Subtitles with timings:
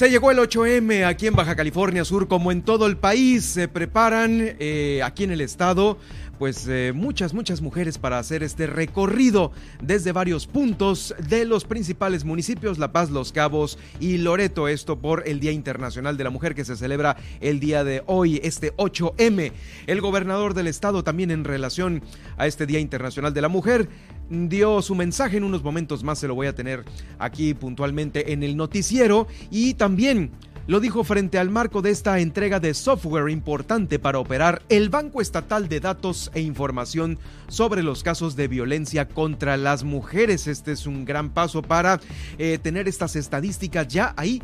[0.00, 3.44] Se llegó el 8M aquí en Baja California Sur, como en todo el país.
[3.44, 5.98] Se preparan eh, aquí en el estado,
[6.38, 12.24] pues eh, muchas, muchas mujeres para hacer este recorrido desde varios puntos de los principales
[12.24, 14.68] municipios, La Paz, Los Cabos y Loreto.
[14.68, 18.40] Esto por el Día Internacional de la Mujer que se celebra el día de hoy,
[18.42, 19.52] este 8M.
[19.86, 22.02] El gobernador del estado también en relación
[22.38, 23.90] a este Día Internacional de la Mujer
[24.30, 26.84] dio su mensaje en unos momentos más, se lo voy a tener
[27.18, 30.30] aquí puntualmente en el noticiero y también
[30.66, 35.20] lo dijo frente al marco de esta entrega de software importante para operar el Banco
[35.20, 40.46] Estatal de Datos e Información sobre los casos de violencia contra las mujeres.
[40.46, 42.00] Este es un gran paso para
[42.38, 44.40] eh, tener estas estadísticas ya ahí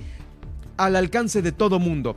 [0.77, 2.17] al alcance de todo mundo.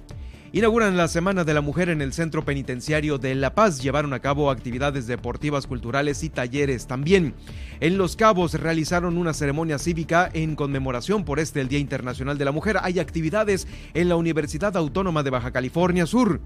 [0.51, 3.83] Inauguran la Semana de la Mujer en el Centro Penitenciario de La Paz.
[3.83, 7.35] Llevaron a cabo actividades deportivas, culturales y talleres también.
[7.79, 12.45] En Los Cabos realizaron una ceremonia cívica en conmemoración por este el Día Internacional de
[12.45, 12.77] la Mujer.
[12.81, 16.41] Hay actividades en la Universidad Autónoma de Baja California Sur.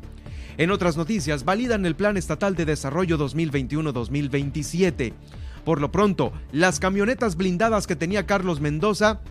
[0.57, 5.13] En otras noticias, validan el Plan Estatal de Desarrollo 2021-2027.
[5.63, 9.21] Por lo pronto, las camionetas blindadas que tenía Carlos Mendoza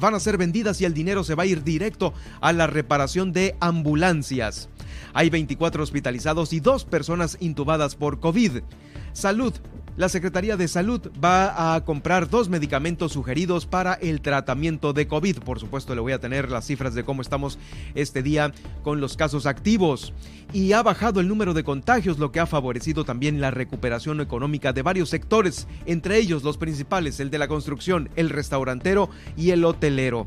[0.00, 3.32] van a ser vendidas y el dinero se va a ir directo a la reparación
[3.32, 4.68] de ambulancias.
[5.12, 8.62] Hay 24 hospitalizados y dos personas intubadas por COVID.
[9.12, 9.52] Salud
[10.00, 15.40] la Secretaría de Salud va a comprar dos medicamentos sugeridos para el tratamiento de COVID.
[15.40, 17.58] Por supuesto, le voy a tener las cifras de cómo estamos
[17.94, 20.14] este día con los casos activos.
[20.54, 24.72] Y ha bajado el número de contagios, lo que ha favorecido también la recuperación económica
[24.72, 29.62] de varios sectores, entre ellos los principales, el de la construcción, el restaurantero y el
[29.66, 30.26] hotelero.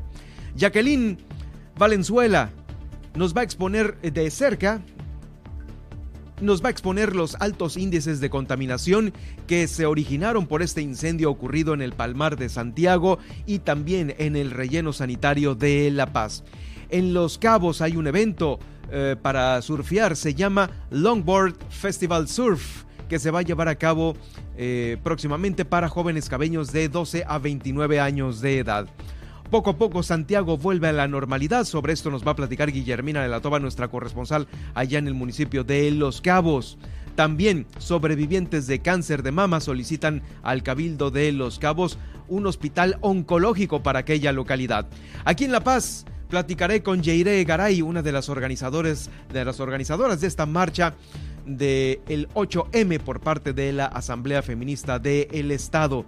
[0.55, 1.17] Jacqueline
[1.79, 2.51] Valenzuela
[3.15, 4.83] nos va a exponer de cerca
[6.41, 9.13] nos va a exponer los altos índices de contaminación
[9.47, 14.35] que se originaron por este incendio ocurrido en el Palmar de Santiago y también en
[14.35, 16.43] el relleno sanitario de La Paz.
[16.89, 18.59] En Los Cabos hay un evento
[18.91, 22.83] eh, para surfear, se llama Longboard Festival Surf
[23.13, 24.15] que se va a llevar a cabo
[24.57, 28.87] eh, próximamente para jóvenes cabeños de 12 a 29 años de edad.
[29.49, 31.65] Poco a poco Santiago vuelve a la normalidad.
[31.65, 35.13] Sobre esto nos va a platicar Guillermina de la Toba, nuestra corresponsal allá en el
[35.13, 36.77] municipio de Los Cabos.
[37.15, 43.83] También sobrevivientes de cáncer de mama solicitan al Cabildo de Los Cabos un hospital oncológico
[43.83, 44.87] para aquella localidad.
[45.23, 50.21] Aquí en La Paz platicaré con Yeire Garay, una de las organizadores de las organizadoras
[50.21, 50.95] de esta marcha
[51.45, 56.05] del el 8M por parte de la Asamblea Feminista del Estado.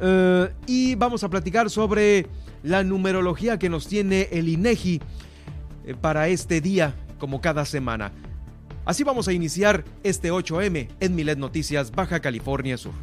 [0.00, 2.26] Eh, y vamos a platicar sobre
[2.62, 5.00] la numerología que nos tiene el INEGI
[5.86, 8.12] eh, para este día, como cada semana.
[8.84, 12.94] Así vamos a iniciar este 8M en Milet Noticias Baja California Sur.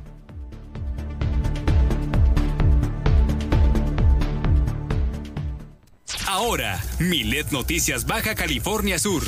[6.28, 9.24] Ahora, Milet Noticias Baja California Sur.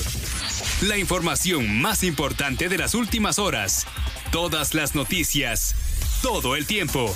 [0.81, 3.86] La información más importante de las últimas horas.
[4.31, 5.75] Todas las noticias.
[6.22, 7.16] Todo el tiempo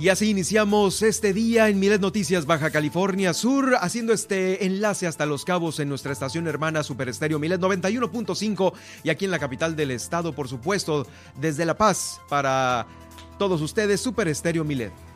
[0.00, 5.26] Y así iniciamos este día en Milet Noticias Baja California Sur, haciendo este enlace hasta
[5.26, 9.74] Los Cabos en nuestra estación hermana Super Estéreo Milet 91.5 y aquí en la capital
[9.74, 11.04] del estado, por supuesto,
[11.40, 12.86] desde La Paz para
[13.40, 15.07] todos ustedes, Super Estéreo Milet.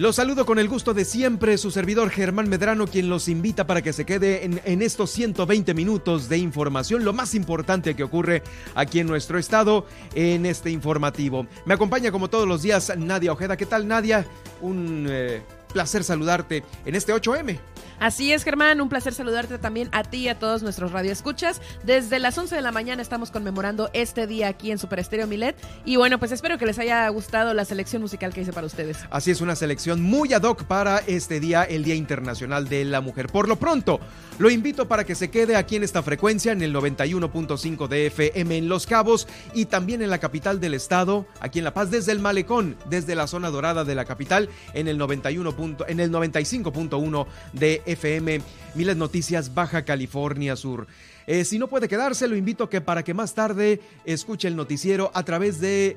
[0.00, 3.82] Los saludo con el gusto de siempre, su servidor Germán Medrano, quien los invita para
[3.82, 8.42] que se quede en, estos 120 minutos de información, lo más importante que ocurre
[8.74, 11.46] aquí en nuestro estado, en este informativo.
[11.66, 13.58] Me acompaña como todos los días Nadia Ojeda.
[13.58, 14.24] ¿Qué tal Nadia?
[14.62, 17.60] Un eh, placer saludarte en este 8M.
[18.00, 21.60] Así es, Germán, un placer saludarte también a ti y a todos nuestros radioescuchas.
[21.84, 25.54] Desde las 11 de la mañana estamos conmemorando este día aquí en Super Estéreo Milet.
[25.84, 28.96] Y bueno, pues espero que les haya gustado la selección musical que hice para ustedes.
[29.10, 33.02] Así es, una selección muy ad hoc para este día, el Día Internacional de la
[33.02, 33.26] Mujer.
[33.26, 34.00] Por lo pronto,
[34.38, 38.56] lo invito para que se quede aquí en esta frecuencia, en el 91.5 de FM
[38.56, 42.12] en Los Cabos y también en la capital del estado, aquí en La Paz, desde
[42.12, 45.54] el Malecón, desde la zona dorada de la capital, en el 91.
[45.86, 48.40] en el 95.1 de FM,
[48.74, 50.86] Miles Noticias, Baja California Sur.
[51.26, 54.56] Eh, si no puede quedarse, lo invito a que para que más tarde escuche el
[54.56, 55.96] noticiero a través de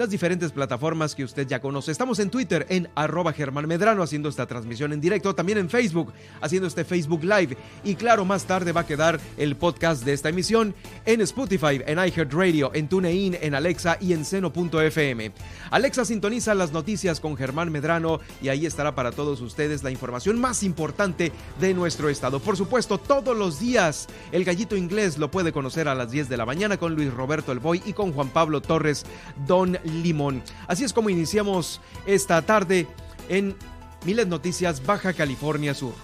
[0.00, 1.92] las diferentes plataformas que usted ya conoce.
[1.92, 6.14] Estamos en Twitter en arroba Germán Medrano haciendo esta transmisión en directo, también en Facebook
[6.40, 7.54] haciendo este Facebook Live
[7.84, 10.74] y claro, más tarde va a quedar el podcast de esta emisión
[11.04, 15.32] en Spotify, en iHeartRadio, en TuneIn, en Alexa y en Seno.fm.
[15.70, 20.40] Alexa sintoniza las noticias con Germán Medrano y ahí estará para todos ustedes la información
[20.40, 21.30] más importante
[21.60, 22.40] de nuestro estado.
[22.40, 26.38] Por supuesto, todos los días el gallito inglés lo puede conocer a las 10 de
[26.38, 29.04] la mañana con Luis Roberto El Boy y con Juan Pablo Torres
[29.46, 30.42] Don Limón.
[30.66, 32.86] Así es como iniciamos esta tarde
[33.28, 33.56] en
[34.04, 35.94] Miles Noticias Baja California Sur.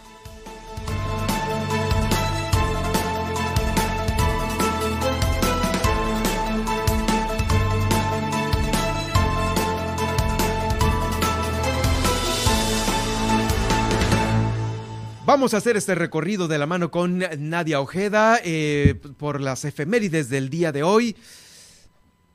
[15.27, 20.29] Vamos a hacer este recorrido de la mano con Nadia Ojeda eh, por las efemérides
[20.29, 21.17] del día de hoy.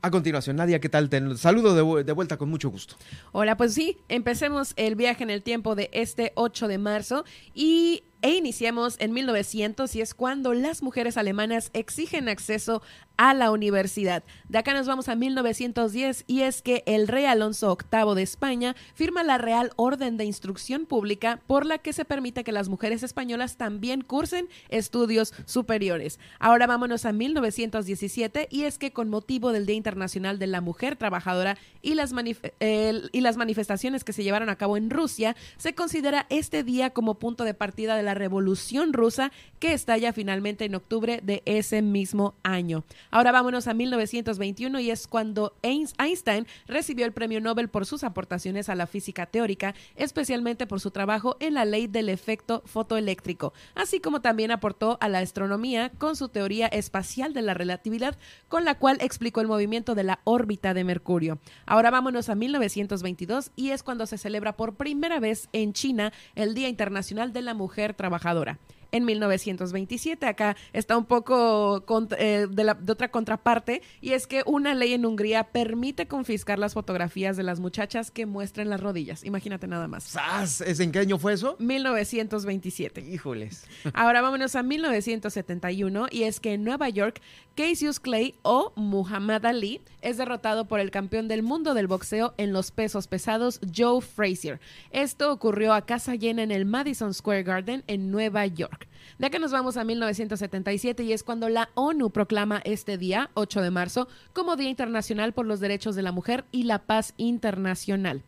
[0.04, 1.08] A continuación, Nadia, ¿qué tal?
[1.08, 2.96] Te saludo de, de, vuelta con mucho gusto.
[3.30, 8.02] Hola, pues sí, empecemos el viaje en el tiempo de este 8 de marzo y
[8.22, 12.82] e iniciamos en 1900 y es cuando las mujeres alemanas exigen acceso
[13.16, 14.24] a la universidad.
[14.48, 18.76] De acá nos vamos a 1910 y es que el rey Alonso VIII de España
[18.94, 23.02] firma la Real Orden de Instrucción Pública por la que se permite que las mujeres
[23.02, 26.18] españolas también cursen estudios superiores.
[26.38, 30.96] Ahora vámonos a 1917 y es que con motivo del Día Internacional de la Mujer
[30.96, 32.12] Trabajadora y las,
[32.60, 37.18] y las manifestaciones que se llevaron a cabo en Rusia, se considera este día como
[37.18, 42.34] punto de partida de la Revolución Rusa que estalla finalmente en octubre de ese mismo
[42.42, 42.84] año.
[43.10, 48.68] Ahora vámonos a 1921 y es cuando Einstein recibió el premio Nobel por sus aportaciones
[48.68, 54.00] a la física teórica, especialmente por su trabajo en la ley del efecto fotoeléctrico, así
[54.00, 58.18] como también aportó a la astronomía con su teoría espacial de la relatividad,
[58.48, 61.38] con la cual explicó el movimiento de la órbita de Mercurio.
[61.66, 66.54] Ahora vámonos a 1922 y es cuando se celebra por primera vez en China el
[66.54, 68.58] Día Internacional de la Mujer trabajadora
[68.92, 70.26] en 1927.
[70.26, 71.84] Acá está un poco
[72.18, 76.58] eh, de, la, de, otra contraparte y es que una ley en Hungría permite confiscar
[76.58, 79.24] las fotografías de las muchachas que muestren las rodillas.
[79.24, 80.04] Imagínate nada más.
[80.04, 80.60] ¿Sas?
[80.60, 81.56] ¿En qué año fue eso?
[81.58, 83.00] 1927.
[83.00, 83.66] Híjoles.
[83.94, 87.20] Ahora vámonos a 1971 y es que en Nueva York,
[87.54, 92.52] Cassius Clay o Muhammad Ali es derrotado por el campeón del mundo del boxeo en
[92.52, 94.60] los pesos pesados, Joe Frazier.
[94.90, 98.88] Esto ocurrió a casa llena en el Madison Square Garden en Nueva York.
[99.18, 103.60] De acá nos vamos a 1977 y es cuando la ONU proclama este día, 8
[103.60, 108.22] de marzo, como Día Internacional por los Derechos de la Mujer y la Paz Internacional.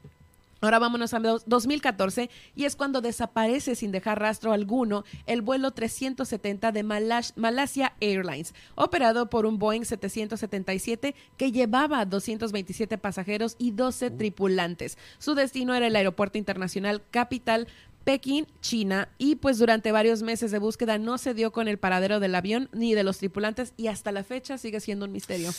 [0.61, 6.73] Ahora vámonos a 2014 y es cuando desaparece sin dejar rastro alguno el vuelo 370
[6.73, 14.99] de Malaysia Airlines, operado por un Boeing 777 que llevaba 227 pasajeros y 12 tripulantes.
[15.19, 17.69] Su destino era el Aeropuerto Internacional Capital
[18.05, 22.21] Pekín, China, y pues durante varios meses de búsqueda no se dio con el paradero
[22.21, 25.51] del avión ni de los tripulantes y hasta la fecha sigue siendo un misterio.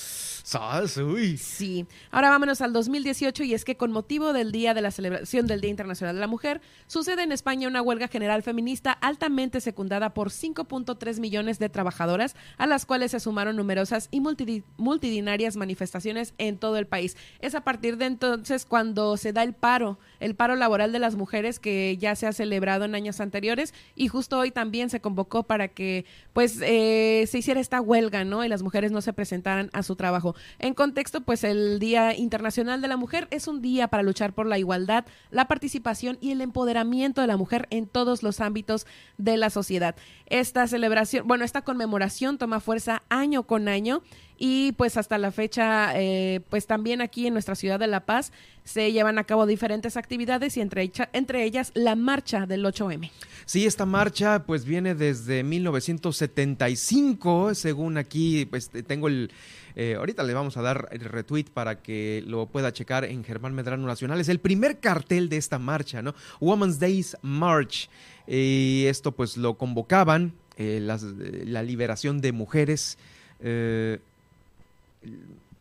[1.37, 1.87] Sí.
[2.11, 5.59] Ahora vámonos al 2018 y es que con motivo del día de la celebración del
[5.59, 10.29] Día Internacional de la Mujer, sucede en España una huelga general feminista altamente secundada por
[10.29, 16.77] 5.3 millones de trabajadoras, a las cuales se sumaron numerosas y multitudinarias manifestaciones en todo
[16.77, 17.17] el país.
[17.39, 21.15] Es a partir de entonces cuando se da el paro, el paro laboral de las
[21.15, 25.43] mujeres que ya se ha celebrado en años anteriores y justo hoy también se convocó
[25.43, 28.45] para que pues eh, se hiciera esta huelga, ¿no?
[28.45, 30.35] Y las mujeres no se presentaran a su trabajo.
[30.59, 34.45] En contexto, pues el Día Internacional de la Mujer es un día para luchar por
[34.45, 38.85] la igualdad, la participación y el empoderamiento de la mujer en todos los ámbitos
[39.17, 39.95] de la sociedad.
[40.27, 44.01] Esta celebración, bueno, esta conmemoración toma fuerza año con año
[44.37, 48.31] y pues hasta la fecha, eh, pues también aquí en nuestra ciudad de La Paz
[48.63, 53.11] se llevan a cabo diferentes actividades y entre, ellas la marcha del 8M.
[53.45, 59.31] Sí, esta marcha pues viene desde 1975, según aquí pues tengo el...
[59.77, 63.53] Eh, ahorita le vamos a dar el retweet para que lo pueda checar en Germán
[63.53, 64.21] Medrano Nacional.
[64.21, 66.15] Es el primer cartel de esta marcha, ¿no?
[66.39, 67.89] Women's Days March.
[68.25, 72.97] Y esto pues lo convocaban, eh, la liberación de mujeres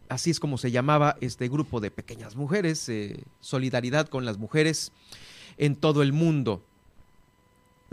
[0.08, 4.92] así es como se llamaba este grupo de pequeñas mujeres, eh, solidaridad con las mujeres
[5.56, 6.62] en todo el mundo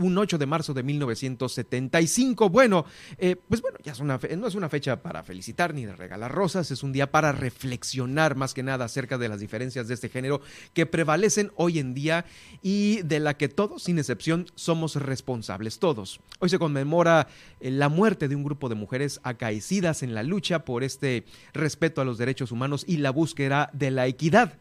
[0.02, 2.50] un 8 de marzo de 1975.
[2.50, 2.84] Bueno,
[3.18, 6.32] eh, pues bueno, ya es una no es una fecha para felicitar ni de regalar
[6.32, 10.08] rosas, es un día para reflexionar más que nada acerca de las diferencias de este
[10.08, 10.40] género
[10.74, 12.24] que prevalecen hoy en día
[12.62, 16.20] y de la que todos, sin excepción, somos responsables, todos.
[16.38, 17.28] Hoy se conmemora
[17.60, 22.00] eh, la muerte de un grupo de mujeres acaecidas en la lucha por este respeto
[22.00, 24.58] a los derechos humanos y la búsqueda de la equidad.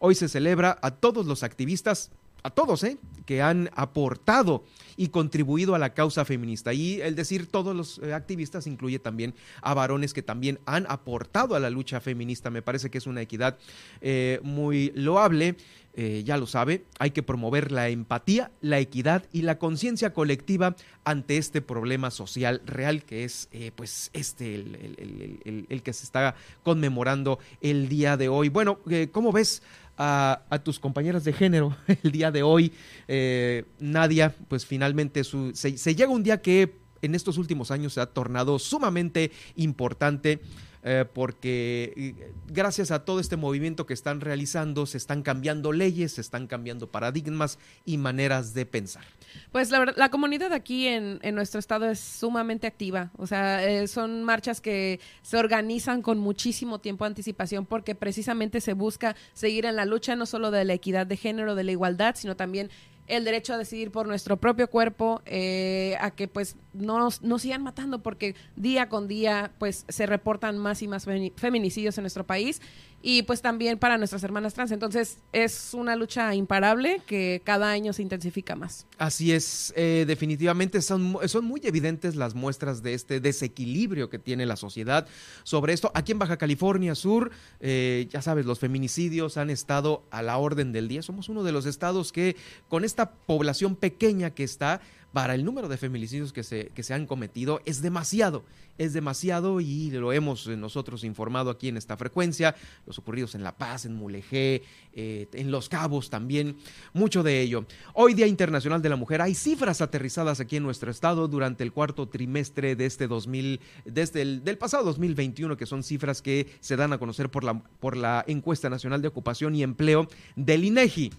[0.00, 2.10] Hoy se celebra a todos los activistas
[2.42, 2.98] a todos, ¿eh?
[3.28, 4.64] que han aportado
[4.96, 6.72] y contribuido a la causa feminista.
[6.72, 11.54] Y el decir todos los eh, activistas incluye también a varones que también han aportado
[11.54, 12.48] a la lucha feminista.
[12.48, 13.58] Me parece que es una equidad
[14.00, 15.56] eh, muy loable.
[15.94, 20.76] Eh, ya lo sabe, hay que promover la empatía, la equidad y la conciencia colectiva
[21.02, 27.40] ante este problema social real que es pues este el, el, que se está conmemorando
[27.62, 28.48] el día de hoy.
[28.48, 28.78] Bueno,
[29.10, 29.60] ¿cómo ves?
[29.98, 32.72] A, tus compañeras de género el día de hoy.
[33.08, 38.00] Eh, Nadia, pues finalmente su, se, llega un día que en estos últimos años se
[38.00, 40.40] ha tornado sumamente importante.
[40.84, 42.14] Eh, porque
[42.46, 46.86] gracias a todo este movimiento que están realizando se están cambiando leyes, se están cambiando
[46.86, 49.02] paradigmas y maneras de pensar.
[49.50, 53.10] Pues la, la comunidad aquí en, en, nuestro estado es sumamente activa.
[53.18, 58.60] O sea, eh, son marchas que se organizan con muchísimo tiempo de anticipación porque precisamente
[58.60, 61.72] se busca seguir en la lucha no solo de la equidad de género, de la
[61.72, 62.70] igualdad, sino también
[63.08, 67.62] el derecho a decidir por nuestro propio cuerpo, eh, a que pues no nos, sigan
[67.62, 72.60] matando porque día con día pues se reportan más y más feminicidios en nuestro país
[73.00, 74.72] y pues también para nuestras hermanas trans.
[74.72, 78.86] Entonces es una lucha imparable que cada año se intensifica más.
[78.98, 84.46] Así es, eh, definitivamente son, son muy evidentes las muestras de este desequilibrio que tiene
[84.46, 85.06] la sociedad
[85.44, 85.90] sobre esto.
[85.94, 90.72] Aquí en Baja California Sur, eh, ya sabes, los feminicidios han estado a la orden
[90.72, 91.02] del día.
[91.02, 92.36] Somos uno de los estados que
[92.68, 94.80] con esta población pequeña que está,
[95.12, 98.44] para el número de feminicidios que se, que se han cometido es demasiado,
[98.76, 102.54] es demasiado y lo hemos eh, nosotros informado aquí en esta frecuencia,
[102.86, 104.62] los ocurridos en La Paz, en Mulegé,
[104.92, 106.56] eh, en Los Cabos también,
[106.92, 107.64] mucho de ello.
[107.94, 111.72] Hoy Día Internacional de la Mujer, hay cifras aterrizadas aquí en nuestro estado durante el
[111.72, 116.76] cuarto trimestre de este 2000, desde el del pasado 2021, que son cifras que se
[116.76, 121.12] dan a conocer por la, por la encuesta nacional de ocupación y empleo del INEGI.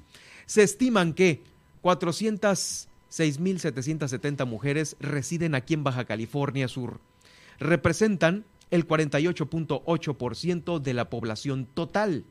[0.45, 1.43] Se estiman que
[1.81, 6.99] 400 6.770 mujeres residen aquí en Baja California Sur.
[7.59, 12.23] Representan el 48.8% de la población total.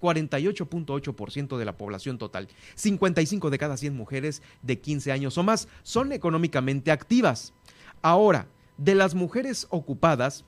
[0.00, 2.48] 48.8% de la población total.
[2.74, 7.52] 55 de cada 100 mujeres de 15 años o más son económicamente activas.
[8.02, 10.44] Ahora, de las mujeres ocupadas,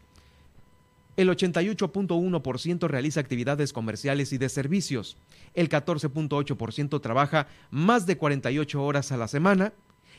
[1.17, 5.17] el 88.1% realiza actividades comerciales y de servicios.
[5.55, 9.73] El 14.8% trabaja más de 48 horas a la semana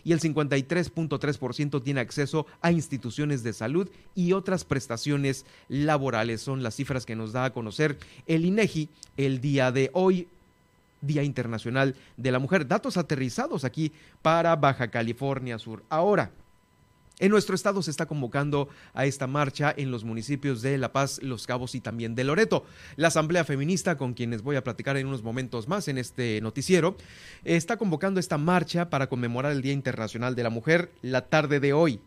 [0.03, 6.41] y el 53.3% tiene acceso a instituciones de salud y otras prestaciones laborales.
[6.41, 10.27] Son las cifras que nos da a conocer el INEGI el día de hoy,
[11.01, 12.67] Día Internacional de la Mujer.
[12.67, 15.83] Datos aterrizados aquí para Baja California Sur.
[15.89, 16.31] Ahora,
[17.19, 21.19] en nuestro estado se está convocando a esta marcha en los municipios de La Paz,
[21.23, 22.63] Los Cabos y también de Loreto.
[22.95, 26.95] La Asamblea Feminista, con quienes voy a platicar en unos momentos más en este noticiero,
[27.43, 31.73] está convocando esta marcha para conmemorar el Día Internacional de la Mujer la tarde de
[31.73, 32.01] hoy,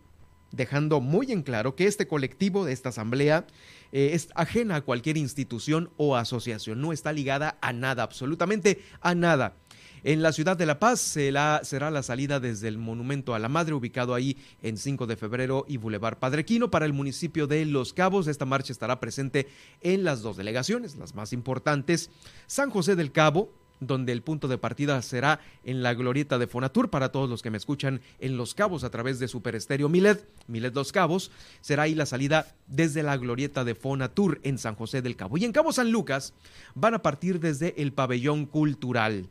[0.52, 3.47] dejando muy en claro que este colectivo de esta asamblea
[3.90, 9.17] eh, es ajena a cualquier institución o asociación, no está ligada a nada, absolutamente a
[9.17, 9.57] nada.
[10.02, 13.75] En la ciudad de La Paz será, la salida desde el Monumento a la Madre,
[13.75, 16.71] ubicado ahí en 5 de febrero y Boulevard Padrequino.
[16.71, 19.47] Para el municipio de Los Cabos, esta marcha estará presente
[19.83, 22.11] en las dos delegaciones, las más importantes,
[22.47, 26.90] San José del Cabo donde el punto de partida será en la glorieta de Fonatur
[26.90, 30.28] para todos los que me escuchan en Los Cabos a través de Super Estéreo Milet,
[30.47, 31.30] Milet Los Cabos,
[31.62, 35.38] será ahí la salida desde la glorieta de Fonatur en San José del Cabo.
[35.38, 36.35] Y en Cabo San Lucas
[36.75, 39.30] van a partir desde el pabellón cultural.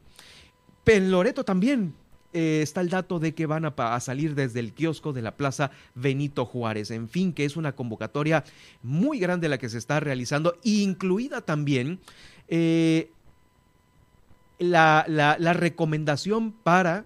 [0.89, 1.93] En Loreto también
[2.33, 5.69] eh, está el dato de que van a, salir desde el kiosco de la Plaza
[5.93, 6.89] Benito Juárez.
[6.89, 8.43] En fin, que es una convocatoria
[8.81, 11.99] muy grande la que se está realizando, incluida también
[12.47, 13.11] eh,
[14.57, 17.05] la, la recomendación para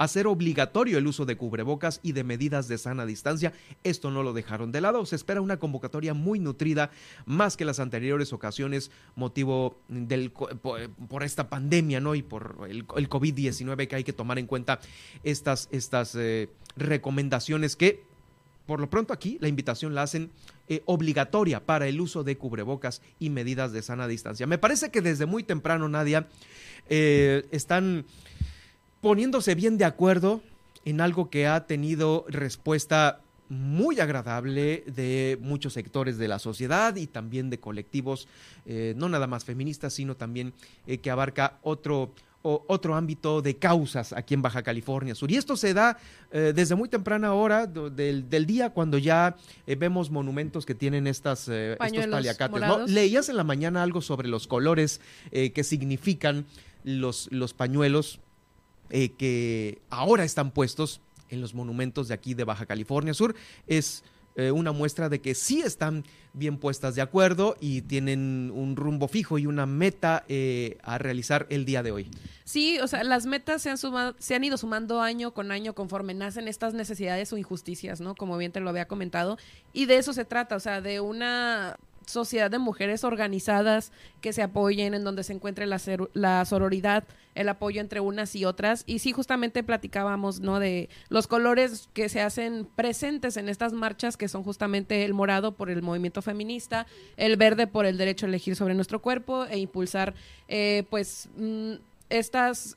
[0.00, 3.52] hacer obligatorio el uso de cubrebocas y de medidas de sana distancia.
[3.84, 5.04] Esto no lo dejaron de lado.
[5.04, 6.90] Se espera una convocatoria muy nutrida,
[7.26, 12.14] más que las anteriores ocasiones, motivo del, por, esta pandemia, ¿no?
[12.14, 14.80] Y por el, COVID-19 que hay que tomar en cuenta
[15.22, 18.02] estas, estas eh, recomendaciones que
[18.64, 20.30] por lo pronto aquí la invitación la hacen
[20.68, 24.46] eh, obligatoria para el uso de cubrebocas y medidas de sana distancia.
[24.46, 26.26] Me parece que desde muy temprano, Nadia,
[26.88, 28.06] eh, están
[29.00, 30.42] poniéndose bien de acuerdo
[30.84, 37.08] en algo que ha tenido respuesta muy agradable de muchos sectores de la sociedad y
[37.08, 38.28] también de colectivos,
[38.64, 40.52] eh, no nada más feministas, sino también
[40.86, 45.32] eh, que abarca otro, otro ámbito de causas aquí en Baja California Sur.
[45.32, 45.98] Y esto se da
[46.30, 52.06] eh, desde muy temprana hora del, día cuando ya vemos monumentos que tienen estas, estos
[52.06, 52.60] paliacates.
[52.60, 52.86] ¿no?
[52.86, 55.00] Leías en la mañana algo sobre los colores
[55.32, 56.46] que significan
[56.84, 58.20] los, los pañuelos
[58.90, 63.34] eh, que ahora están puestos en los monumentos de aquí de Baja California Sur.
[63.66, 64.02] Es
[64.36, 69.08] eh, una muestra de que sí están bien puestas de acuerdo y tienen un rumbo
[69.08, 72.08] fijo y una meta eh, a realizar el día de hoy.
[72.44, 75.74] Sí, o sea, las metas se han, sumado, se han ido sumando año con año
[75.74, 78.14] conforme nacen estas necesidades o injusticias, ¿no?
[78.14, 79.36] Como bien te lo había comentado.
[79.72, 81.76] Y de eso se trata, o sea, de una
[82.10, 85.80] sociedad de mujeres organizadas que se apoyen, en donde se encuentre la,
[86.12, 88.84] la sororidad, el apoyo entre unas y otras.
[88.86, 90.60] Y sí, justamente platicábamos, ¿no?
[90.60, 95.52] De los colores que se hacen presentes en estas marchas, que son justamente el morado
[95.52, 96.86] por el movimiento feminista,
[97.16, 100.14] el verde por el derecho a elegir sobre nuestro cuerpo e impulsar,
[100.48, 101.74] eh, pues, mm,
[102.10, 102.76] estas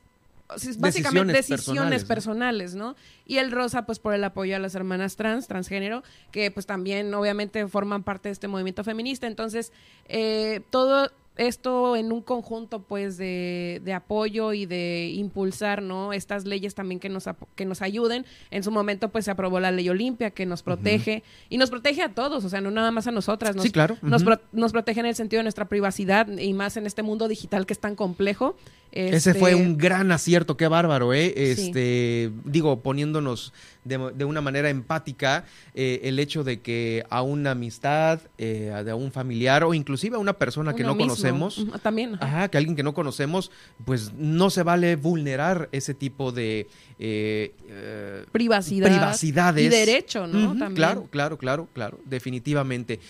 [0.78, 2.96] básicamente decisiones, personales, ¿no?
[3.26, 7.12] Y el rosa, pues por el apoyo a las hermanas trans, transgénero, que pues también
[7.14, 9.26] obviamente forman parte de este movimiento feminista.
[9.26, 9.72] Entonces,
[10.06, 16.44] eh, todo esto en un conjunto pues de, de, apoyo y de impulsar no estas
[16.44, 18.24] leyes también que nos que nos ayuden.
[18.50, 22.02] En su momento pues se aprobó la ley Olimpia que nos protege y nos protege
[22.02, 23.96] a todos o sea no nada más a nosotras nos, sí claro.
[24.02, 27.66] nos, nos, protege en el sentido de nuestra privacidad y más en este mundo digital
[27.66, 28.56] que es tan complejo
[28.94, 31.34] ese fue este, un gran acierto, qué bárbaro, ¿eh?
[31.36, 33.52] Este, digo, poniéndonos
[33.84, 39.12] de, una manera empática, eh, el hecho de que a una amistad, eh, a un
[39.12, 42.48] familiar o inclusive a una persona que no conocemos, también, ajá.
[42.48, 43.50] que alguien que no conocemos,
[43.84, 47.52] pues no se vale vulnerar ese tipo de eh,
[48.32, 50.50] privacidad privacidades y derecho, ¿no?
[50.50, 50.74] también.
[50.74, 53.00] Claro, claro, claro, claro, definitivamente.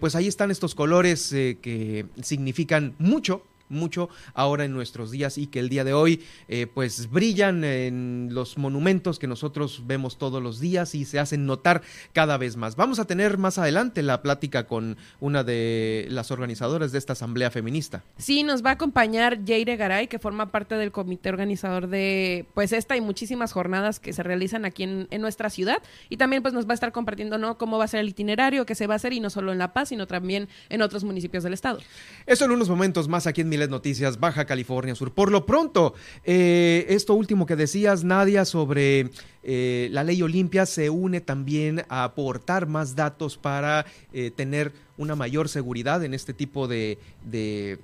[0.00, 5.60] pues ahí están estos colores que significan mucho mucho ahora en nuestros días y que
[5.60, 10.60] el día de hoy eh, pues brillan en los monumentos que nosotros vemos todos los
[10.60, 12.76] días y se hacen notar cada vez más.
[12.76, 17.50] Vamos a tener más adelante la plática con una de las organizadoras de esta asamblea
[17.50, 18.02] feminista.
[18.18, 22.72] Sí, nos va a acompañar Jaire Garay, que forma parte del comité organizador de pues
[22.72, 26.66] esta y muchísimas jornadas que se realizan aquí en, nuestra ciudad y también pues nos
[26.66, 27.56] va a estar compartiendo ¿no?
[27.56, 29.58] cómo va a ser el itinerario que se va a hacer y no solo en
[29.58, 31.78] La Paz, sino también en otros municipios del estado.
[32.26, 35.12] Eso en unos momentos más aquí en Noticias, Baja California Sur.
[35.12, 35.94] Por lo pronto,
[36.24, 39.10] eh, esto último que decías, Nadia, sobre
[39.42, 45.16] eh, la ley Olimpia se une también a aportar más datos para eh, tener una
[45.16, 47.78] mayor seguridad en este tipo de, de,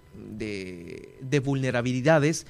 [1.20, 2.46] de, vulnerabilidades.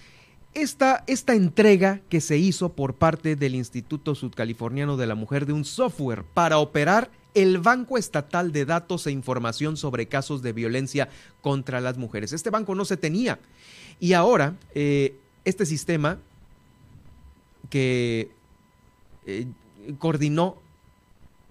[0.54, 5.52] Esta, esta, entrega que se hizo por parte del Instituto Sudcaliforniano de la Mujer de
[5.52, 11.08] un software para operar el Banco Estatal de Datos e Información sobre Casos de Violencia
[11.40, 12.32] contra las Mujeres.
[12.32, 13.38] Este banco no se tenía.
[14.00, 16.18] Y ahora, eh, este sistema
[17.70, 18.30] que
[19.26, 19.46] eh,
[19.98, 20.56] coordinó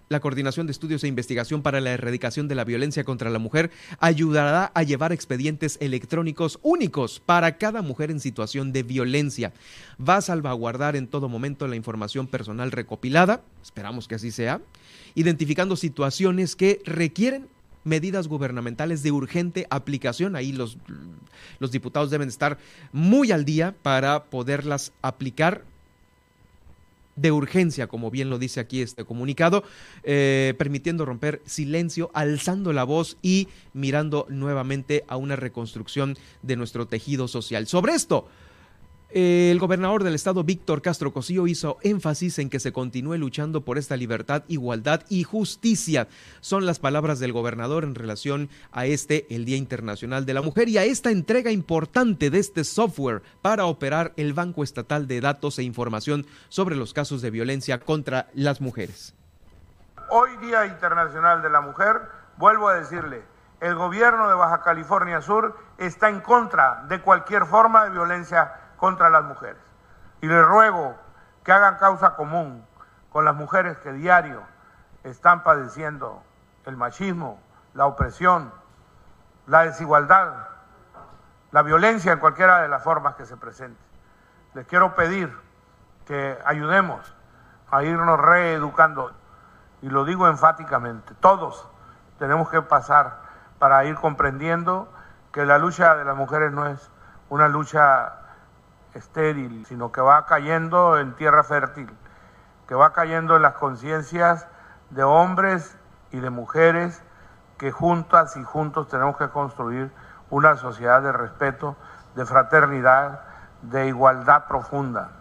[0.09, 3.71] la Coordinación de Estudios e Investigación para la Erradicación de la Violencia contra la Mujer
[3.99, 9.53] ayudará a llevar expedientes electrónicos únicos para cada mujer en situación de violencia.
[9.99, 14.61] Va a salvaguardar en todo momento la información personal recopilada, esperamos que así sea,
[15.15, 17.47] identificando situaciones que requieren
[17.83, 20.35] medidas gubernamentales de urgente aplicación.
[20.35, 20.77] Ahí los,
[21.59, 22.57] los diputados deben estar
[22.91, 25.63] muy al día para poderlas aplicar
[27.17, 29.65] de urgencia, como bien lo dice aquí este comunicado,
[30.03, 36.87] eh, permitiendo romper silencio, alzando la voz y mirando nuevamente a una reconstrucción de nuestro
[36.87, 37.67] tejido social.
[37.67, 38.29] Sobre esto,
[39.09, 43.77] El gobernador del estado, Víctor Castro Cosío, hizo énfasis en que se continúe luchando por
[43.77, 46.09] esta libertad, igualdad y justicia.
[46.41, 50.67] Son las palabras del gobernador en relación a este, el Día Internacional de la Mujer,
[50.67, 55.57] y a esta entrega importante de este software para operar el Banco Estatal de Datos
[55.57, 59.15] e Información sobre los casos de violencia contra las mujeres.
[60.09, 62.01] Hoy Día Internacional de la Mujer,
[62.35, 63.23] vuelvo a decirle,
[63.61, 69.09] el gobierno de Baja California Sur está en contra de cualquier forma de violencia contra
[69.09, 69.61] las mujeres.
[70.21, 70.95] Y les ruego
[71.43, 72.65] que hagan causa común
[73.11, 74.41] con las mujeres que diario
[75.03, 76.23] están padeciendo
[76.65, 77.39] el machismo,
[77.73, 78.51] la opresión,
[79.45, 80.47] la desigualdad,
[81.51, 83.81] la violencia en cualquiera de las formas que se presente.
[84.53, 85.35] Les quiero pedir
[86.05, 87.13] que ayudemos
[87.71, 89.11] a irnos reeducando,
[89.81, 91.67] y lo digo enfáticamente, todos
[92.19, 93.21] tenemos que pasar
[93.59, 94.91] para ir comprendiendo
[95.31, 96.91] que la lucha de las mujeres no es
[97.29, 98.13] una lucha
[98.97, 101.89] estéril, sino que va cayendo en tierra fértil,
[102.67, 104.47] que va cayendo en las conciencias
[104.89, 105.75] de hombres
[106.11, 107.01] y de mujeres
[107.57, 109.91] que juntas y juntos tenemos que construir
[110.29, 111.75] una sociedad de respeto,
[112.15, 113.21] de fraternidad,
[113.61, 115.11] de igualdad profunda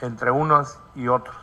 [0.00, 1.36] entre unos y otros.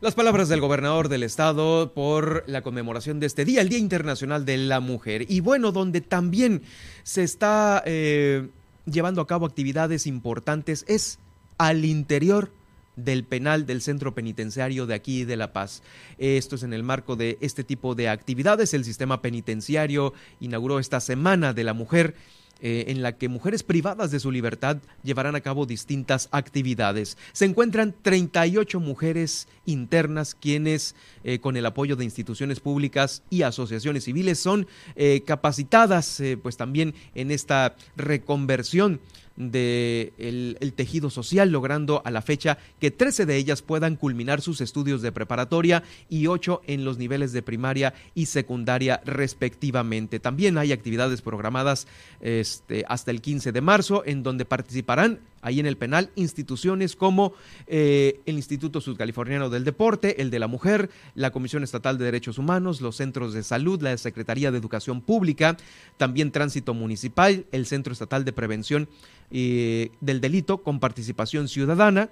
[0.00, 4.46] Las palabras del gobernador del estado por la conmemoración de este día, el Día Internacional
[4.46, 5.26] de la Mujer.
[5.28, 6.62] Y bueno, donde también
[7.02, 8.48] se está eh,
[8.86, 11.18] llevando a cabo actividades importantes es
[11.58, 12.50] al interior
[12.96, 15.82] del penal del centro penitenciario de aquí de La Paz.
[16.18, 18.74] Esto es en el marco de este tipo de actividades.
[18.74, 22.14] El sistema penitenciario inauguró esta Semana de la Mujer
[22.62, 27.16] eh, en la que mujeres privadas de su libertad llevarán a cabo distintas actividades.
[27.32, 30.94] Se encuentran 38 mujeres internas quienes,
[31.24, 36.94] eh, con el apoyo de instituciones públicas y asociaciones civiles, son eh, capacitadas pues también
[37.14, 39.00] en esta reconversión
[39.40, 44.42] del de el tejido social, logrando a la fecha que 13 de ellas puedan culminar
[44.42, 50.20] sus estudios de preparatoria y 8 en los niveles de primaria y secundaria respectivamente.
[50.20, 51.86] También hay actividades programadas
[52.20, 57.34] este, hasta el 15 de marzo en donde participarán ahí en el penal instituciones como
[57.66, 62.38] eh, el Instituto Sudcaliforniano del Deporte, el de la Mujer, la Comisión Estatal de Derechos
[62.38, 65.56] Humanos, los centros de salud, la Secretaría de Educación Pública,
[65.96, 68.88] también Tránsito Municipal, el Centro Estatal de Prevención
[69.30, 72.10] eh, del delito con participación ciudadana,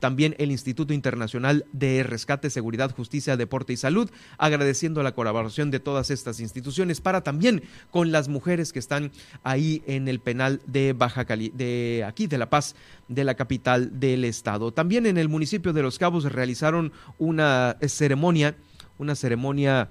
[0.00, 5.80] también el Instituto Internacional de Rescate, Seguridad, Justicia, Deporte y Salud, agradeciendo la colaboración de
[5.80, 9.10] todas estas instituciones para también con las mujeres que están
[9.42, 12.74] ahí en el penal de Baja Cali, de aquí de La Paz,
[13.08, 14.72] de la capital del estado.
[14.72, 18.56] También en el municipio de Los Cabos realizaron una ceremonia,
[18.98, 19.90] una ceremonia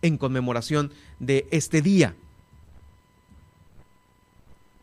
[0.00, 2.14] en conmemoración de este día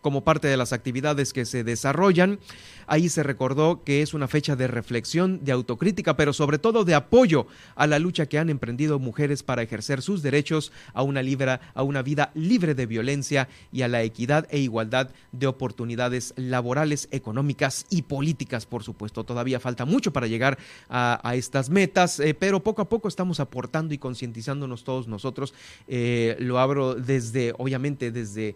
[0.01, 2.39] como parte de las actividades que se desarrollan.
[2.87, 6.95] Ahí se recordó que es una fecha de reflexión, de autocrítica, pero sobre todo de
[6.95, 11.59] apoyo a la lucha que han emprendido mujeres para ejercer sus derechos a una, libre,
[11.73, 17.07] a una vida libre de violencia y a la equidad e igualdad de oportunidades laborales,
[17.11, 19.23] económicas y políticas, por supuesto.
[19.23, 20.57] Todavía falta mucho para llegar
[20.89, 25.53] a, estas metas, eh, pero poco a poco estamos aportando y concientizándonos todos nosotros.
[25.87, 28.55] Eh, lo abro desde, obviamente, desde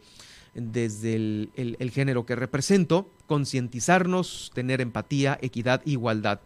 [0.54, 6.42] desde el, género que represento, concientizarnos, tener empatía, equidad, igualdad.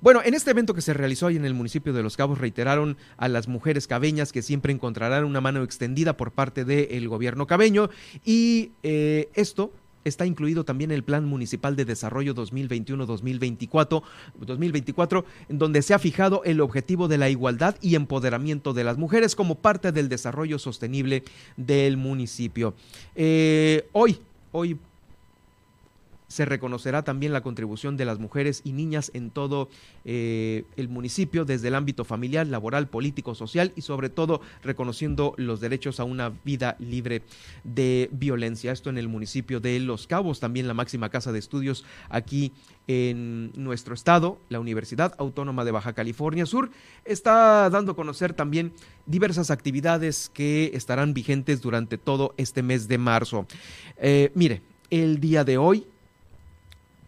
[0.00, 2.96] Bueno, en este evento que se realizó ahí en el municipio de Los Cabos, reiteraron
[3.16, 7.90] a las mujeres cabeñas que siempre encontrarán una mano extendida por parte del gobierno cabeño
[8.24, 9.72] y eh, esto
[10.04, 14.02] está incluido también el Plan Municipal de Desarrollo 2021-2024,
[14.38, 18.98] 2024, en donde se ha fijado el objetivo de la igualdad y empoderamiento de las
[18.98, 21.24] mujeres como parte del desarrollo sostenible
[21.56, 22.74] del municipio.
[23.14, 24.18] Eh, hoy,
[24.52, 24.78] hoy
[26.30, 29.68] se reconocerá también la contribución de las mujeres y niñas en todo
[30.04, 35.60] eh, el municipio, desde el ámbito familiar, laboral, político, social y sobre todo reconociendo los
[35.60, 37.22] derechos a una vida libre
[37.64, 38.70] de violencia.
[38.70, 42.52] Esto en el municipio de Los Cabos, también la máxima casa de estudios aquí
[42.86, 46.70] en nuestro estado, la Universidad Autónoma de Baja California Sur,
[47.04, 48.72] está dando a conocer también
[49.04, 53.46] diversas actividades que estarán vigentes durante todo este mes de marzo.
[53.96, 55.86] Eh, mire, el día de hoy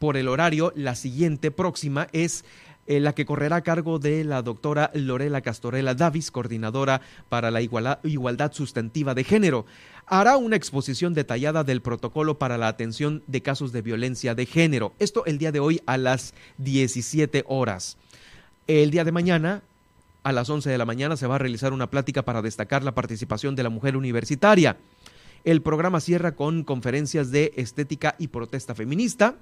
[0.03, 2.45] por el horario, la siguiente próxima es
[2.89, 7.61] eh, la que correrá a cargo de la doctora Lorela Castorela Davis, coordinadora para la
[7.63, 9.65] igualdad sustantiva de género.
[10.07, 14.93] Hará una exposición detallada del protocolo para la atención de casos de violencia de género.
[14.99, 17.97] Esto el día de hoy a las 17 horas.
[18.67, 19.63] El día de mañana,
[20.25, 22.97] a las 11 de la mañana, se va a realizar una plática para destacar la
[22.97, 24.79] participación de la mujer universitaria.
[25.45, 29.37] El programa cierra con conferencias de estética y protesta feminista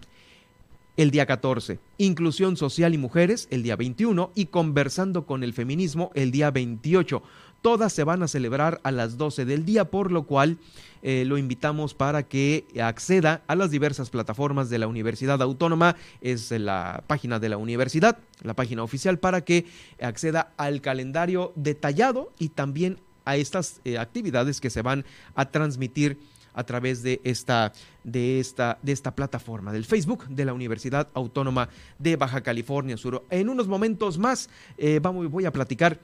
[0.97, 6.11] el día 14, Inclusión Social y Mujeres el día 21 y Conversando con el Feminismo
[6.15, 7.23] el día 28.
[7.63, 10.57] Todas se van a celebrar a las 12 del día, por lo cual
[11.03, 15.97] eh, lo invitamos para que acceda a las diversas plataformas de la Universidad Autónoma.
[16.23, 19.67] Es la página de la universidad, la página oficial, para que
[20.01, 26.19] acceda al calendario detallado y también a estas eh, actividades que se van a transmitir
[26.55, 27.73] a través de esta,
[28.05, 33.25] de esta, de esta plataforma del Facebook de la Universidad Autónoma de Baja California Sur.
[33.31, 35.99] En unos momentos más eh, voy a platicar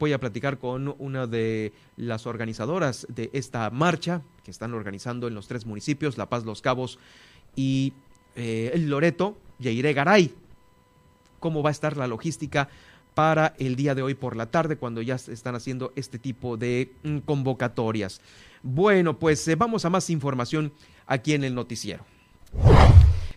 [0.00, 5.34] voy a platicar con una de las organizadoras de esta marcha que están organizando en
[5.34, 6.98] los tres municipios, La Paz, Los Cabos
[7.54, 7.92] y
[8.34, 10.34] eh, el Loreto, Yairé Garay.
[11.38, 12.70] ¿Cómo va a estar la logística
[13.14, 16.90] para el día de hoy por la tarde cuando ya están haciendo este tipo de
[17.02, 18.22] mm, convocatorias?
[18.62, 20.72] Bueno, pues eh, vamos a más información
[21.06, 22.04] aquí en el noticiero.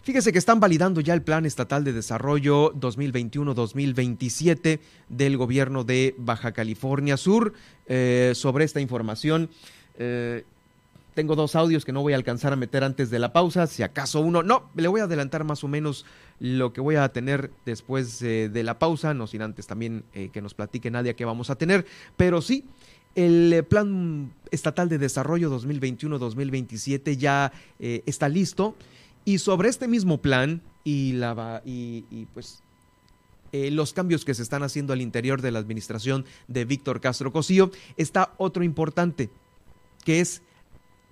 [0.04, 6.52] Fíjese que están validando ya el Plan Estatal de Desarrollo 2021-2027 del gobierno de Baja
[6.52, 7.54] California Sur.
[7.88, 9.50] Eh, sobre esta información,
[9.98, 10.44] eh,
[11.14, 13.66] tengo dos audios que no voy a alcanzar a meter antes de la pausa.
[13.68, 16.06] Si acaso uno, no, le voy a adelantar más o menos
[16.40, 20.54] lo que voy a tener después de la pausa, no sin antes también que nos
[20.54, 21.86] platique Nadia qué vamos a tener.
[22.18, 22.66] Pero sí,
[23.16, 28.76] el Plan Estatal de Desarrollo 2021-2027 ya está listo.
[29.26, 32.62] Y sobre este mismo plan y, la, y, pues
[33.52, 37.32] eh, los cambios que se están haciendo al interior de la administración de Víctor Castro
[37.32, 39.30] Cosío, está otro importante,
[40.04, 40.42] que es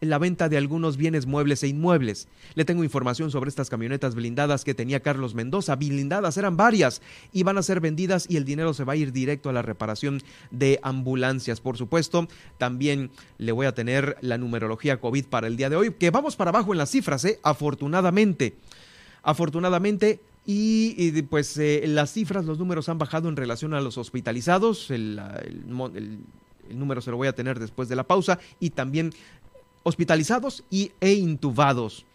[0.02, 2.28] la venta de algunos bienes muebles e inmuebles.
[2.56, 5.76] Le tengo información sobre estas camionetas blindadas que tenía Carlos Mendoza.
[5.76, 9.12] Blindadas eran varias y van a ser vendidas y el dinero se va a ir
[9.12, 11.62] directo a la reparación de ambulancias.
[11.62, 15.94] Por supuesto, también le voy a tener la numerología COVID para el día de hoy,
[15.94, 17.40] que vamos para abajo en las cifras, ¿eh?
[17.44, 18.56] afortunadamente.
[19.22, 24.90] Afortunadamente, y, pues eh, las cifras, los números han bajado en relación a los hospitalizados.
[24.90, 25.22] el,
[26.74, 29.12] número se lo voy a tener después de la pausa y también
[29.84, 32.06] hospitalizados y, e intubados.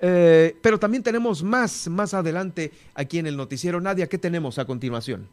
[0.00, 3.80] Eh, pero también tenemos más, más adelante aquí en el noticiero.
[3.80, 5.28] Nadia, ¿qué tenemos a continuación?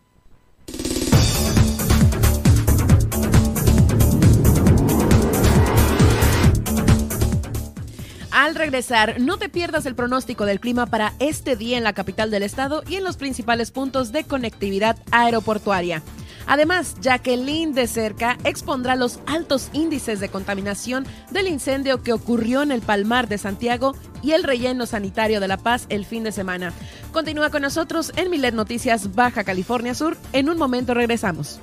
[8.32, 12.32] Al regresar, no te pierdas el pronóstico del clima para este día en la capital
[12.32, 16.04] del estado y en los principales puntos de conectividad aeroportuaria.
[16.47, 22.71] Además, Jacqueline de cerca expondrá los altos índices de contaminación del incendio que ocurrió en
[22.71, 26.73] el Palmar de Santiago y el relleno sanitario de La Paz el fin de semana.
[27.12, 30.17] Continúa con nosotros en Milet Noticias Baja California Sur.
[30.34, 31.60] En un momento regresamos.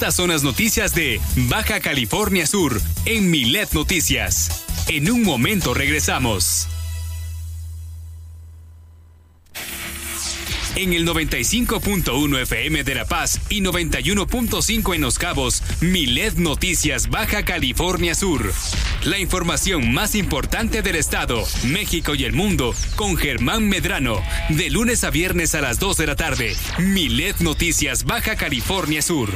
[0.00, 4.64] Estas son las noticias de Baja California Sur en Milet Noticias.
[4.88, 6.68] En un momento regresamos.
[10.74, 17.44] En el 95.1 FM de La Paz y 91.5 en Los Cabos, Milet Noticias Baja
[17.44, 18.54] California Sur.
[19.04, 24.22] La información más importante del estado, México y el mundo con Germán Medrano.
[24.48, 26.56] De lunes a viernes a las 2 de la tarde.
[26.78, 29.28] Milet Noticias Baja California Sur.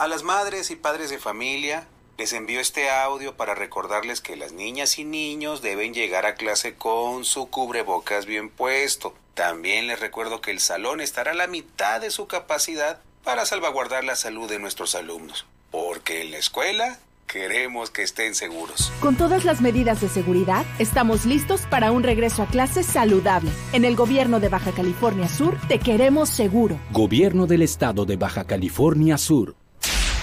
[0.00, 1.86] A las madres y padres de familia
[2.16, 6.74] les envío este audio para recordarles que las niñas y niños deben llegar a clase
[6.74, 9.12] con su cubrebocas bien puesto.
[9.34, 14.02] También les recuerdo que el salón estará a la mitad de su capacidad para salvaguardar
[14.04, 15.44] la salud de nuestros alumnos.
[15.70, 18.90] Porque en la escuela queremos que estén seguros.
[19.02, 23.50] Con todas las medidas de seguridad, estamos listos para un regreso a clases saludable.
[23.74, 26.80] En el gobierno de Baja California Sur, te queremos seguro.
[26.90, 29.56] Gobierno del Estado de Baja California Sur.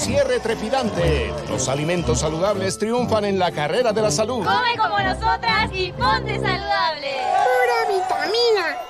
[0.00, 1.32] cierre trepidante.
[1.48, 4.44] Los alimentos saludables triunfan en la carrera de la salud.
[4.44, 7.12] Come como nosotras y ponte saludable.
[7.44, 8.89] Pura vitamina.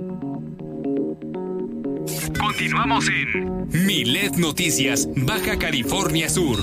[2.41, 6.57] Continuamos en Milet Noticias, Baja California Sur.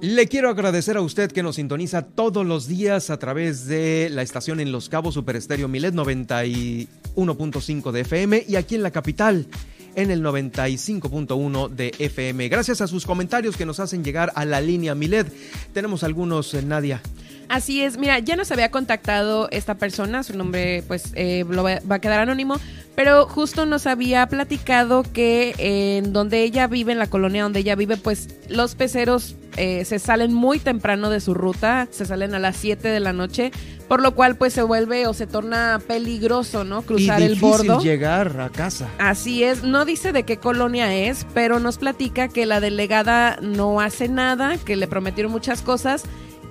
[0.00, 4.22] Le quiero agradecer a usted que nos sintoniza todos los días a través de la
[4.22, 9.48] estación en Los Cabos Super Estéreo Milet 91.5 de FM y aquí en la capital
[9.96, 12.48] en el 95.1 de FM.
[12.48, 15.26] Gracias a sus comentarios que nos hacen llegar a la línea Milet.
[15.72, 17.02] Tenemos algunos, eh, Nadia.
[17.48, 21.98] Así es, mira, ya nos había contactado esta persona, su nombre pues eh, va, a
[22.00, 22.56] quedar anónimo,
[22.96, 27.76] pero justo nos había platicado que en donde ella vive, en la colonia donde ella
[27.76, 32.38] vive, pues los peceros eh, se salen muy temprano de su ruta, se salen a
[32.38, 33.52] las 7 de la noche,
[33.86, 36.82] por lo cual pues se vuelve o se torna peligroso, ¿no?
[36.82, 37.80] Cruzar y el bordo.
[37.80, 38.88] llegar a casa.
[38.98, 43.80] Así es, no dice de qué colonia es, pero nos platica que la delegada no
[43.80, 46.02] hace nada, que le prometieron muchas cosas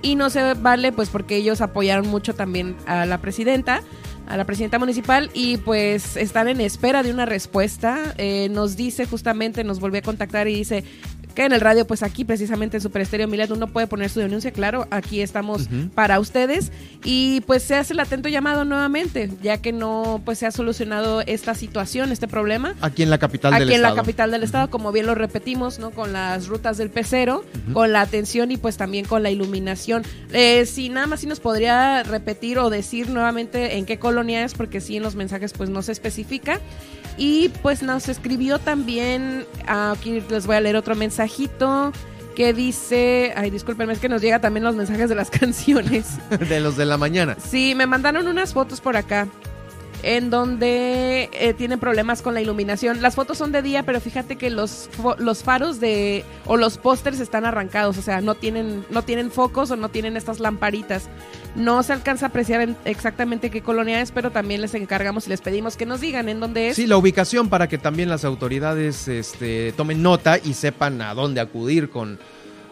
[0.02, 3.82] y no se vale pues porque ellos apoyaron mucho también a la presidenta
[4.26, 8.14] a la presidenta municipal y pues están en espera de una respuesta.
[8.18, 10.84] Eh, nos dice justamente, nos volvió a contactar y dice,
[11.36, 14.20] que en el radio, pues aquí precisamente en Super Estéreo Milet uno puede poner su
[14.20, 16.72] denuncia, claro, aquí estamos para ustedes
[17.04, 21.20] y pues se hace el atento llamado nuevamente, ya que no pues se ha solucionado
[21.20, 22.74] esta situación, este problema.
[22.80, 23.74] Aquí en la capital del estado.
[23.74, 25.90] Aquí en la capital del estado, como bien lo repetimos, ¿no?
[25.90, 27.44] Con las rutas del pecero,
[27.74, 30.04] con la atención y pues también con la iluminación.
[30.32, 34.54] Eh, si nada más si nos podría repetir o decir nuevamente en qué colonia es,
[34.54, 36.60] porque sí en los mensajes pues no se especifica.
[37.18, 40.94] Y pues nos escribió también, aquí les voy a leer otro
[41.26, 41.92] mensajito
[42.36, 46.18] que dice, ay, discúlpenme, es que nos llega también los mensajes de las canciones.
[46.30, 47.36] de los de la mañana.
[47.44, 49.26] Sí, me mandaron unas fotos por acá
[50.02, 53.02] en donde eh, tienen problemas con la iluminación.
[53.02, 57.20] Las fotos son de día, pero fíjate que los, los faros de o los pósters
[57.20, 61.08] están arrancados, o sea, no tienen no tienen focos o no tienen estas lamparitas.
[61.54, 65.40] No se alcanza a apreciar exactamente qué colonia es, pero también les encargamos y les
[65.40, 66.76] pedimos que nos digan en dónde es.
[66.76, 71.40] Sí, la ubicación para que también las autoridades este, tomen nota y sepan a dónde
[71.40, 72.18] acudir con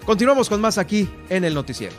[0.05, 1.95] Continuamos con más aquí en el noticiero.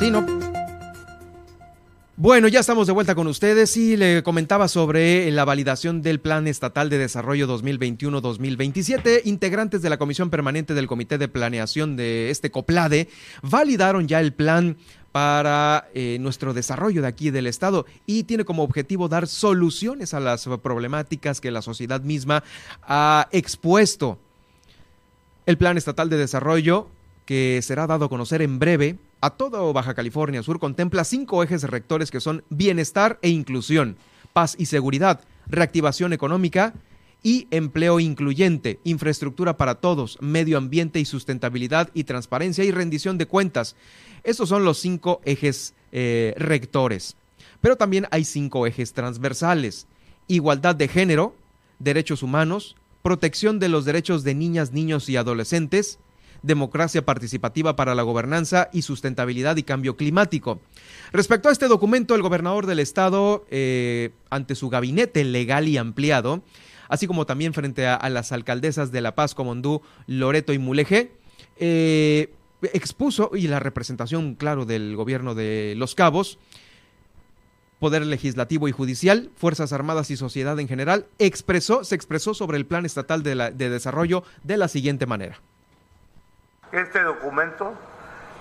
[0.00, 0.26] Sí, no.
[2.18, 6.46] Bueno, ya estamos de vuelta con ustedes y le comentaba sobre la validación del Plan
[6.46, 9.20] Estatal de Desarrollo 2021-2027.
[9.26, 13.10] Integrantes de la Comisión Permanente del Comité de Planeación de este COPLADE
[13.42, 14.78] validaron ya el plan
[15.16, 20.20] para eh, nuestro desarrollo de aquí del Estado y tiene como objetivo dar soluciones a
[20.20, 22.44] las problemáticas que la sociedad misma
[22.82, 24.18] ha expuesto.
[25.46, 26.88] El Plan Estatal de Desarrollo,
[27.24, 31.62] que será dado a conocer en breve, a todo Baja California Sur contempla cinco ejes
[31.62, 33.96] rectores que son bienestar e inclusión,
[34.34, 36.74] paz y seguridad, reactivación económica
[37.22, 43.26] y empleo incluyente, infraestructura para todos, medio ambiente y sustentabilidad y transparencia y rendición de
[43.26, 43.76] cuentas.
[44.26, 47.16] Estos son los cinco ejes eh, rectores.
[47.60, 49.86] Pero también hay cinco ejes transversales.
[50.26, 51.36] Igualdad de género,
[51.78, 56.00] derechos humanos, protección de los derechos de niñas, niños y adolescentes,
[56.42, 60.58] democracia participativa para la gobernanza y sustentabilidad y cambio climático.
[61.12, 66.42] Respecto a este documento, el gobernador del estado, eh, ante su gabinete legal y ampliado,
[66.88, 71.12] así como también frente a, las alcaldesas de La Paz, Comondú, Loreto y Mulegé,
[71.58, 76.38] eh, expuso, y la representación, claro, del gobierno de Los Cabos,
[77.78, 82.66] Poder Legislativo y Judicial, Fuerzas Armadas y sociedad en general, expresó, se expresó sobre el
[82.66, 85.38] Plan Estatal de, de Desarrollo de la siguiente manera.
[86.72, 87.74] Este documento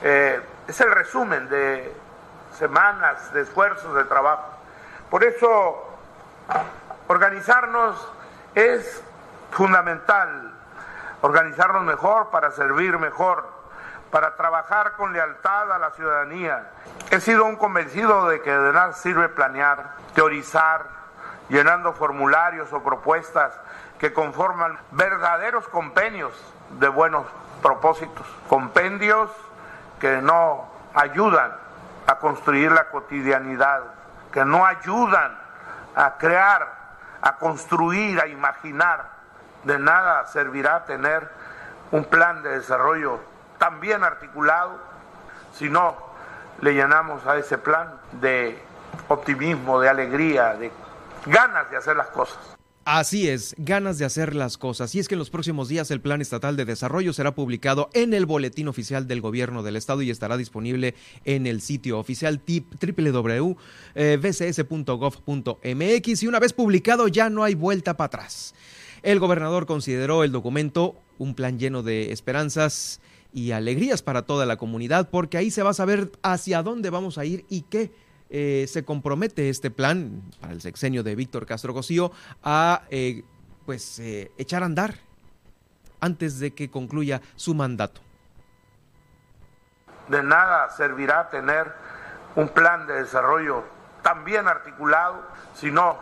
[0.03, 1.91] eh, es el resumen de
[2.57, 4.57] semanas de esfuerzos de trabajo.
[5.09, 5.83] Por eso,
[7.07, 7.97] organizarnos
[8.55, 9.03] es
[9.51, 10.53] fundamental,
[11.21, 13.54] organizarnos mejor para servir mejor,
[14.15, 16.71] para trabajar con lealtad a la ciudadanía.
[17.11, 20.85] He sido un convencido de que de nada sirve planear, teorizar,
[21.49, 23.51] llenando formularios o propuestas
[23.99, 26.31] que conforman verdaderos compendios
[26.79, 27.27] de buenos
[27.61, 29.29] propósitos, compendios
[29.99, 31.51] que no ayudan
[32.07, 33.83] a construir la cotidianidad,
[34.31, 35.37] que no ayudan
[35.93, 36.69] a crear,
[37.21, 39.09] a construir, a imaginar.
[39.65, 41.29] De nada servirá tener
[41.91, 44.77] un plan de desarrollo tan bien articulado
[45.57, 45.95] si no
[46.61, 48.57] le llenamos a ese plan de
[49.07, 50.71] optimismo, de alegría, de
[51.25, 52.37] ganas de hacer las cosas.
[52.85, 54.93] Así es, ganas de hacer las cosas.
[54.93, 58.13] Y es que en los próximos días el Plan Estatal de Desarrollo será publicado en
[58.13, 60.93] el Boletín Oficial del Gobierno del Estado y estará disponible
[61.23, 63.57] en el sitio oficial www.bcs.gov.mx.
[66.23, 68.53] Y una vez publicado ya no hay vuelta para atrás.
[69.01, 73.01] El gobernador consideró el documento un plan lleno de esperanzas
[73.35, 77.17] y alegrías para toda la comunidad porque ahí se va a saber hacia dónde vamos
[77.17, 77.93] a ir y qué
[78.29, 82.13] eh, se compromete este plan para el sexenio de Víctor Castro Cosío
[82.43, 83.25] a eh,
[83.65, 84.95] pues eh, echar a andar
[85.99, 87.99] antes de que concluya su mandato.
[90.07, 91.73] De nada servirá tener
[92.37, 93.65] un plan de desarrollo
[94.01, 95.21] tan bien articulado
[95.55, 95.97] si no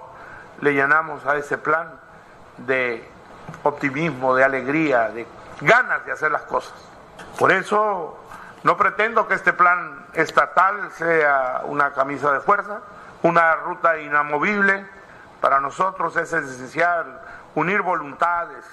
[0.62, 2.00] le llenamos a ese plan
[2.68, 3.04] de
[3.64, 5.26] optimismo, de alegría, de
[5.62, 6.93] ganas de hacer las cosas.
[7.38, 8.18] Por eso
[8.64, 12.82] no pretendo que este plan estatal sea una camisa de fuerza,
[13.24, 14.86] una ruta inamovible.
[15.42, 17.22] Para nosotros es esencial
[17.56, 18.64] unir voluntades,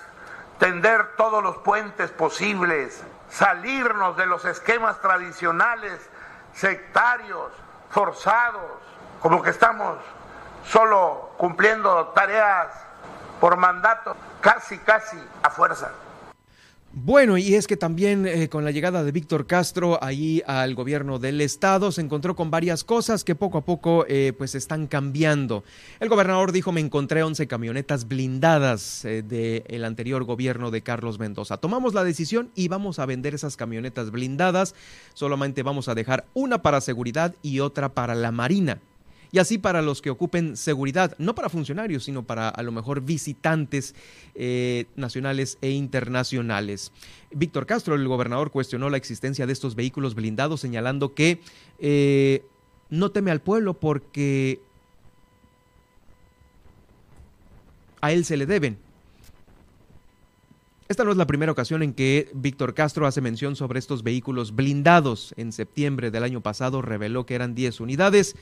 [0.59, 6.09] tender todos los puentes posibles, salirnos de los esquemas tradicionales,
[6.55, 7.51] sectarios,
[7.91, 8.81] forzados,
[9.21, 9.99] como que estamos
[10.65, 12.69] solo cumpliendo tareas
[13.41, 15.91] por mandato, casi, casi a fuerza.
[16.93, 21.21] Bueno, y es que también eh, con la llegada de Víctor Castro ahí al gobierno
[21.21, 25.63] del estado se encontró con varias cosas que poco a poco eh, pues están cambiando.
[26.01, 31.59] El gobernador dijo me encontré 11 camionetas blindadas eh, del anterior gobierno de Carlos Mendoza.
[31.59, 34.75] Tomamos la decisión y vamos a vender esas camionetas blindadas.
[35.15, 38.81] Solamente vamos a dejar una para seguridad y otra para la Marina
[39.33, 43.03] y así para los que ocupen seguridad, no para funcionarios, sino para a lo mejor
[43.03, 43.95] visitantes
[44.35, 46.93] eh, nacionales e internacionales.
[47.33, 51.41] Víctor Castro, el gobernador, cuestionó la existencia de estos vehículos blindados, señalando que
[51.79, 52.45] eh,
[52.89, 54.61] no teme al pueblo porque
[58.01, 58.79] a él se le deben.
[60.91, 64.57] Esta no es la primera ocasión en que Víctor Castro hace mención sobre estos vehículos
[64.57, 65.33] blindados.
[65.37, 68.35] En septiembre del año pasado reveló que eran 10 unidades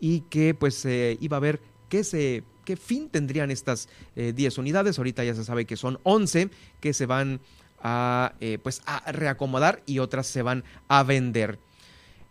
[0.00, 4.98] y que pues iba a ver qué se qué fin tendrían estas 10 eh, unidades.
[4.98, 7.40] Ahorita ya se sabe que son 11 que se van
[7.82, 11.58] a, eh, pues a reacomodar y otras se van a vender.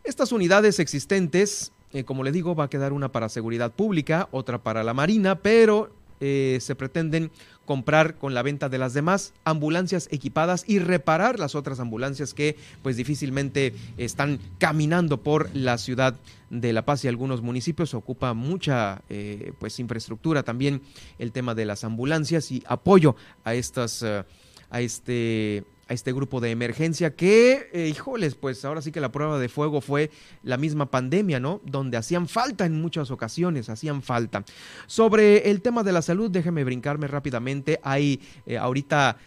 [0.03, 4.61] Estas unidades existentes, eh, como le digo, va a quedar una para seguridad pública, otra
[4.61, 7.31] para la Marina, pero eh, se pretenden
[7.65, 12.57] comprar con la venta de las demás ambulancias equipadas y reparar las otras ambulancias que
[12.81, 16.15] pues difícilmente están caminando por la ciudad
[16.49, 17.93] de La Paz y algunos municipios.
[17.93, 20.81] Ocupa mucha eh, pues infraestructura también
[21.19, 24.23] el tema de las ambulancias y apoyo a estas eh,
[24.69, 29.11] a este a este grupo de emergencia que, eh, híjoles, pues ahora sí que la
[29.11, 30.11] prueba de fuego fue
[30.43, 31.61] la misma pandemia, ¿no?
[31.65, 34.43] Donde hacían falta en muchas ocasiones, hacían falta.
[34.87, 37.79] Sobre el tema de la salud, déjeme brincarme rápidamente.
[37.83, 39.17] Hay eh, ahorita,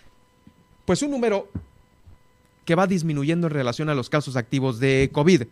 [0.85, 1.49] pues un número
[2.65, 5.43] que va disminuyendo en relación a los casos activos de COVID.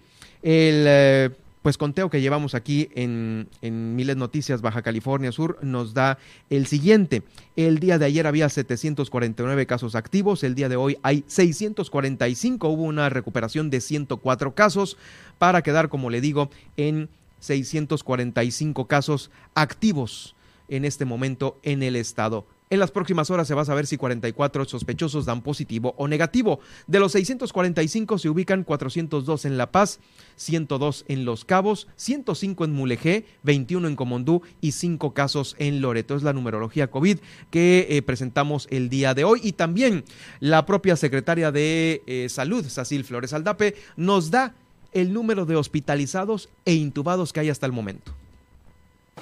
[0.43, 1.31] El eh,
[1.65, 6.19] pues conteo que llevamos aquí en, en Miles Noticias Baja California Sur nos da
[6.51, 7.23] el siguiente.
[7.57, 12.83] El día de ayer había 749 casos activos, el día de hoy hay 645, hubo
[12.83, 14.99] una recuperación de 104 casos
[15.39, 17.09] para quedar, como le digo, en
[17.41, 20.37] 645 casos activos
[20.69, 22.45] en este momento en el estado.
[22.71, 26.61] En las próximas horas se va a saber si 44 sospechosos dan positivo o negativo.
[26.87, 30.01] De los 645 se ubican 402 en La Paz,
[30.37, 36.17] 102 en Los Cabos, 105 en Mulegé, 21 en Comondú y 5 casos en Loreto.
[36.17, 37.19] Es la numerología COVID
[37.51, 39.41] que eh, presentamos el día de hoy.
[39.43, 40.03] Y también
[40.41, 44.55] la propia secretaria de eh, Salud, Sacil Flores Aldape, nos da
[44.93, 48.15] el número de hospitalizados e intubados que hay hasta el momento.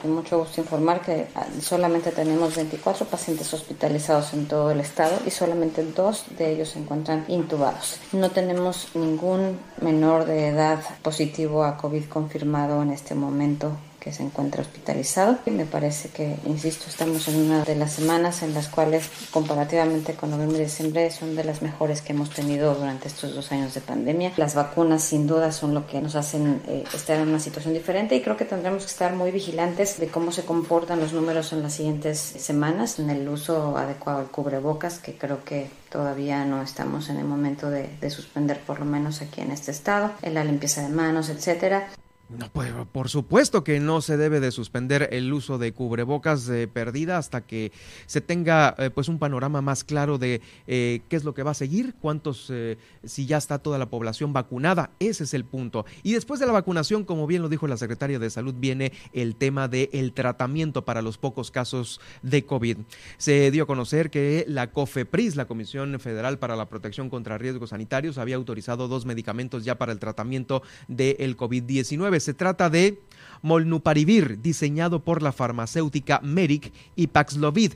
[0.01, 5.19] Con mucho gusto informar que ah, solamente tenemos 24 pacientes hospitalizados en todo el estado
[5.27, 7.99] y solamente dos de ellos se encuentran intubados.
[8.13, 14.25] No tenemos ningún menor de edad positivo a COVID confirmado en este momento que se
[14.25, 15.39] encuentra hospitalizado.
[15.47, 20.15] Y me parece que, insisto, estamos en una de las semanas en las cuales, comparativamente
[20.15, 23.75] con noviembre y diciembre, son de las mejores que hemos tenido durante estos dos años
[23.75, 24.33] de pandemia.
[24.37, 28.17] Las vacunas, sin duda, son lo que nos hacen eh, estar en una situación diferente
[28.17, 31.63] y creo que tendremos que estar muy vigilantes de cómo se comportan los números en
[31.63, 37.09] las siguientes semanas, en el uso adecuado del cubrebocas, que creo que todavía no estamos
[37.09, 40.43] en el momento de, de, suspender por lo menos aquí en este estado, en la
[40.43, 41.89] limpieza de manos, etcétera.
[42.29, 46.67] No, pues, por supuesto que no se debe de suspender el uso de cubrebocas de
[46.67, 47.73] perdida hasta que
[48.07, 51.51] se tenga eh, pues un panorama más claro de eh, qué es lo que va
[51.51, 55.85] a seguir, cuántos, eh, si ya está toda la población vacunada, ese es el punto.
[56.03, 59.37] Y después de la vacunación, como bien lo dijo la secretaria de Salud, viene el
[59.37, 62.79] tema del el tratamiento para los pocos casos de COVID.
[63.19, 67.71] Se dio a conocer que la COFEPRIS, la Comisión Federal para la Protección contra Riesgos
[67.71, 72.99] Sanitarios, había autorizado dos medicamentos ya para el tratamiento del COVID-19 se trata de
[73.43, 77.73] Molnuparivir, diseñado por la farmacéutica Merck, y Paxlovid,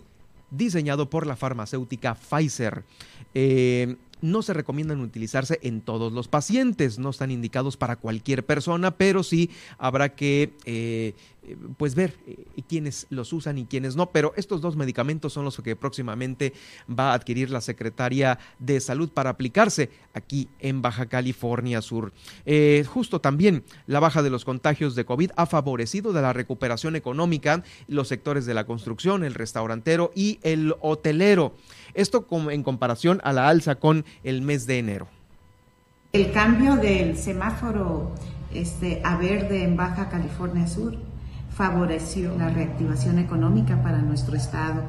[0.50, 2.84] diseñado por la farmacéutica Pfizer.
[3.34, 8.92] Eh, no se recomiendan utilizarse en todos los pacientes, no están indicados para cualquier persona,
[8.92, 11.14] pero sí habrá que eh,
[11.76, 14.10] pues ver eh, quiénes los usan y quiénes no.
[14.10, 16.52] Pero estos dos medicamentos son los que próximamente
[16.88, 22.12] va a adquirir la Secretaría de Salud para aplicarse aquí en Baja California Sur.
[22.44, 26.96] Eh, justo también la baja de los contagios de COVID ha favorecido de la recuperación
[26.96, 31.54] económica los sectores de la construcción, el restaurantero y el hotelero.
[31.94, 35.08] Esto en comparación a la alza con el mes de enero.
[36.12, 38.14] El cambio del semáforo
[38.52, 40.96] este, a verde en Baja California Sur
[41.56, 44.82] favoreció la reactivación económica para nuestro estado.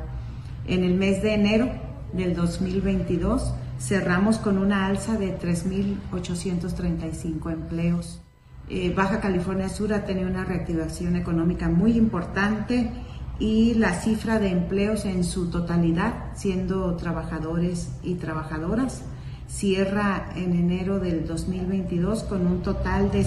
[0.67, 1.69] En el mes de enero
[2.11, 8.19] del 2022 cerramos con una alza de 3.835 empleos.
[8.69, 12.91] Eh, Baja California Sur ha tenido una reactivación económica muy importante
[13.39, 19.03] y la cifra de empleos en su totalidad, siendo trabajadores y trabajadoras,
[19.47, 23.23] cierra en enero del 2022 con un total de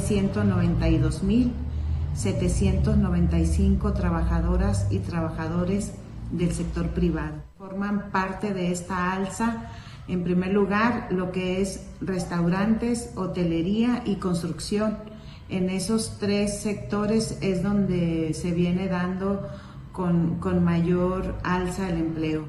[2.17, 5.93] 192.795 trabajadoras y trabajadores
[6.31, 7.43] del sector privado.
[7.59, 9.71] Forman parte de esta alza,
[10.09, 14.99] en primer lugar, lo que es restaurantes, hotelería y construcción.
[15.49, 19.49] En esos tres sectores es donde se viene dando
[19.93, 22.49] con, con mayor alza del empleo.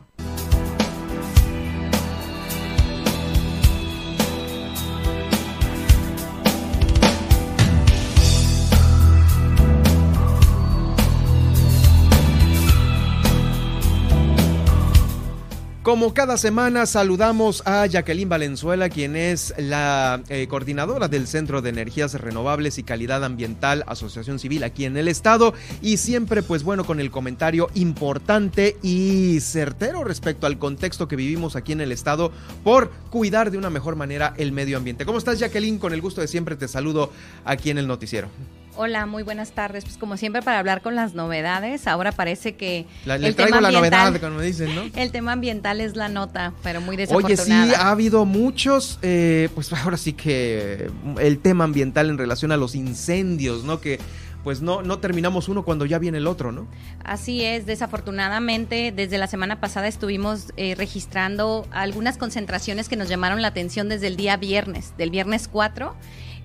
[15.84, 21.72] Como cada semana saludamos a Jacqueline Valenzuela, quien es la eh, coordinadora del Centro de
[21.72, 26.86] Energías Renovables y Calidad Ambiental Asociación Civil aquí en el estado y siempre pues bueno
[26.86, 32.32] con el comentario importante y certero respecto al contexto que vivimos aquí en el estado
[32.64, 35.08] por cuidar de una mejor manera el medio ambiente.
[35.08, 35.80] ¿Cómo estás Jacqueline?
[35.80, 37.12] Con el gusto de siempre te saludo
[37.44, 38.30] aquí en el noticiero.
[38.76, 39.84] Hola, muy buenas tardes.
[39.84, 43.72] Pues como siempre para hablar con las novedades, ahora parece que la, le traigo la
[43.72, 44.84] novedad, como me dicen, ¿no?
[44.96, 47.64] El tema ambiental es la nota, pero muy desafortunada.
[47.64, 52.52] Oye, sí, ha habido muchos, eh, pues ahora sí que el tema ambiental en relación
[52.52, 53.82] a los incendios, ¿no?
[53.82, 54.00] Que
[54.44, 56.66] pues no, no terminamos uno cuando ya viene el otro, ¿no?
[57.04, 63.42] Así es, desafortunadamente desde la semana pasada estuvimos eh, registrando algunas concentraciones que nos llamaron
[63.42, 65.94] la atención desde el día viernes, del viernes 4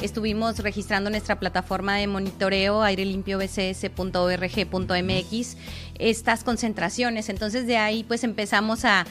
[0.00, 5.56] estuvimos registrando nuestra plataforma de monitoreo airelimpio.bcs.org.mx
[5.98, 7.28] estas concentraciones.
[7.28, 9.04] Entonces de ahí pues empezamos a,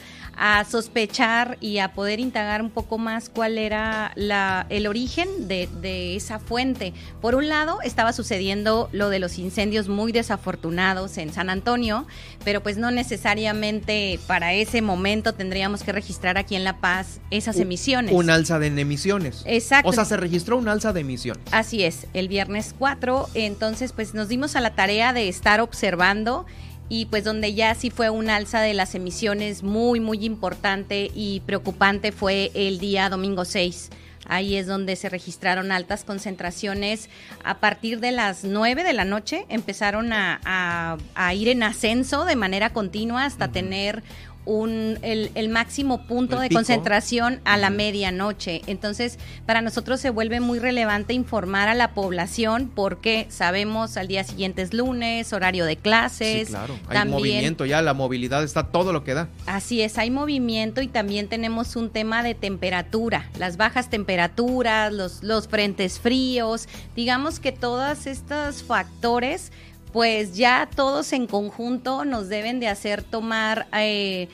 [0.70, 6.14] sospechar y a poder indagar un poco más cuál era la, el origen de, de,
[6.14, 6.92] esa fuente.
[7.22, 12.06] Por un lado estaba sucediendo lo de los incendios muy desafortunados en San Antonio,
[12.44, 17.58] pero pues no necesariamente para ese momento tendríamos que registrar aquí en La Paz esas
[17.58, 18.12] emisiones.
[18.12, 19.42] Un alza de emisiones.
[19.46, 19.88] Exacto.
[19.88, 21.42] O sea, se registró un alza de emisiones.
[21.52, 26.46] Así es, el viernes 4, entonces pues nos dimos a la tarea de estar observando
[26.88, 31.40] y pues donde ya sí fue un alza de las emisiones muy, muy importante y
[31.40, 33.90] preocupante fue el día domingo 6.
[34.28, 37.08] Ahí es donde se registraron altas concentraciones.
[37.44, 40.98] A partir de las 9 de la noche empezaron a,
[41.34, 44.02] ir en ascenso de manera continua hasta tener
[44.46, 48.62] un, el, máximo punto de concentración a la medianoche.
[48.66, 54.24] Entonces, para nosotros se vuelve muy relevante informar a la población porque sabemos al día
[54.24, 56.48] siguiente es lunes, horario de clases.
[56.48, 59.28] Sí, claro, hay movimiento ya, la movilidad está todo lo que da.
[59.46, 65.22] Así es, hay movimiento y también tenemos un tema de temperatura, las bajas temperaturas, los,
[65.22, 69.50] los frentes fríos, digamos que todos estos factores
[69.96, 74.28] pues ya todos en conjunto nos deben de hacer tomar eh,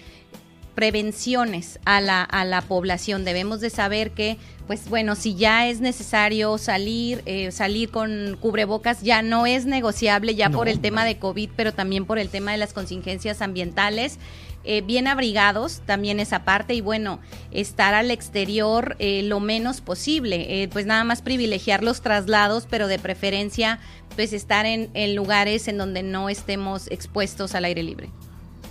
[0.74, 3.24] prevenciones a la, a la población.
[3.24, 9.02] Debemos de saber que, pues bueno, si ya es necesario salir, eh, salir con cubrebocas,
[9.02, 12.50] ya no es negociable, ya por el tema de COVID, pero también por el tema
[12.50, 14.18] de las contingencias ambientales.
[14.64, 20.86] Eh, bien abrigados, también esa parte, y bueno, estar al exterior lo menos posible, pues
[20.86, 23.80] nada más privilegiar los traslados, pero de preferencia
[24.14, 28.10] pues estar en, en lugares en donde no estemos expuestos al aire libre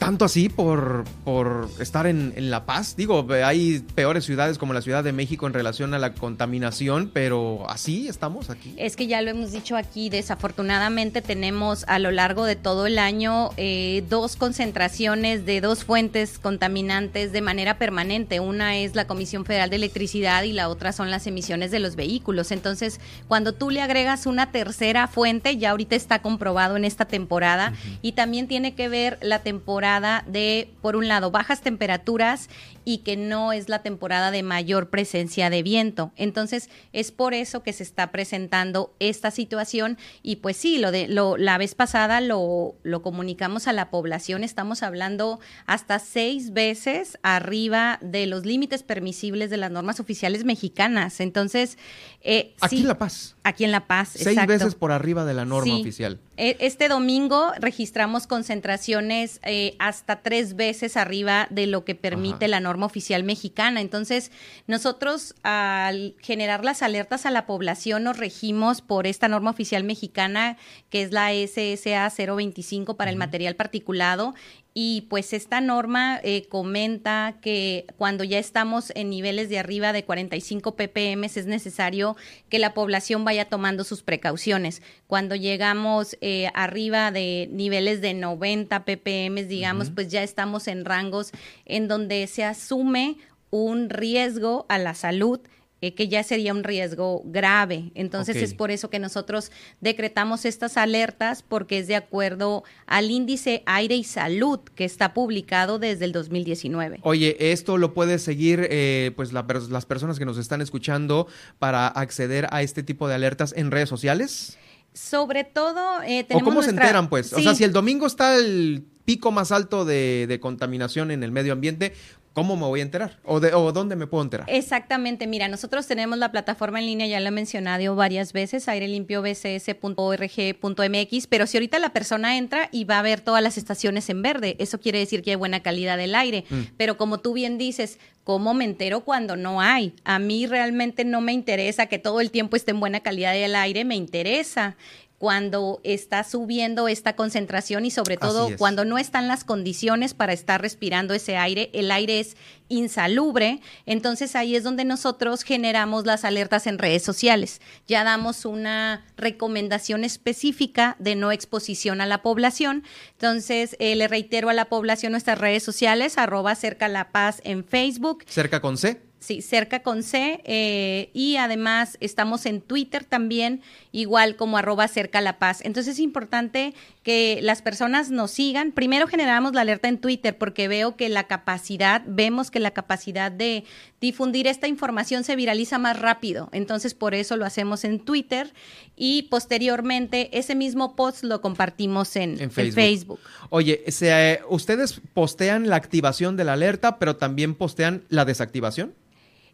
[0.01, 2.95] tanto así por, por estar en, La Paz.
[2.95, 7.69] Digo, hay peores ciudades como la Ciudad de México en relación a la contaminación, pero
[7.69, 8.73] así estamos aquí.
[8.77, 12.97] Es que ya lo hemos dicho aquí, desafortunadamente tenemos a lo largo de todo el
[12.97, 18.39] año eh, dos concentraciones de dos fuentes contaminantes de manera permanente.
[18.39, 21.95] Una es la Comisión Federal de Electricidad y la otra son las emisiones de los
[21.95, 22.51] vehículos.
[22.51, 27.73] Entonces, cuando tú le agregas una tercera fuente, ya ahorita está comprobado en esta temporada
[28.01, 32.49] y también tiene que ver la temporada de, por un lado, bajas temperaturas
[32.85, 36.11] y que no es la temporada de mayor presencia de viento.
[36.15, 41.07] Entonces, es por eso que se está presentando esta situación y pues sí, lo de
[41.07, 47.17] lo, la vez pasada lo, lo comunicamos a la población, estamos hablando hasta seis veces
[47.23, 51.19] arriba de los límites permisibles de las normas oficiales mexicanas.
[51.19, 51.77] Entonces,
[52.21, 53.35] eh, aquí en La Paz.
[53.43, 54.11] Aquí en La Paz.
[54.15, 56.19] Seis veces por arriba de la norma oficial.
[56.37, 62.59] E, este domingo registramos concentraciones eh, hasta tres veces arriba de lo que permite la
[62.59, 63.81] norma oficial mexicana.
[63.81, 64.31] Entonces,
[64.67, 70.57] nosotros al generar las alertas a la población nos regimos por esta norma oficial mexicana
[70.89, 74.33] que es la SSA 025 para el material particulado
[74.73, 80.05] y pues esta norma eh, comenta que cuando ya estamos en niveles de arriba de
[80.05, 82.15] 45 ppm es necesario
[82.47, 84.81] que la población vaya tomando sus precauciones.
[85.07, 91.31] Cuando llegamos eh, arriba de niveles de 90 ppm, digamos, pues ya estamos en rangos
[91.65, 93.17] en donde se asume
[93.49, 95.41] un riesgo a la salud
[95.81, 97.91] eh, que ya sería un riesgo grave.
[97.95, 103.63] Entonces es por eso que nosotros decretamos estas alertas porque es de acuerdo al índice
[103.65, 106.99] aire y salud que está publicado desde el 2019.
[107.01, 111.27] Oye, esto lo puede seguir eh, pues las personas que nos están escuchando
[111.57, 114.57] para acceder a este tipo de alertas en redes sociales.
[114.93, 117.31] Sobre todo, eh, tenemos ¿O cómo se enteran, pues?
[117.33, 121.31] O sea, si el domingo está el pico más alto de, de, contaminación en el
[121.31, 121.93] medio ambiente,
[122.33, 123.19] ¿Cómo me voy a enterar?
[123.25, 124.49] ¿O, de, ¿O dónde me puedo enterar?
[124.49, 131.27] Exactamente, mira, nosotros tenemos la plataforma en línea, ya la he mencionado varias veces, airelimpio.bcs.org.mx,
[131.27, 134.55] pero si ahorita la persona entra y va a ver todas las estaciones en verde,
[134.59, 136.45] eso quiere decir que hay buena calidad del aire.
[136.49, 136.61] Mm.
[136.77, 139.93] Pero como tú bien dices, ¿cómo me entero cuando no hay?
[140.05, 143.55] A mí realmente no me interesa que todo el tiempo esté en buena calidad del
[143.55, 144.77] aire, me interesa
[145.21, 150.59] cuando está subiendo esta concentración y sobre todo cuando no están las condiciones para estar
[150.59, 152.35] respirando ese aire, el aire es
[152.69, 157.61] insalubre, entonces ahí es donde nosotros generamos las alertas en redes sociales.
[157.85, 162.83] Ya damos una recomendación específica de no exposición a la población.
[163.11, 167.63] Entonces, eh, le reitero a la población nuestras redes sociales, arroba cerca la paz en
[167.63, 168.23] Facebook.
[168.27, 169.10] Cerca con C.
[169.21, 170.41] Sí, cerca con C.
[170.45, 173.61] Eh, y además estamos en Twitter también,
[173.91, 175.61] igual como arroba cerca la paz.
[175.63, 176.73] Entonces es importante
[177.03, 178.71] que las personas nos sigan.
[178.71, 183.31] Primero generamos la alerta en Twitter porque veo que la capacidad, vemos que la capacidad
[183.31, 183.63] de
[183.99, 186.49] difundir esta información se viraliza más rápido.
[186.51, 188.53] Entonces por eso lo hacemos en Twitter
[188.95, 193.19] y posteriormente ese mismo post lo compartimos en, Facebook.
[193.49, 198.93] Oye, eh, ustedes postean la activación de la alerta, pero también postean la desactivación.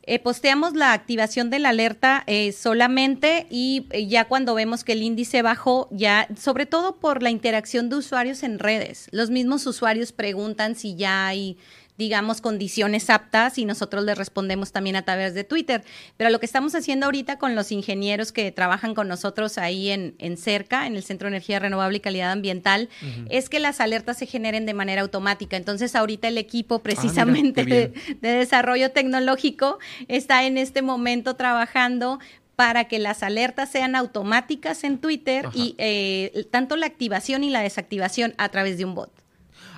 [0.10, 4.94] Eh, posteamos la activación de la alerta eh, solamente y eh, ya cuando vemos que
[4.94, 9.10] el índice bajó, ya, sobre todo por la interacción de usuarios en redes.
[9.12, 11.58] Los mismos usuarios preguntan si ya hay
[11.98, 15.84] digamos, condiciones aptas y nosotros le respondemos también a través de Twitter.
[16.16, 20.16] Pero lo que estamos haciendo ahorita con los ingenieros que trabajan con nosotros ahí en,
[20.20, 22.90] en CERCA, en el Centro de Energía Renovable y Calidad Ambiental,
[23.30, 25.58] es que las alertas se generen de manera automática.
[25.58, 32.20] Entonces, ahorita el equipo ah, precisamente de, desarrollo tecnológico está en este momento trabajando
[32.56, 37.62] para que las alertas sean automáticas en Twitter y eh, tanto la activación y la
[37.62, 39.12] desactivación a través de un bot.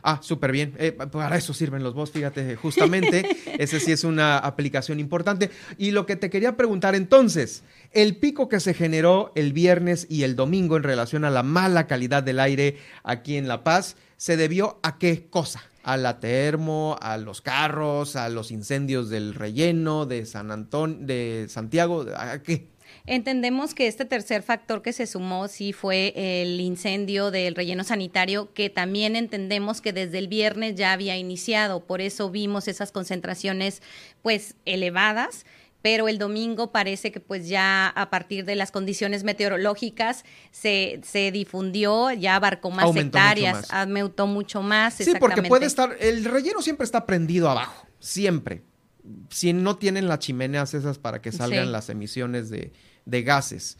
[0.03, 0.73] Ah, súper bien.
[0.77, 3.37] Eh, para eso sirven los bots, fíjate, justamente.
[3.59, 5.49] Ese sí es una aplicación importante.
[5.77, 10.23] Y lo que te quería preguntar entonces, el pico que se generó el viernes y
[10.23, 14.37] el domingo en relación a la mala calidad del aire aquí en La Paz, ¿se
[14.37, 15.63] debió a qué cosa?
[15.81, 21.47] a la termo, a los carros, a los incendios del relleno, de San Antonio, de
[21.49, 22.67] Santiago, ¿a qué?
[23.11, 28.53] Entendemos que este tercer factor que se sumó sí fue el incendio del relleno sanitario,
[28.53, 33.81] que también entendemos que desde el viernes ya había iniciado, por eso vimos esas concentraciones
[34.21, 35.47] pues elevadas
[35.81, 41.31] pero el domingo parece que pues ya a partir de las condiciones meteorológicas se, se
[41.31, 44.95] difundió, ya abarcó más hectáreas, aumentó mucho más.
[44.95, 48.61] Sí, porque puede estar, el relleno siempre está prendido abajo, siempre.
[49.29, 52.73] Si no tienen las chimeneas esas para que salgan las emisiones de,
[53.09, 53.77] de gases.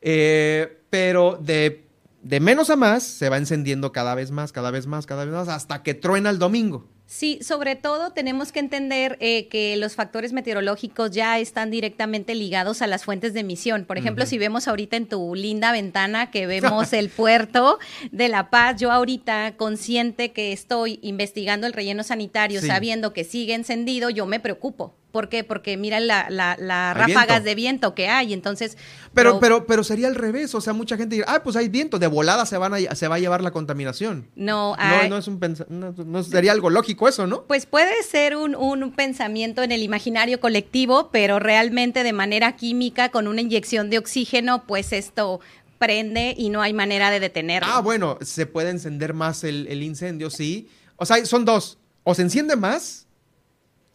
[0.00, 1.84] Eh, pero de,
[2.22, 5.34] de menos a más se va encendiendo cada vez más, cada vez más, cada vez
[5.34, 6.88] más, hasta que truena el domingo.
[7.06, 12.80] Sí, sobre todo tenemos que entender eh, que los factores meteorológicos ya están directamente ligados
[12.80, 13.84] a las fuentes de emisión.
[13.84, 17.78] Por ejemplo, si vemos ahorita en tu linda ventana que vemos el puerto
[18.10, 23.54] de La Paz, yo ahorita consciente que estoy investigando el relleno sanitario, sabiendo que sigue
[23.54, 24.96] encendido, yo me preocupo.
[25.14, 25.44] ¿Por qué?
[25.44, 28.76] Porque mira las la, ráfagas de viento que hay, entonces...
[29.12, 32.00] Pero, pero, pero sería al revés, o sea, mucha gente dirá, ah, pues hay viento,
[32.00, 34.26] de volada se, van a, se va a llevar la contaminación.
[34.34, 35.38] No, no, no, es un
[35.68, 37.44] no, sería algo lógico eso, ¿no?
[37.44, 43.10] Pues puede ser un, un pensamiento en el imaginario colectivo, pero realmente de manera química,
[43.10, 45.38] con una inyección de oxígeno, pues esto
[45.78, 47.68] prende y no hay manera de detenerlo.
[47.72, 50.68] Ah, bueno, se puede encender más el, el incendio, sí.
[50.96, 53.03] O sea, son dos, o se enciende más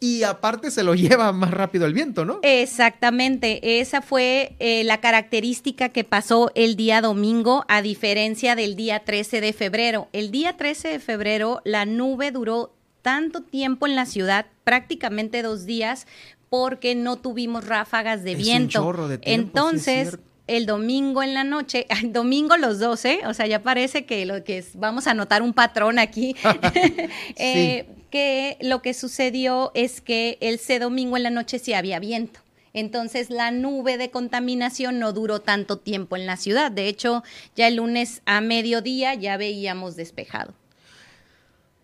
[0.00, 2.40] y aparte se lo lleva más rápido el viento, ¿no?
[2.42, 9.04] Exactamente, esa fue eh, la característica que pasó el día domingo a diferencia del día
[9.04, 10.08] 13 de febrero.
[10.12, 15.64] El día 13 de febrero la nube duró tanto tiempo en la ciudad, prácticamente dos
[15.66, 16.06] días,
[16.48, 18.80] porque no tuvimos ráfagas de viento.
[18.80, 20.18] Un chorro de tiempo, Entonces,
[20.50, 24.58] el domingo en la noche, domingo los 12, o sea, ya parece que lo que
[24.58, 26.34] es, vamos a notar un patrón aquí.
[27.36, 32.40] eh, que lo que sucedió es que ese domingo en la noche sí había viento.
[32.72, 36.72] Entonces la nube de contaminación no duró tanto tiempo en la ciudad.
[36.72, 37.22] De hecho,
[37.54, 40.54] ya el lunes a mediodía ya veíamos despejado.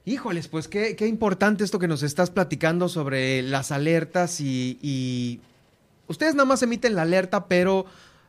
[0.04, 5.40] Híjoles, pues qué, qué importante esto que nos estás platicando sobre las alertas y, y...
[6.08, 7.86] Ustedes nada más emiten la alerta, pero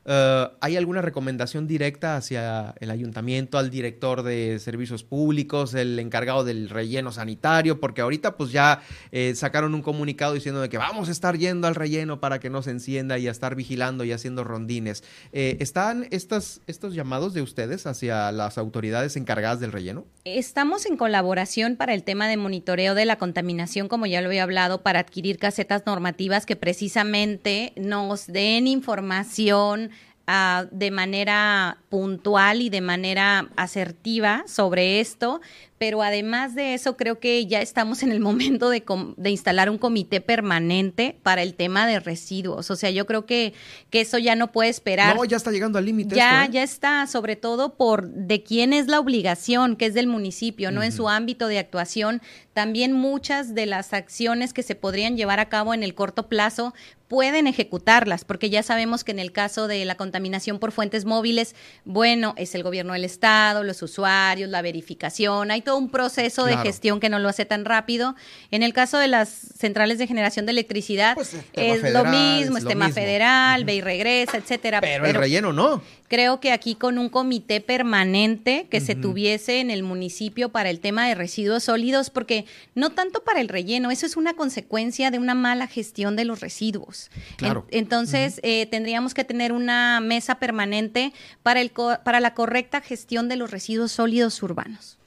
[0.08, 6.46] eh, ¿Hay alguna recomendación directa hacia el ayuntamiento, al director de servicios públicos, el encargado
[6.46, 7.82] del relleno sanitario?
[7.82, 8.82] Porque ahorita pues ya
[9.12, 12.50] eh, sacaron un comunicado diciendo de que vamos a estar yendo al relleno para que
[12.50, 15.04] no se encienda y a estar vigilando y haciendo rondines.
[15.34, 20.06] Eh, ¿Están estas, estos llamados de ustedes hacia las autoridades encargadas del relleno?
[20.24, 24.44] Estamos en colaboración para el tema de monitoreo de la contaminación, como ya lo había
[24.44, 29.92] hablado, para adquirir casetas normativas que precisamente nos den información
[30.28, 35.40] de manera puntual y de manera asertiva sobre esto
[35.78, 38.84] pero además de eso creo que ya estamos en el momento de,
[39.18, 42.72] de, instalar un comité permanente para el tema de residuos.
[42.72, 43.54] O sea, yo creo que,
[43.90, 45.16] que eso ya no puede esperar.
[45.16, 46.16] No, ya está llegando al límite.
[46.16, 46.50] Ya, ¿eh?
[46.52, 50.84] ya está, sobre todo por de quién es la obligación, que es del municipio, ¿no?
[50.84, 52.22] En su ámbito de actuación,
[52.54, 56.74] también muchas de las acciones que se podrían llevar a cabo en el corto plazo
[57.08, 61.56] pueden ejecutarlas, porque ya sabemos que en el caso de la contaminación por fuentes móviles,
[61.86, 66.56] bueno, es el gobierno del estado, los usuarios, la verificación, hay todo un proceso de
[66.60, 68.16] gestión que no lo hace tan rápido.
[68.52, 72.64] En el caso de las centrales de generación de electricidad, pues es, lo mismo, es,
[72.64, 74.80] tema federal, ve y regresa, etcétera.
[74.80, 75.82] Pero, el relleno no.
[76.08, 80.80] Creo que aquí con un comité permanente que se tuviese en el municipio para el
[80.80, 85.20] tema de residuos sólidos, porque no tanto para el relleno, eso es una consecuencia de
[85.20, 87.12] una mala gestión de los residuos.
[87.36, 87.68] Claro.
[87.72, 91.12] entonces, eh, tendríamos que tener una mesa permanente
[91.44, 94.98] para, el para la correcta gestión de los residuos sólidos urbanos.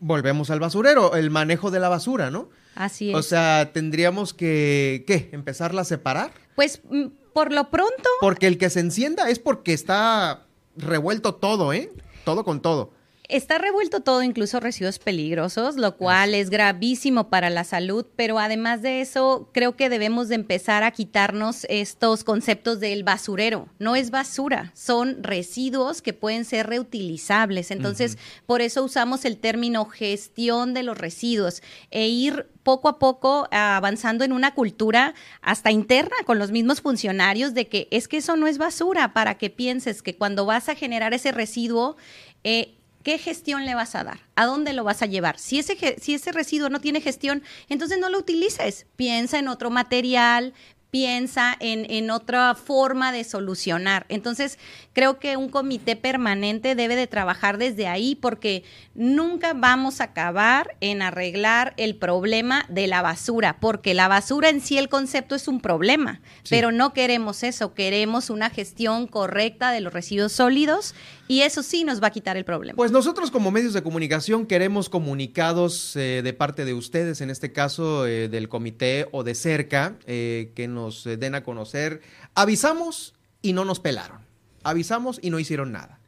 [0.00, 2.48] Volvemos al basurero, el manejo de la basura, ¿no?
[2.74, 3.16] Así es.
[3.16, 5.28] O sea, tendríamos que, ¿qué?
[5.32, 6.32] ¿Empezarla a separar?
[6.56, 8.08] Pues mm, por lo pronto.
[8.20, 11.92] Porque el que se encienda es porque está revuelto todo, ¿eh?
[12.24, 12.92] Todo con todo.
[13.28, 18.80] Está revuelto todo, incluso residuos peligrosos, lo cual es gravísimo para la salud, pero además
[18.80, 23.68] de eso, creo que debemos de empezar a quitarnos estos conceptos del basurero.
[23.78, 27.70] No es basura, son residuos que pueden ser reutilizables.
[27.70, 28.16] Entonces,
[28.46, 34.24] por eso usamos el término gestión de los residuos e ir poco a poco avanzando
[34.24, 35.12] en una cultura
[35.42, 39.36] hasta interna con los mismos funcionarios de que es que eso no es basura, para
[39.36, 41.98] que pienses que cuando vas a generar ese residuo,
[42.44, 42.77] eh,
[43.08, 44.20] ¿Qué gestión le vas a dar?
[44.36, 45.38] ¿A dónde lo vas a llevar?
[45.38, 48.84] Si ese, si ese residuo no tiene gestión, entonces no lo utilices.
[48.96, 50.52] Piensa en otro material,
[50.90, 54.06] piensa en, en, otra forma de solucionar.
[54.08, 54.58] Entonces,
[54.94, 58.64] creo que un comité permanente debe de trabajar desde ahí porque
[58.94, 64.60] nunca vamos a acabar en arreglar el problema de la basura, porque la basura en
[64.60, 69.80] sí el concepto es un problema, pero no queremos eso, queremos una gestión correcta de
[69.80, 70.94] los residuos sólidos
[71.28, 72.76] y eso sí nos va a quitar el problema.
[72.76, 77.52] Pues nosotros como medios de comunicación queremos comunicados eh, de parte de ustedes, en este
[77.52, 82.00] caso eh, del comité o de cerca, eh, que nos den a conocer.
[82.34, 84.20] Avisamos y no nos pelaron.
[84.62, 86.00] Avisamos y no hicieron nada.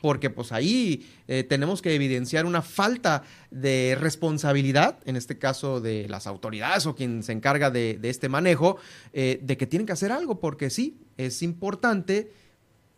[0.00, 1.08] Porque pues ahí
[1.48, 7.22] tenemos que evidenciar una falta de responsabilidad, en este caso de las autoridades o quien
[7.22, 8.78] se encarga de, este manejo,
[9.12, 12.32] de que tienen que hacer algo, porque sí, es importante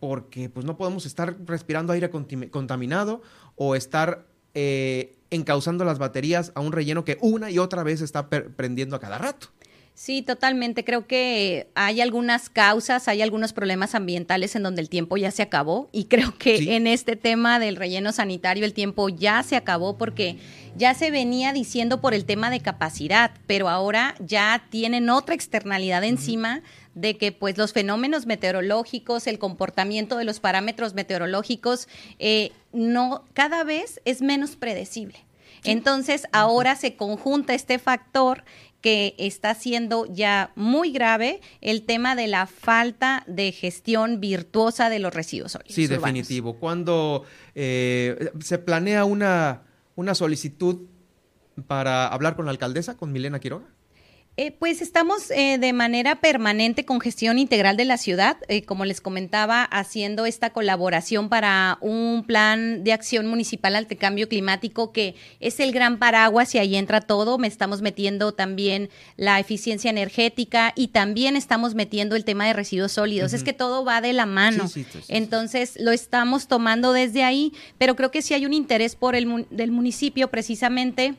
[0.00, 3.22] porque pues no podemos estar respirando aire contaminado
[3.56, 8.28] o estar eh, encauzando las baterías a un relleno que una y otra vez está
[8.28, 9.48] prendiendo a cada rato.
[9.96, 10.82] Sí, totalmente.
[10.84, 15.42] Creo que hay algunas causas, hay algunos problemas ambientales en donde el tiempo ya se
[15.42, 19.96] acabó y creo que en este tema del relleno sanitario el tiempo ya se acabó
[19.96, 20.36] porque
[20.76, 26.02] ya se venía diciendo por el tema de capacidad, pero ahora ya tienen otra externalidad
[26.02, 26.62] encima
[26.96, 31.86] de que pues los fenómenos meteorológicos, el comportamiento de los parámetros meteorológicos,
[32.18, 35.24] eh, no, cada vez es menos predecible.
[35.64, 38.44] Entonces, ahora se conjunta este factor
[38.84, 44.98] que está siendo ya muy grave el tema de la falta de gestión virtuosa de
[44.98, 45.74] los residuos sólidos.
[45.74, 46.58] Sí, definitivo.
[46.58, 47.24] Cuando
[47.54, 49.62] eh, se planea una,
[49.96, 50.82] una solicitud
[51.66, 53.64] para hablar con la alcaldesa, con Milena Quiroga.
[54.36, 58.84] Eh, pues estamos eh, de manera permanente con gestión integral de la ciudad, eh, como
[58.84, 65.14] les comentaba, haciendo esta colaboración para un plan de acción municipal ante cambio climático que
[65.38, 67.38] es el gran paraguas y ahí entra todo.
[67.38, 72.90] Me estamos metiendo también la eficiencia energética y también estamos metiendo el tema de residuos
[72.90, 73.34] sólidos.
[73.34, 74.68] Es que todo va de la mano.
[75.06, 79.46] Entonces lo estamos tomando desde ahí, pero creo que sí hay un interés por el
[79.50, 81.14] del municipio precisamente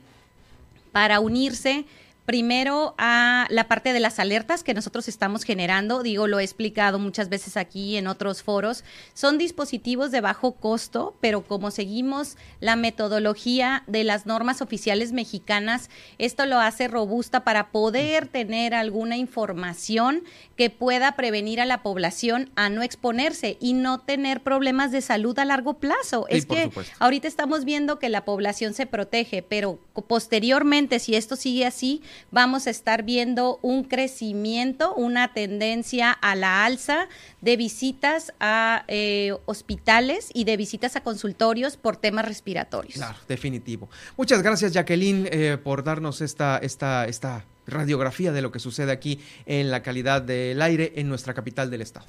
[0.92, 1.86] para unirse
[2.26, 6.98] primero a la parte de las alertas que nosotros estamos generando, digo, lo he explicado
[6.98, 12.76] muchas veces aquí en otros foros, son dispositivos de bajo costo, pero como seguimos la
[12.76, 20.24] metodología de las normas oficiales mexicanas, esto lo hace robusta para poder tener alguna información
[20.56, 25.38] que pueda prevenir a la población a no exponerse y no tener problemas de salud
[25.38, 26.26] a largo plazo.
[26.30, 31.66] es que ahorita estamos viendo que la población se protege, pero posteriormente, si esto sigue
[31.66, 32.02] así,
[32.32, 37.08] vamos a estar viendo un crecimiento, una tendencia a la alza
[37.42, 42.96] de visitas a eh, hospitales y de visitas a consultorios por temas respiratorios.
[42.96, 43.90] Claro, definitivo.
[44.18, 49.20] Muchas gracias, Jacqueline, eh, por darnos esta, esta, esta radiografía de lo que sucede aquí
[49.46, 52.06] en la calidad del aire en nuestra capital del estado.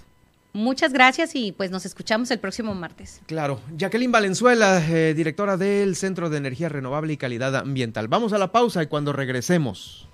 [0.57, 3.21] Muchas gracias y pues nos escuchamos el próximo martes.
[3.27, 3.61] Claro.
[3.77, 8.09] Jacqueline Valenzuela, eh, directora del Centro de Energía Renovable y Calidad Ambiental.
[8.09, 10.09] Vamos a la pausa y cuando regresemos.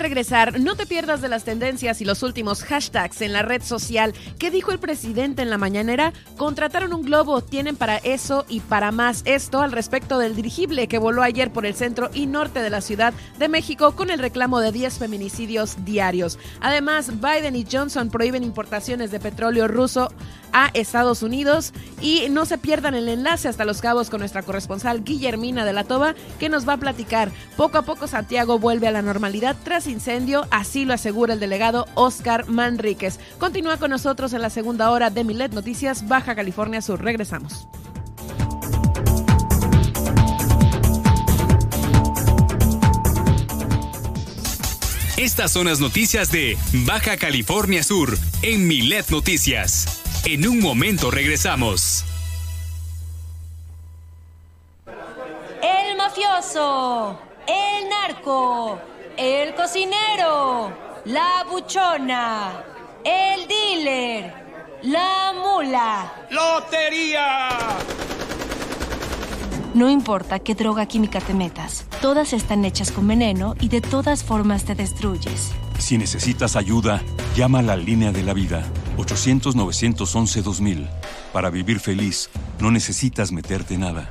[0.00, 4.14] Regresar, no te pierdas de las tendencias y los últimos hashtags en la red social.
[4.38, 6.14] ¿Qué dijo el presidente en la mañanera?
[6.38, 9.20] Contrataron un globo, tienen para eso y para más.
[9.26, 12.80] Esto al respecto del dirigible que voló ayer por el centro y norte de la
[12.80, 16.38] Ciudad de México con el reclamo de 10 feminicidios diarios.
[16.62, 20.10] Además, Biden y Johnson prohíben importaciones de petróleo ruso
[20.52, 25.04] a Estados Unidos y no se pierdan el enlace hasta Los Cabos con nuestra corresponsal
[25.04, 27.30] Guillermina de la Toba que nos va a platicar.
[27.56, 31.86] Poco a poco Santiago vuelve a la normalidad tras incendio, así lo asegura el delegado
[31.94, 33.18] Oscar Manríquez.
[33.38, 37.02] Continúa con nosotros en la segunda hora de Milet Noticias, Baja California Sur.
[37.02, 37.68] Regresamos.
[45.20, 49.99] Estas son las noticias de Baja California Sur en Milet Noticias.
[50.26, 52.04] En un momento regresamos.
[54.86, 58.78] El mafioso, el narco,
[59.16, 60.72] el cocinero,
[61.06, 62.62] la buchona,
[63.02, 64.34] el dealer,
[64.82, 66.12] la mula.
[66.30, 67.48] ¡Lotería!
[69.72, 74.22] No importa qué droga química te metas, todas están hechas con veneno y de todas
[74.22, 75.52] formas te destruyes.
[75.78, 77.02] Si necesitas ayuda,
[77.34, 80.88] llama a la línea de la vida 800-911-2000.
[81.32, 84.10] Para vivir feliz, no necesitas meterte nada.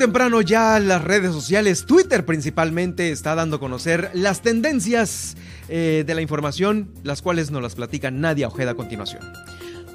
[0.00, 5.36] Temprano ya las redes sociales, Twitter principalmente, está dando a conocer las tendencias
[5.68, 9.22] eh, de la información, las cuales nos las platica Nadia Ojeda a continuación.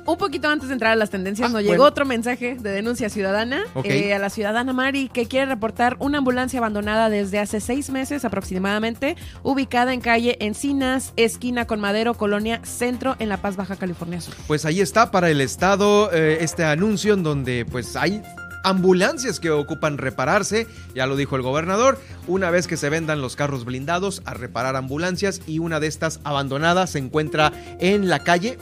[0.06, 1.72] Un poquito antes de entrar a las tendencias, Ah, nos bueno.
[1.72, 6.20] llegó otro mensaje de denuncia ciudadana eh, a la ciudadana Mari que quiere reportar una
[6.20, 12.62] ambulancia abandonada desde hace seis meses aproximadamente, ubicada en calle Encinas, esquina con Madero, Colonia
[12.64, 14.36] Centro, en La Paz, Baja California Sur.
[14.46, 18.22] Pues ahí está para el estado eh, este anuncio en donde pues hay
[18.66, 23.36] ambulancias que ocupan repararse, ya lo dijo el gobernador, una vez que se vendan los
[23.36, 28.58] carros blindados a reparar ambulancias y una de estas abandonadas se encuentra en la calle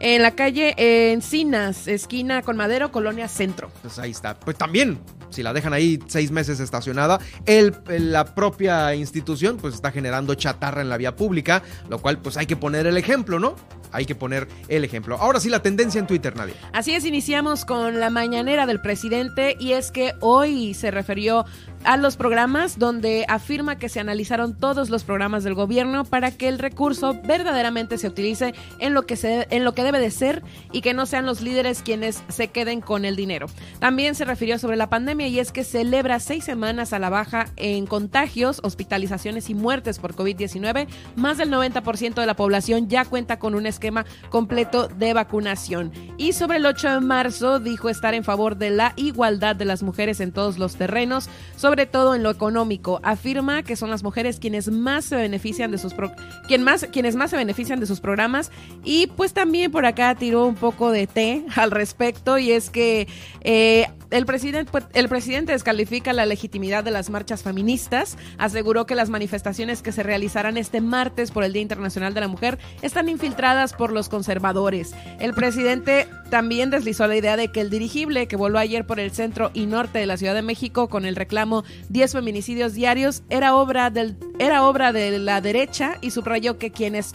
[0.00, 0.74] En la calle
[1.12, 3.70] Encinas, esquina con Madero, Colonia Centro.
[3.82, 4.38] Pues ahí está.
[4.38, 4.98] Pues también,
[5.30, 10.82] si la dejan ahí seis meses estacionada, el, la propia institución pues está generando chatarra
[10.82, 13.56] en la vía pública, lo cual pues hay que poner el ejemplo, ¿no?
[13.92, 15.16] Hay que poner el ejemplo.
[15.16, 16.54] Ahora sí, la tendencia en Twitter, Nadia.
[16.72, 21.46] Así es, iniciamos con la mañanera del presidente y es que hoy se refirió
[21.84, 26.48] a los programas donde afirma que se analizaron todos los programas del gobierno para que
[26.48, 30.42] el recurso verdaderamente se utilice en lo que se en lo que debe de ser
[30.72, 33.46] y que no sean los líderes quienes se queden con el dinero.
[33.78, 37.46] También se refirió sobre la pandemia y es que celebra seis semanas a la baja
[37.56, 40.86] en contagios, hospitalizaciones y muertes por COVID-19.
[41.16, 45.92] Más del 90% de la población ya cuenta con un esquema completo de vacunación.
[46.18, 49.82] Y sobre el 8 de marzo dijo estar en favor de la igualdad de las
[49.82, 53.00] mujeres en todos los terrenos, sobre todo en lo económico.
[53.02, 56.12] Afirma que son las mujeres quienes más se benefician de sus pro-
[56.48, 58.50] quien más, quienes más se benefician de sus programas
[58.84, 63.06] y pues también por acá tiró un poco de té al respecto y es que
[63.42, 68.94] eh, el presidente, pues, el presidente descalifica la legitimidad de las marchas feministas, aseguró que
[68.94, 73.10] las manifestaciones que se realizarán este martes por el Día Internacional de la Mujer están
[73.10, 74.94] infiltradas por los conservadores.
[75.20, 79.10] El presidente también deslizó la idea de que el dirigible que voló ayer por el
[79.10, 83.54] centro y norte de la Ciudad de México con el reclamo 10 feminicidios diarios era
[83.54, 87.14] obra, del, era obra de la derecha y subrayó que quienes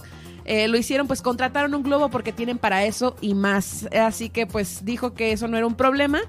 [0.51, 3.87] eh, lo hicieron, pues contrataron un globo porque tienen para eso y más.
[3.93, 6.19] Así que pues dijo que eso no era un problema.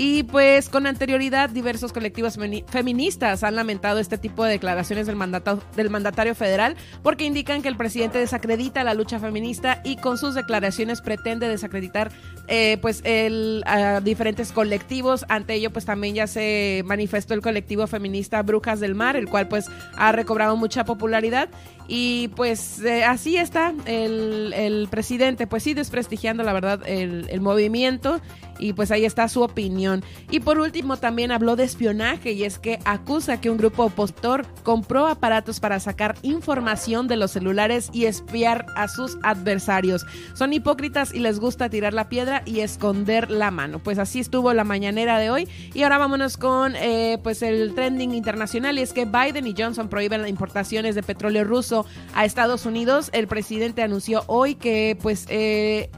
[0.00, 2.38] Y pues con anterioridad diversos colectivos
[2.68, 7.68] feministas han lamentado este tipo de declaraciones del, mandato, del mandatario federal porque indican que
[7.68, 12.12] el presidente desacredita la lucha feminista y con sus declaraciones pretende desacreditar
[12.46, 15.26] eh, pues el, a diferentes colectivos.
[15.28, 19.48] Ante ello pues también ya se manifestó el colectivo feminista Brujas del Mar, el cual
[19.48, 21.48] pues ha recobrado mucha popularidad
[21.88, 27.40] y pues eh, así está el, el, presidente, pues sí desprestigiando la verdad el, el
[27.40, 28.20] movimiento
[28.58, 30.04] y pues ahí está su opinión.
[30.30, 34.46] Y por último también habló de espionaje y es que acusa que un grupo opositor
[34.62, 40.06] compró aparatos para sacar información de los celulares y espiar a sus adversarios.
[40.34, 43.78] Son hipócritas y les gusta tirar la piedra y esconder la mano.
[43.78, 48.14] Pues así estuvo la mañanera de hoy y ahora vámonos con eh, pues el trending
[48.14, 52.66] internacional y es que Biden y Johnson prohíben las importaciones de petróleo ruso a Estados
[52.66, 53.10] Unidos.
[53.12, 55.90] El presidente anunció hoy que pues eh,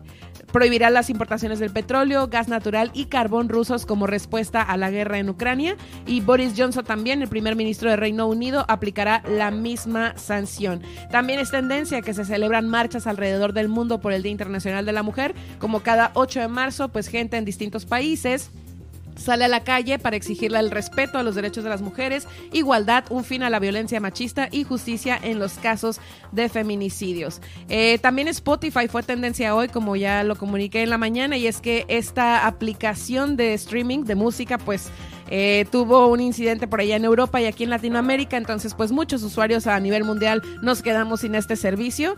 [0.52, 5.18] prohibirá las importaciones del petróleo, gas natural y carbón rusos como respuesta a la guerra
[5.18, 5.76] en Ucrania.
[6.06, 10.82] Y Boris Johnson también, el primer ministro de Reino Unido, aplicará la misma sanción.
[11.10, 14.92] También es tendencia que se celebran marchas alrededor del mundo por el Día Internacional de
[14.92, 18.50] la Mujer, como cada 8 de marzo, pues gente en distintos países
[19.20, 23.04] sale a la calle para exigirle el respeto a los derechos de las mujeres, igualdad,
[23.10, 26.00] un fin a la violencia machista y justicia en los casos
[26.32, 27.40] de feminicidios.
[27.68, 31.60] Eh, también Spotify fue tendencia hoy, como ya lo comuniqué en la mañana, y es
[31.60, 34.90] que esta aplicación de streaming de música, pues
[35.30, 39.22] eh, tuvo un incidente por allá en Europa y aquí en Latinoamérica, entonces pues muchos
[39.22, 42.16] usuarios a nivel mundial nos quedamos sin este servicio.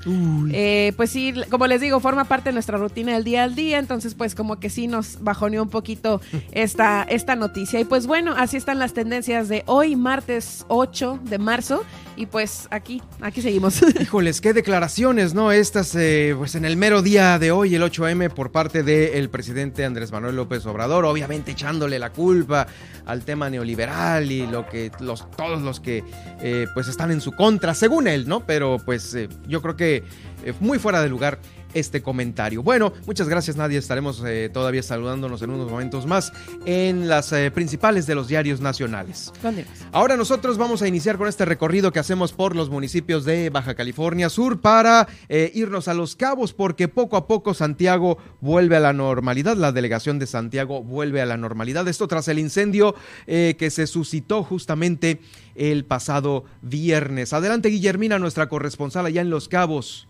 [0.50, 3.78] Eh, pues sí, como les digo, forma parte de nuestra rutina del día al día,
[3.78, 6.20] entonces pues como que sí nos bajoneó un poquito
[6.52, 7.80] esta, esta noticia.
[7.80, 11.84] Y pues bueno, así están las tendencias de hoy, martes 8 de marzo.
[12.14, 13.82] Y pues aquí, aquí seguimos.
[14.00, 15.50] Híjoles, qué declaraciones, ¿no?
[15.50, 19.84] Estas, eh, pues en el mero día de hoy, el 8M, por parte del presidente
[19.84, 22.66] Andrés Manuel López Obrador, obviamente echándole la culpa
[23.06, 26.04] al tema neoliberal y lo que los, todos los que
[26.40, 28.40] eh, pues están en su contra, según él, ¿no?
[28.46, 30.04] Pero pues eh, yo creo que
[30.60, 31.38] muy fuera de lugar
[31.74, 32.62] este comentario.
[32.62, 36.32] Bueno, muchas gracias Nadia, estaremos eh, todavía saludándonos en unos momentos más
[36.64, 39.32] en las eh, principales de los diarios nacionales.
[39.92, 43.74] Ahora nosotros vamos a iniciar con este recorrido que hacemos por los municipios de Baja
[43.74, 48.80] California Sur para eh, irnos a Los Cabos porque poco a poco Santiago vuelve a
[48.80, 51.86] la normalidad, la delegación de Santiago vuelve a la normalidad.
[51.88, 52.94] Esto tras el incendio
[53.26, 55.20] que se suscitó justamente
[55.54, 57.32] el pasado viernes.
[57.32, 60.08] Adelante Guillermina, nuestra corresponsal allá en Los Cabos.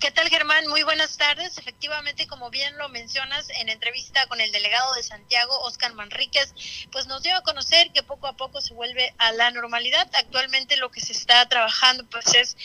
[0.00, 0.66] ¿Qué tal, Germán?
[0.68, 1.58] Muy buenas tardes.
[1.58, 6.54] Efectivamente, como bien lo mencionas en entrevista con el delegado de Santiago, Oscar Manríquez,
[6.90, 10.10] pues nos dio a conocer que poco a poco se vuelve a la normalidad.
[10.18, 12.56] Actualmente lo que se está trabajando pues es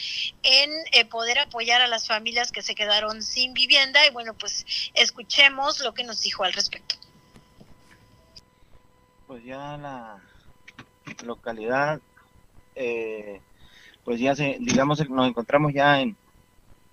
[0.44, 4.66] en eh, poder apoyar a las familias que se quedaron sin vivienda y bueno, pues
[4.94, 6.96] escuchemos lo que nos dijo al respecto.
[9.28, 10.22] Pues ya la
[11.24, 12.00] localidad,
[12.76, 13.42] eh,
[14.04, 16.16] pues ya se, digamos, nos encontramos ya en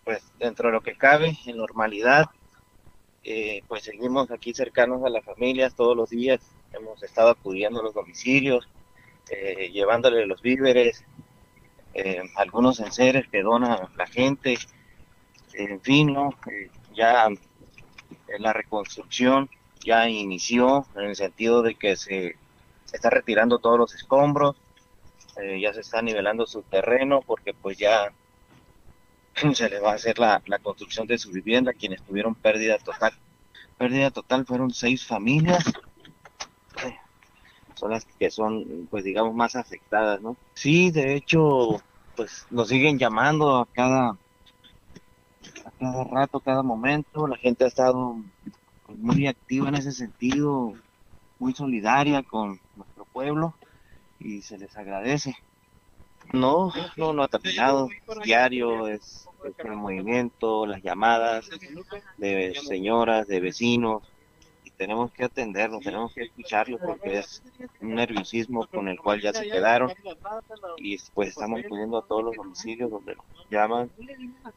[0.05, 2.27] pues dentro de lo que cabe, en normalidad,
[3.25, 6.41] eh, pues seguimos aquí cercanos a las familias todos los días,
[6.73, 8.69] hemos estado acudiendo a los domicilios,
[9.31, 11.05] eh, llevándole los víveres,
[11.95, 14.59] eh, algunos enseres que dona la gente,
[15.55, 16.35] en fin, ¿no?
[16.95, 17.29] ya
[18.39, 19.49] la reconstrucción
[19.85, 22.37] ya inició en el sentido de que se,
[22.85, 24.57] se está retirando todos los escombros,
[25.61, 28.13] ya se está nivelando su terreno porque pues ya
[29.55, 33.13] se le va a hacer la, construcción de su vivienda, quienes tuvieron pérdida total.
[33.79, 35.65] Pérdida total fueron seis familias,
[37.75, 40.37] son las que son, pues digamos, más afectadas, ¿no?
[40.55, 41.83] Sí, de hecho,
[42.17, 48.17] pues nos siguen llamando a cada, a cada rato, cada momento, la gente ha estado
[48.89, 50.75] muy activa en ese sentido,
[51.41, 53.55] muy solidaria con nuestro pueblo
[54.21, 55.37] y se les agradece.
[56.33, 57.89] No, no, no ha terminado.
[58.25, 61.49] Diario es, el movimiento, las llamadas
[62.17, 64.03] de señoras, de vecinos.
[64.65, 67.43] Y tenemos que atenderlos, tenemos que escucharlos porque es
[67.81, 69.93] un nerviosismo con el cual ya se quedaron.
[70.79, 73.91] Y pues estamos acudiendo a todos los domicilios donde nos llaman,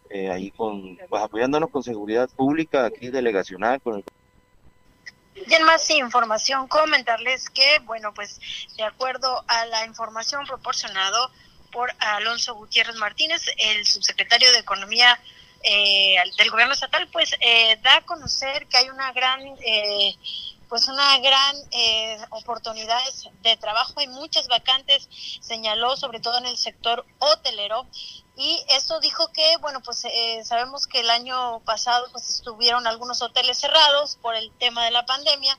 [0.10, 4.04] eh, ahí con, pues apoyándonos con seguridad pública, aquí delegacional, con el
[5.48, 8.40] Y en más información, comentarles que, bueno, pues
[8.78, 11.30] de acuerdo a la información proporcionado
[11.78, 15.20] por Alonso Gutiérrez Martínez, el subsecretario de Economía
[15.62, 19.40] eh, del gobierno estatal, pues eh, da a conocer que hay una gran...
[19.64, 20.16] Eh,
[20.68, 25.08] pues una gran eh, oportunidades de trabajo, hay muchas vacantes,
[25.40, 27.88] señaló sobre todo en el sector hotelero.
[28.36, 33.22] Y esto dijo que, bueno, pues eh, sabemos que el año pasado pues estuvieron algunos
[33.22, 35.58] hoteles cerrados por el tema de la pandemia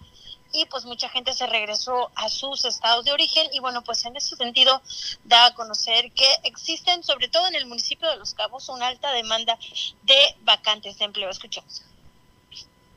[0.53, 4.17] y pues mucha gente se regresó a sus estados de origen y bueno, pues en
[4.17, 4.81] ese sentido
[5.25, 9.13] da a conocer que existen, sobre todo en el municipio de Los Cabos, una alta
[9.13, 9.59] demanda
[10.05, 11.31] de vacantes de empleo.
[11.31, 11.83] Escuchemos.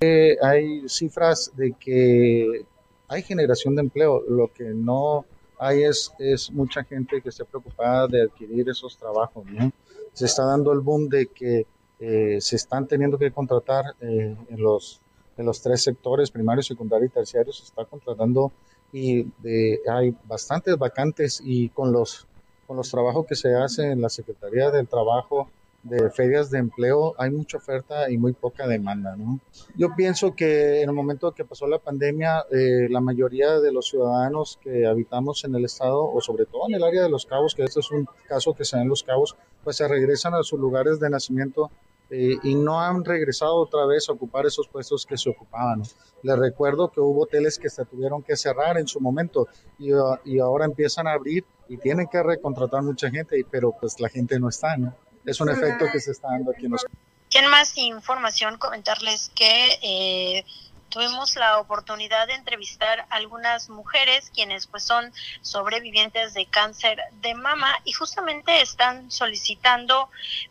[0.01, 2.65] Eh, hay cifras de que
[3.07, 5.25] hay generación de empleo, lo que no
[5.59, 9.45] hay es, es mucha gente que esté preocupada de adquirir esos trabajos.
[9.45, 9.71] ¿no?
[10.13, 11.67] Se está dando el boom de que
[11.99, 14.99] eh, se están teniendo que contratar eh, en, los,
[15.37, 18.51] en los tres sectores, primario, secundario y terciario, se está contratando
[18.91, 22.27] y de, hay bastantes vacantes y con los,
[22.67, 25.49] con los trabajos que se hacen en la Secretaría del Trabajo,
[25.83, 29.15] de ferias de empleo hay mucha oferta y muy poca demanda.
[29.15, 29.39] ¿no?
[29.75, 33.87] Yo pienso que en el momento que pasó la pandemia, eh, la mayoría de los
[33.87, 37.55] ciudadanos que habitamos en el estado, o sobre todo en el área de los cabos,
[37.55, 40.43] que este es un caso que se da en los cabos, pues se regresan a
[40.43, 41.71] sus lugares de nacimiento
[42.11, 45.81] eh, y no han regresado otra vez a ocupar esos puestos que se ocupaban.
[46.21, 49.47] Les recuerdo que hubo hoteles que se tuvieron que cerrar en su momento
[49.79, 49.91] y,
[50.25, 54.39] y ahora empiezan a abrir y tienen que recontratar mucha gente, pero pues la gente
[54.39, 54.93] no está, ¿no?
[55.25, 56.85] es un efecto que se está dando aquí en los...
[57.29, 58.57] ¿Quién más información?
[58.57, 60.45] Comentarles que eh,
[60.91, 65.11] tuvimos la oportunidad de entrevistar a algunas mujeres quienes pues son
[65.41, 70.09] sobrevivientes de cáncer de mama y justamente están solicitando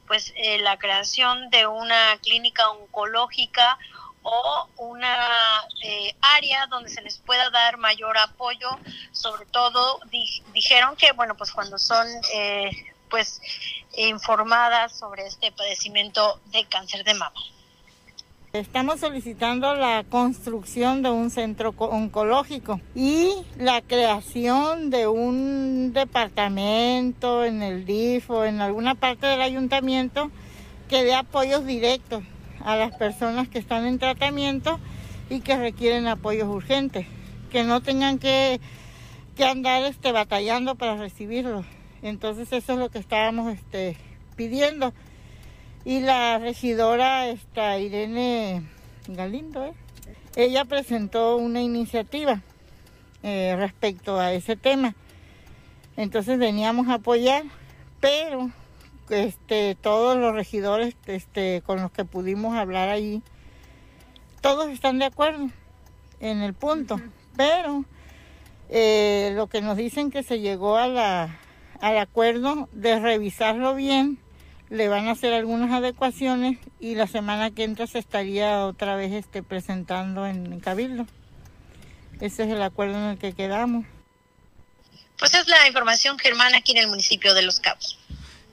[0.09, 3.79] pues eh, la creación de una clínica oncológica
[4.23, 5.17] o una
[5.83, 8.69] eh, área donde se les pueda dar mayor apoyo
[9.13, 10.01] sobre todo
[10.53, 12.71] dijeron que bueno pues cuando son eh,
[13.09, 13.41] pues
[13.97, 17.35] informadas sobre este padecimiento de cáncer de mama.
[18.53, 27.63] Estamos solicitando la construcción de un centro oncológico y la creación de un departamento en
[27.63, 30.33] el DIF o en alguna parte del ayuntamiento
[30.89, 32.25] que dé apoyos directos
[32.65, 34.81] a las personas que están en tratamiento
[35.29, 37.07] y que requieren apoyos urgentes,
[37.53, 38.61] que no tengan que,
[39.37, 41.65] que andar este, batallando para recibirlos.
[42.03, 43.97] Entonces eso es lo que estábamos este,
[44.35, 44.93] pidiendo.
[45.85, 48.63] Y la regidora esta, Irene
[49.09, 49.75] Galindo, ¿eh?
[50.37, 52.43] ella presentó una iniciativa
[53.23, 54.95] eh, respecto a ese tema.
[55.97, 57.45] Entonces veníamos a apoyar,
[57.99, 58.51] pero
[59.09, 63.23] este, todos los regidores este, con los que pudimos hablar allí,
[64.41, 65.49] todos están de acuerdo
[66.21, 67.01] en el punto,
[67.37, 67.85] pero
[68.69, 71.39] eh, lo que nos dicen que se llegó a la,
[71.81, 74.19] al acuerdo de revisarlo bien,
[74.71, 79.13] le van a hacer algunas adecuaciones y la semana que entra se estaría otra vez
[79.13, 81.07] este, presentando en, Cabildo.
[82.21, 83.85] Ese es el acuerdo en el que quedamos.
[85.19, 87.99] Pues es la información, Germán, aquí en el municipio de Los Cabos.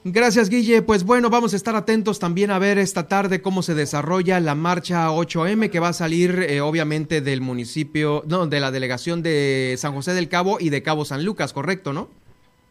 [0.03, 0.81] Gracias, Guille.
[0.81, 4.55] Pues bueno, vamos a estar atentos también a ver esta tarde cómo se desarrolla la
[4.55, 9.75] marcha 8M que va a salir eh, obviamente del municipio, no, de la delegación de
[9.77, 12.09] San José del Cabo y de Cabo San Lucas, ¿correcto, no?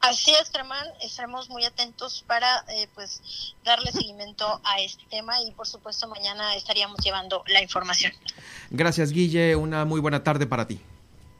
[0.08, 5.50] Así es, Germán, estaremos muy atentos para eh, pues darle seguimiento a este tema y
[5.50, 8.12] por supuesto mañana estaríamos llevando la información.
[8.70, 10.80] Gracias, Guille, una muy buena tarde para ti.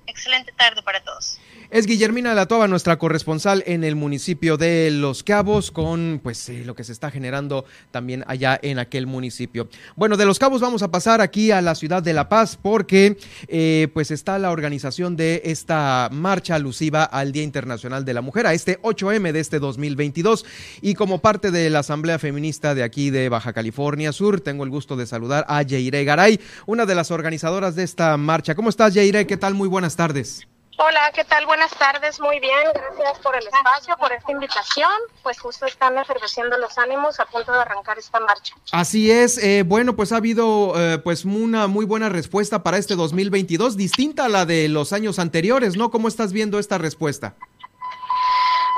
[0.06, 1.38] Excelente tarde para todos.
[1.68, 6.84] Es Guillermina Latoba, nuestra corresponsal en el municipio de Los Cabos, con pues lo que
[6.84, 9.68] se está generando también allá en aquel municipio.
[9.96, 13.18] Bueno, de Los Cabos vamos a pasar aquí a la ciudad de La Paz porque
[13.48, 18.46] eh, pues está la organización de esta marcha alusiva al Día Internacional de la Mujer,
[18.46, 20.44] a este 8M de este 2022.
[20.82, 24.70] Y como parte de la Asamblea Feminista de aquí de Baja California Sur, tengo el
[24.70, 28.54] gusto de saludar a Yaire Garay, una de las organizadoras de esta marcha.
[28.54, 29.26] ¿Cómo estás, Yaire?
[29.26, 29.54] ¿Qué tal?
[29.54, 30.46] Muy buenas tardes.
[30.78, 31.46] Hola, ¿qué tal?
[31.46, 34.90] Buenas tardes, muy bien, gracias por el espacio, por esta invitación.
[35.22, 38.54] Pues justo están efervesciendo los ánimos a punto de arrancar esta marcha.
[38.72, 42.94] Así es, eh, bueno, pues ha habido eh, pues una muy buena respuesta para este
[42.94, 45.90] 2022, distinta a la de los años anteriores, ¿no?
[45.90, 47.34] ¿Cómo estás viendo esta respuesta?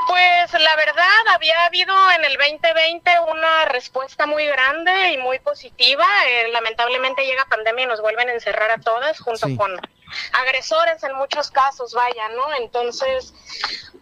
[0.06, 6.06] Pues la verdad, había habido en el 2020 una respuesta muy grande y muy positiva.
[6.28, 9.78] Eh, lamentablemente llega pandemia y nos vuelven a encerrar a todas junto con
[10.32, 12.54] agresores en muchos casos, vaya, ¿no?
[12.54, 13.34] Entonces,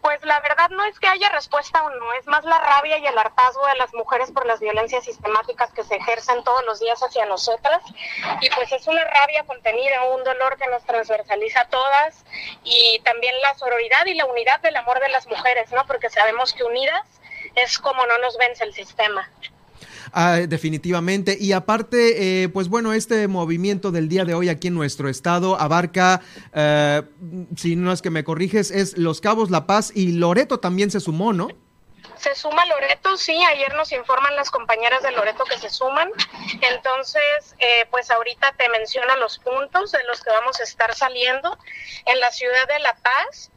[0.03, 3.07] Pues la verdad no es que haya respuesta o no, es más la rabia y
[3.07, 7.01] el hartazgo de las mujeres por las violencias sistemáticas que se ejercen todos los días
[7.03, 7.83] hacia nosotras.
[8.41, 12.25] Y pues es una rabia contenida, un dolor que nos transversaliza a todas
[12.63, 15.85] y también la sororidad y la unidad del amor de las mujeres, ¿no?
[15.87, 17.05] Porque sabemos que unidas
[17.57, 19.29] es como no nos vence el sistema.
[20.13, 21.37] Ah, definitivamente.
[21.39, 25.59] Y aparte, eh, pues bueno, este movimiento del día de hoy aquí en nuestro estado
[25.59, 26.21] abarca,
[26.53, 27.03] eh,
[27.57, 31.01] si no es que me corriges, es Los Cabos, La Paz y Loreto también se
[31.01, 31.49] sumó, ¿no?
[32.17, 36.11] Se suma Loreto, sí, ayer nos informan las compañeras de Loreto que se suman.
[36.63, 41.59] Entonces, eh, pues ahorita te menciono los puntos de los que vamos a estar saliendo.
[42.07, 43.51] En la ciudad de La Paz,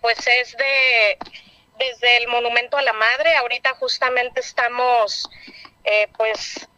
[0.00, 1.18] pues es de
[1.78, 3.34] desde el Monumento a la Madre.
[3.36, 5.28] Ahorita justamente estamos,
[5.84, 6.68] eh, pues,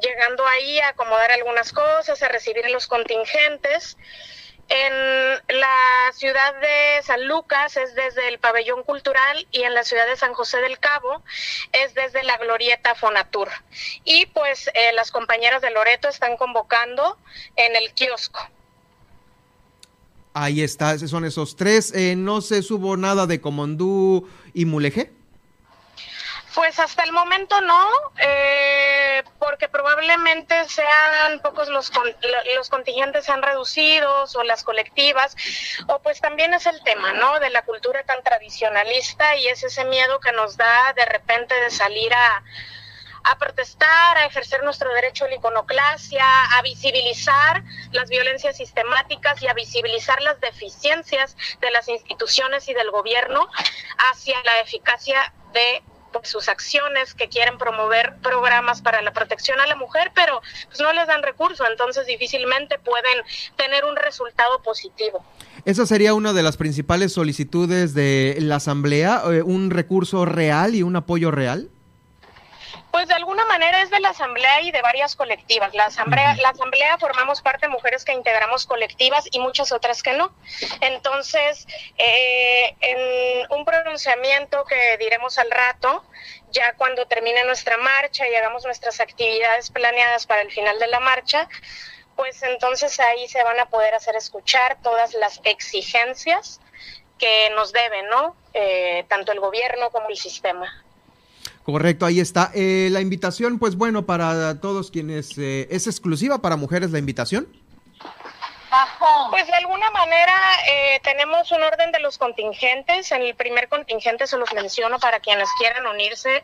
[0.00, 3.96] llegando ahí a acomodar algunas cosas, a recibir los contingentes.
[4.70, 10.06] En la ciudad de San Lucas es desde el pabellón cultural y en la ciudad
[10.06, 11.22] de San José del Cabo
[11.72, 13.48] es desde la glorieta Fonatur.
[14.04, 17.16] Y pues eh, las compañeras de Loreto están convocando
[17.56, 18.46] en el kiosco.
[20.40, 21.92] Ahí está, esos son esos tres.
[21.96, 25.10] Eh, ¿No se subo nada de Comondú y Mulegé?
[26.54, 27.88] Pues hasta el momento no,
[28.20, 31.90] eh, porque probablemente sean pocos los,
[32.56, 35.36] los contingentes sean reducidos o las colectivas,
[35.88, 37.40] o pues también es el tema, ¿no?
[37.40, 41.70] De la cultura tan tradicionalista y es ese miedo que nos da de repente de
[41.70, 42.44] salir a,
[43.24, 46.24] a protestar, a ejercer nuestro derecho a la iconoclasia,
[46.56, 52.90] a visibilizar las violencias sistemáticas y a visibilizar las deficiencias de las instituciones y del
[52.90, 53.48] gobierno
[54.10, 55.82] hacia la eficacia de
[56.12, 60.80] pues, sus acciones que quieren promover programas para la protección a la mujer, pero pues
[60.80, 63.22] no les dan recursos, entonces difícilmente pueden
[63.56, 65.24] tener un resultado positivo.
[65.64, 70.82] Esa sería una de las principales solicitudes de la Asamblea, eh, un recurso real y
[70.82, 71.68] un apoyo real.
[72.90, 75.74] Pues de alguna manera es de la asamblea y de varias colectivas.
[75.74, 80.32] La asamblea, la asamblea formamos parte mujeres que integramos colectivas y muchas otras que no.
[80.80, 81.66] Entonces,
[81.98, 86.02] eh, en un pronunciamiento que diremos al rato,
[86.50, 91.00] ya cuando termine nuestra marcha y hagamos nuestras actividades planeadas para el final de la
[91.00, 91.48] marcha,
[92.16, 96.60] pues entonces ahí se van a poder hacer escuchar todas las exigencias
[97.18, 98.34] que nos deben, ¿no?
[98.54, 100.84] Eh, tanto el gobierno como el sistema.
[101.70, 102.50] Correcto, ahí está.
[102.54, 107.46] Eh, la invitación, pues bueno, para todos quienes eh, es exclusiva para mujeres la invitación.
[109.30, 110.32] Pues de alguna manera
[110.66, 113.12] eh, tenemos un orden de los contingentes.
[113.12, 116.42] En el primer contingente se los menciono para quienes quieran unirse.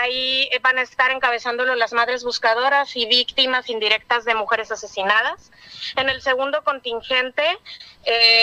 [0.00, 5.52] ahí van a estar encabezándolo las madres buscadoras y víctimas indirectas de mujeres asesinadas.
[5.94, 7.44] En el segundo contingente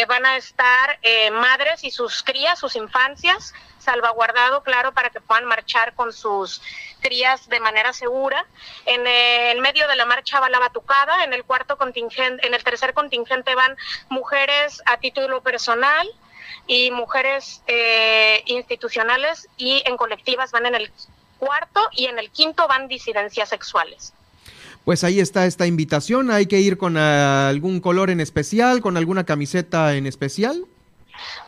[0.07, 0.98] van a estar
[1.34, 3.53] madres y sus crías, sus infancias,
[3.88, 6.61] salvaguardado, claro, para que puedan marchar con sus
[6.99, 8.45] crías de manera segura.
[8.85, 12.61] En el medio de la marcha va la batucada, en el cuarto contingente, en el
[12.65, 13.77] tercer contingente van
[14.09, 16.05] mujeres a título personal
[16.68, 20.91] y mujeres eh, institucionales y en colectivas van en el
[21.38, 24.11] cuarto y en el quinto van disidencias sexuales.
[24.84, 29.23] Pues ahí está esta invitación, hay que ir con algún color en especial, con alguna
[29.23, 30.65] camiseta en especial.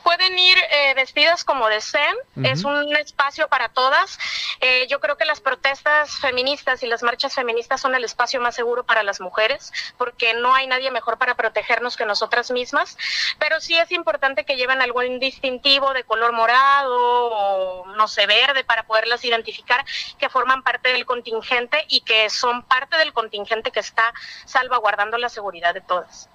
[0.04, 4.18] Pueden ir eh, vestidas como deseen, es un espacio para todas.
[4.62, 8.56] Eh, yo creo que las protestas feministas y las marchas feministas son el espacio más
[8.56, 12.98] seguro para las mujeres, porque no hay nadie mejor para protegernos que nosotras mismas,
[13.38, 18.64] pero sí es importante que lleven algún distintivo de color morado o no sé, verde,
[18.64, 19.86] para poderlas identificar
[20.18, 24.14] que forman parte del contingente y que son parte del contingente que está
[24.46, 26.30] salvaguardando la seguridad de todas.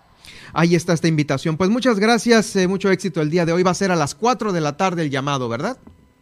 [0.53, 1.57] Ahí está esta invitación.
[1.57, 3.63] Pues muchas gracias, eh, mucho éxito el día de hoy.
[3.63, 5.79] Va a ser a las 4 de la tarde el llamado, ¿verdad?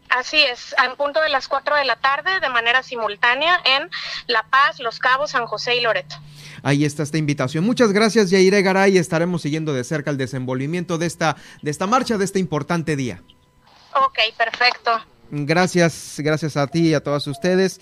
[0.09, 3.89] Así es, al punto de las 4 de la tarde, de manera simultánea, en
[4.27, 6.16] La Paz, Los Cabos, San José y Loreto.
[6.62, 7.65] Ahí está esta invitación.
[7.65, 8.99] Muchas gracias, Yaire Garay.
[8.99, 13.23] Estaremos siguiendo de cerca el desenvolvimiento de esta, de esta marcha, de este importante día.
[13.95, 14.91] Ok, perfecto.
[15.31, 17.81] Gracias, gracias a ti y a todas ustedes.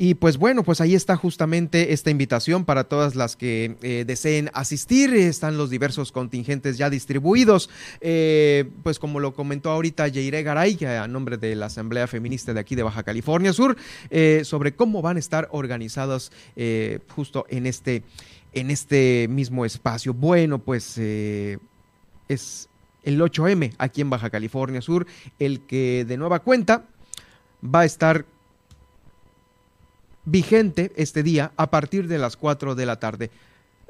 [0.00, 4.48] Y pues bueno, pues ahí está justamente esta invitación para todas las que eh, deseen
[4.54, 5.12] asistir.
[5.12, 7.68] Están los diversos contingentes ya distribuidos.
[8.00, 12.60] Eh, pues como lo comentó ahorita Yaire Garay, a nombre de la Asamblea Feminista de
[12.60, 13.76] aquí de Baja California Sur,
[14.10, 16.30] eh, sobre cómo van a estar organizados
[17.08, 18.04] justo en este,
[18.52, 20.14] en este mismo espacio.
[20.14, 22.68] Bueno, pues es
[23.02, 25.08] el 8M aquí en Baja California Sur,
[25.40, 26.84] el que de nueva cuenta
[27.64, 28.24] va a estar
[30.30, 33.30] vigente este día a partir de las 4 de la tarde.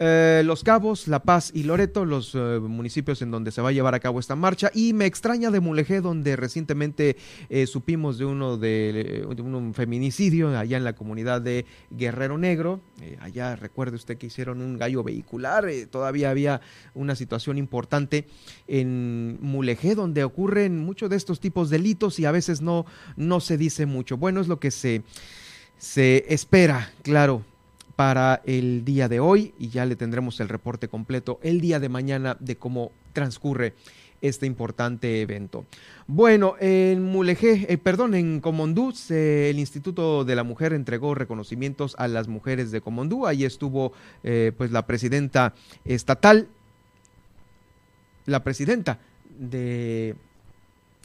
[0.00, 3.72] Eh, los Cabos, La Paz y Loreto, los eh, municipios en donde se va a
[3.72, 4.70] llevar a cabo esta marcha.
[4.72, 7.16] Y me extraña de Mulegé, donde recientemente
[7.50, 12.80] eh, supimos de uno de, un feminicidio allá en la comunidad de Guerrero Negro.
[13.20, 15.66] allá recuerde usted que hicieron un gallo vehicular.
[15.90, 16.60] todavía había
[16.94, 18.28] una situación importante
[18.68, 22.86] en Mulegé, donde ocurren muchos de estos tipos de delitos y a veces no,
[23.16, 24.16] no se dice mucho.
[24.16, 25.02] Bueno, es lo que se,
[25.78, 27.42] se espera, claro
[27.98, 31.88] para el día de hoy y ya le tendremos el reporte completo el día de
[31.88, 33.74] mañana de cómo transcurre
[34.20, 35.64] este importante evento.
[36.06, 42.06] Bueno, en Mulegé, eh, perdón, en Comondú, el Instituto de la Mujer entregó reconocimientos a
[42.06, 43.26] las mujeres de Comondú.
[43.26, 43.92] Ahí estuvo
[44.22, 46.46] eh, pues la presidenta estatal,
[48.26, 49.00] la presidenta
[49.40, 50.14] de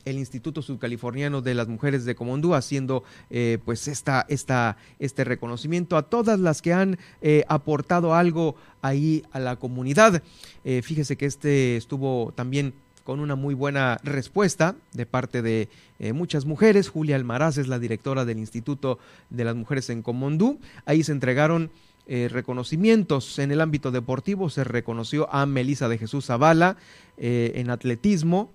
[0.06, 5.98] el Instituto Sudcaliforniano de las Mujeres de Comondú haciendo eh, pues esta, esta, este reconocimiento
[5.98, 10.22] a todas las que han eh, aportado algo ahí a la comunidad.
[10.64, 12.74] Eh, fíjese que este estuvo también
[13.04, 15.68] con una muy buena respuesta de parte de
[16.14, 16.88] muchas mujeres.
[16.88, 18.98] Julia Almaraz es la directora del Instituto
[19.30, 20.58] de las Mujeres en Comondú.
[20.86, 21.70] Ahí se entregaron
[22.08, 24.50] reconocimientos en el ámbito deportivo.
[24.50, 26.78] Se reconoció a Melisa de Jesús Zavala
[27.18, 28.52] en atletismo,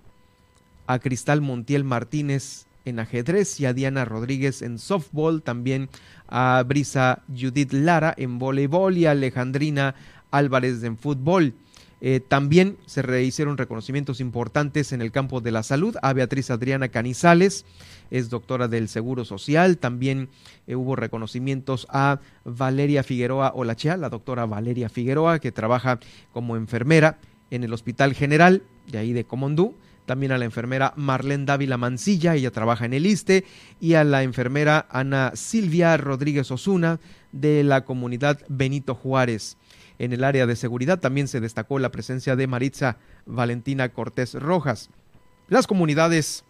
[0.88, 5.90] a Cristal Montiel Martínez en ajedrez y a Diana Rodríguez en softball, también
[6.28, 9.94] a Brisa Judith Lara en voleibol y a Alejandrina
[10.30, 11.54] Álvarez en fútbol.
[12.00, 16.88] Eh, también se hicieron reconocimientos importantes en el campo de la salud a Beatriz Adriana
[16.88, 17.66] Canizales,
[18.10, 19.76] es doctora del Seguro Social.
[19.76, 20.30] También
[20.66, 25.98] eh, hubo reconocimientos a Valeria Figueroa Olachea, la doctora Valeria Figueroa, que trabaja
[26.32, 27.18] como enfermera
[27.50, 29.74] en el Hospital General de ahí de Comondú
[30.08, 33.44] también a la enfermera Marlene Dávila Mancilla, ella trabaja en el ISTE,
[33.78, 36.98] y a la enfermera Ana Silvia Rodríguez Osuna
[37.30, 39.56] de la comunidad Benito Juárez.
[40.00, 44.90] En el área de seguridad también se destacó la presencia de Maritza Valentina Cortés Rojas.
[45.48, 46.44] Las comunidades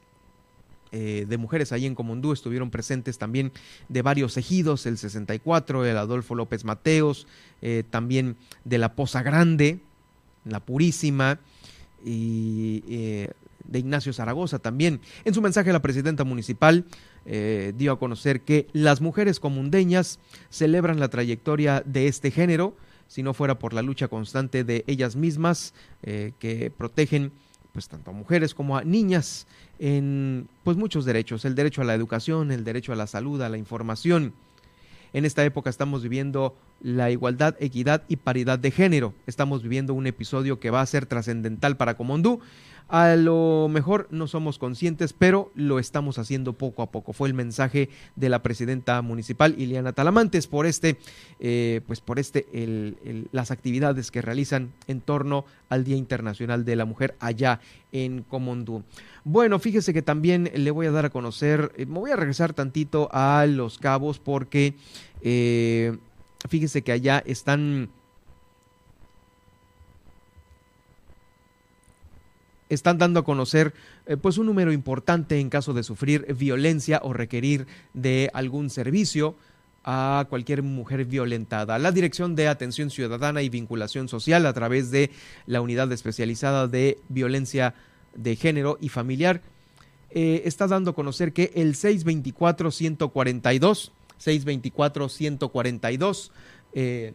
[0.93, 3.52] eh, de mujeres ahí en Comondú estuvieron presentes también
[3.89, 7.26] de varios ejidos, el 64, el Adolfo López Mateos,
[7.60, 9.80] eh, también de la Poza Grande,
[10.44, 11.40] la Purísima,
[12.05, 13.30] y eh,
[13.69, 15.01] de Ignacio Zaragoza también.
[15.24, 16.85] En su mensaje la presidenta municipal
[17.24, 20.19] eh, dio a conocer que las mujeres comundeñas
[20.51, 22.77] celebran la trayectoria de este género,
[23.07, 27.32] si no fuera por la lucha constante de ellas mismas eh, que protegen
[27.73, 29.47] pues tanto a mujeres como a niñas
[29.78, 33.49] en pues muchos derechos, el derecho a la educación, el derecho a la salud, a
[33.49, 34.32] la información.
[35.12, 39.15] En esta época estamos viviendo la igualdad, equidad y paridad de género.
[39.27, 42.40] Estamos viviendo un episodio que va a ser trascendental para Comondú
[42.89, 47.12] a lo mejor no somos conscientes, pero lo estamos haciendo poco a poco.
[47.12, 50.97] Fue el mensaje de la presidenta municipal, Ileana Talamantes, por este,
[51.39, 52.47] eh, pues por este,
[53.31, 57.60] las actividades que realizan en torno al Día Internacional de la Mujer allá
[57.93, 58.82] en Comondú.
[59.24, 62.55] Bueno, fíjese que también le voy a dar a conocer, eh, me voy a regresar
[62.55, 64.74] tantito a Los Cabos porque
[65.20, 65.97] eh,
[66.48, 67.90] fíjese que allá están
[72.69, 73.73] están dando a conocer
[74.07, 79.35] eh, pues un número importante en caso de sufrir violencia o requerir de algún servicio
[79.85, 81.78] a cualquier mujer violentada.
[81.78, 85.11] La Dirección de Atención Ciudadana y Vinculación Social a través de
[85.47, 87.74] la Unidad Especializada de Violencia
[88.15, 89.40] de Género y Familiar
[90.11, 96.31] eh, está dando a conocer que el 624-142, 624-142
[96.74, 97.15] eh,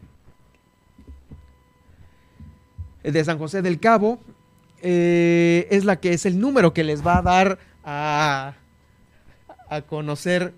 [3.04, 4.20] de San José del Cabo
[4.84, 8.54] eh, es la que es el número que les va a dar a,
[9.88, 10.54] conocer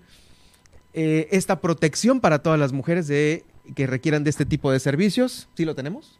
[0.92, 3.44] eh, esta protección para todas las mujeres de,
[3.74, 5.48] que requieran de este tipo de servicios.
[5.54, 6.18] ¿Sí lo tenemos?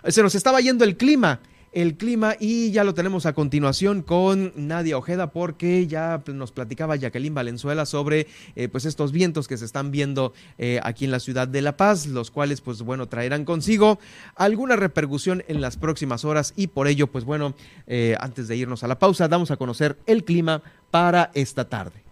[0.09, 1.41] Se nos estaba yendo el clima
[1.73, 6.97] el clima y ya lo tenemos a continuación con Nadia Ojeda porque ya nos platicaba
[6.97, 8.27] Jacqueline Valenzuela sobre
[8.57, 11.77] eh, pues estos vientos que se están viendo eh, aquí en la ciudad de La
[11.77, 13.99] Paz, los cuales pues bueno traerán consigo
[14.37, 17.55] alguna repercusión en las próximas horas y por ello pues bueno
[17.87, 22.03] eh, antes de irnos a la pausa damos a conocer el clima para esta tarde.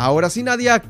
[0.00, 0.80] Ahora sí, Nadia,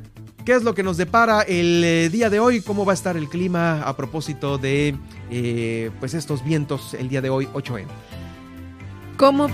[0.49, 2.63] ¿qué es lo que nos depara el eh, día de hoy?
[2.63, 4.97] ¿Cómo va a estar el clima a propósito de
[5.31, 7.85] eh, pues estos vientos el día de hoy, 8M?
[9.19, 9.51] ¿Cómo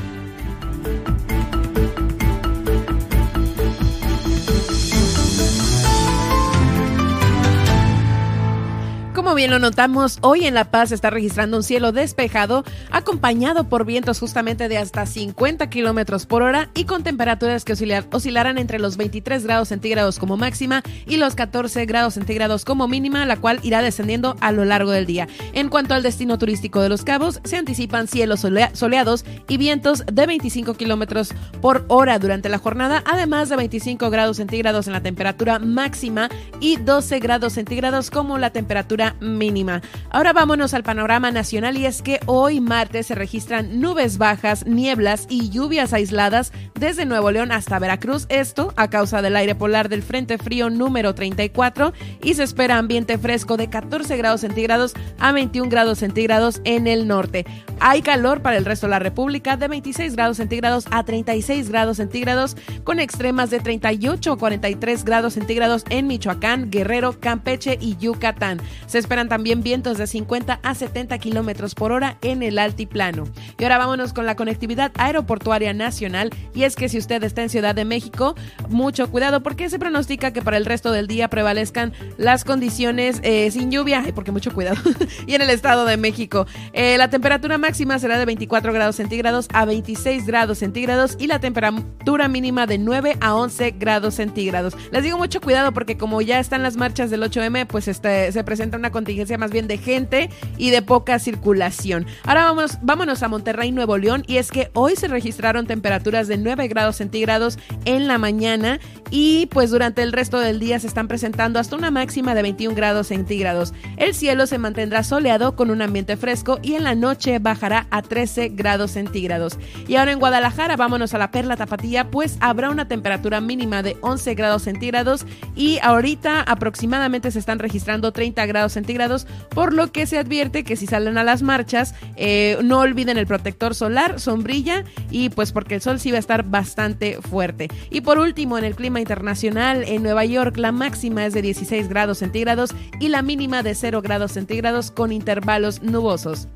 [9.24, 13.86] Como bien lo notamos, hoy en La Paz está registrando un cielo despejado, acompañado por
[13.86, 18.98] vientos justamente de hasta 50 kilómetros por hora y con temperaturas que oscilarán entre los
[18.98, 23.80] 23 grados centígrados como máxima y los 14 grados centígrados como mínima, la cual irá
[23.80, 25.26] descendiendo a lo largo del día.
[25.55, 28.40] En cuanto al destino turístico de Los Cabos, se anticipan cielos
[28.74, 31.32] soleados y vientos de 25 kilómetros
[31.62, 36.28] por hora durante la jornada, además de 25 grados centígrados en la temperatura máxima
[36.60, 39.82] y 12 grados centígrados como la temperatura mínima.
[40.11, 45.27] Ahora vámonos al panorama nacional y es que hoy martes se registran nubes bajas, nieblas
[45.28, 50.03] y lluvias aisladas desde Nuevo León hasta Veracruz, esto a causa del aire polar del
[50.03, 51.93] Frente Frío número 34
[52.23, 57.07] y se espera ambiente fresco de 14 grados centígrados a 21 grados centígrados en el
[57.07, 57.47] norte.
[57.80, 61.96] Hay calor para el resto de la República de 26 grados centígrados a 36 grados
[61.98, 68.60] centígrados con extremas de 38 a 43 grados centígrados en Michoacán, Guerrero, Campeche y Yucatán.
[68.86, 73.24] Se esperan también vientos de 50 a 70 kilómetros por hora en el altiplano.
[73.59, 76.30] Y ahora vámonos con la conectividad aeroportuaria nacional.
[76.55, 78.34] Y es que si usted está en Ciudad de México,
[78.68, 83.51] mucho cuidado porque se pronostica que para el resto del día prevalezcan las condiciones eh,
[83.51, 84.05] sin lluvia.
[84.14, 84.76] Porque mucho cuidado.
[85.26, 89.49] y en el Estado de México, eh, la temperatura máxima será de 24 grados centígrados
[89.55, 94.77] a 26 grados centígrados y la temperatura mínima de 9 a 11 grados centígrados.
[94.93, 98.45] Les digo mucho cuidado porque como ya están las marchas del 8M, pues este, se
[98.45, 100.28] presenta una contingencia más bien de gente
[100.59, 102.07] y de poca circulación.
[102.24, 106.36] Ahora vamos, vámonos a Monterrey, Nuevo León, y es que hoy se registraron temperaturas de
[106.36, 108.78] 9 grados centígrados en la mañana
[109.11, 112.77] y pues durante el resto del día se están presentando hasta una máxima de 21
[112.77, 113.73] grados centígrados.
[113.97, 118.02] El cielo se mantendrá soleado con un ambiente fresco y en la noche bajará a
[118.02, 119.59] 13 grados centígrados.
[119.86, 123.97] Y ahora en Guadalajara vámonos a la Perla Tapatía, pues habrá una temperatura mínima de
[124.01, 125.24] 11 grados centígrados
[125.55, 130.76] y ahorita aproximadamente se están registrando 30 grados centígrados, por lo que se advierte que
[130.76, 135.76] si salen a las marchas, eh, no olviden el protector solar, sombrilla y pues porque
[135.76, 137.68] el sol sí va a estar bastante fuerte.
[137.90, 141.89] Y por último, en el clima internacional, en Nueva York la máxima es de 16
[141.89, 146.48] grados centígrados y la mínima de 0 grados centígrados con intervalos nubosos.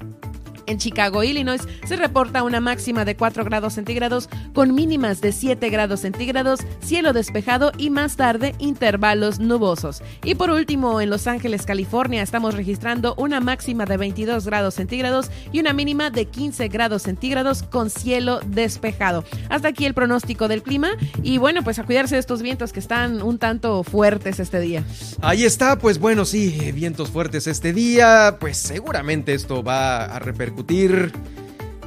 [0.69, 5.71] En Chicago, Illinois, se reporta una máxima de 4 grados centígrados con mínimas de 7
[5.71, 10.03] grados centígrados, cielo despejado y más tarde intervalos nubosos.
[10.23, 15.31] Y por último, en Los Ángeles, California, estamos registrando una máxima de 22 grados centígrados
[15.53, 19.25] y una mínima de 15 grados centígrados con cielo despejado.
[19.49, 20.91] Hasta aquí el pronóstico del clima
[21.23, 24.85] y bueno, pues a cuidarse de estos vientos que están un tanto fuertes este día.
[25.23, 30.58] Ahí está, pues bueno, sí, vientos fuertes este día, pues seguramente esto va a repercutir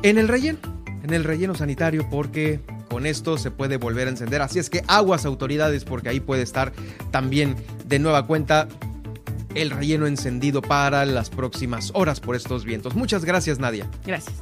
[0.04, 0.60] en el relleno,
[1.04, 4.42] en el relleno sanitario, porque con esto se puede volver a encender.
[4.42, 6.74] Así es que aguas autoridades, porque ahí puede estar
[7.12, 8.68] también de nueva cuenta
[9.56, 12.96] el relleno encendido para las próximas horas por estos vientos.
[12.96, 13.90] Muchas gracias, Nadia.
[14.06, 14.36] Gracias.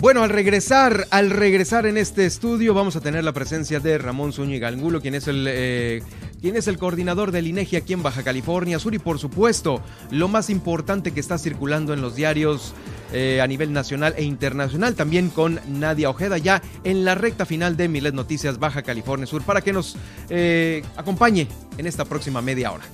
[0.00, 4.32] Bueno, al regresar, al regresar en este estudio vamos a tener la presencia de Ramón
[4.32, 6.02] Zúñiga Angulo, quien es el eh,
[6.40, 10.26] quien es el coordinador del INEGI aquí en Baja California Sur y por supuesto lo
[10.26, 12.72] más importante que está circulando en los diarios
[13.12, 17.76] eh, a nivel nacional e internacional, también con Nadia Ojeda ya en la recta final
[17.76, 19.98] de Milet Noticias Baja California Sur para que nos
[20.30, 21.46] eh, acompañe
[21.76, 22.84] en esta próxima media hora.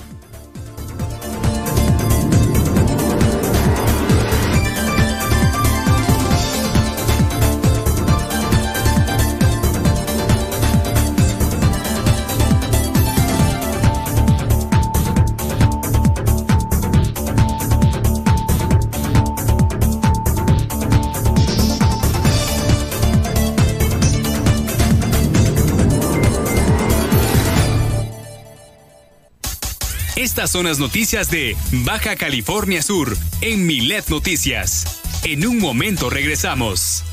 [30.36, 35.00] Estas son las noticias de Baja California Sur en Milet Noticias.
[35.24, 37.04] En un momento regresamos.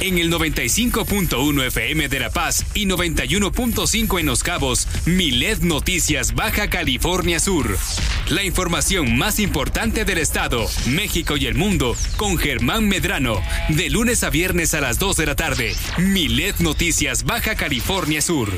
[0.00, 6.70] En el 95.1 FM de La Paz y 91.5 en Los Cabos, Milet Noticias Baja
[6.70, 7.76] California Sur.
[8.30, 14.24] La información más importante del estado, México y el mundo con Germán Medrano, de lunes
[14.24, 15.76] a viernes a las 2 de la tarde.
[15.98, 18.50] Milet Noticias Baja California Sur.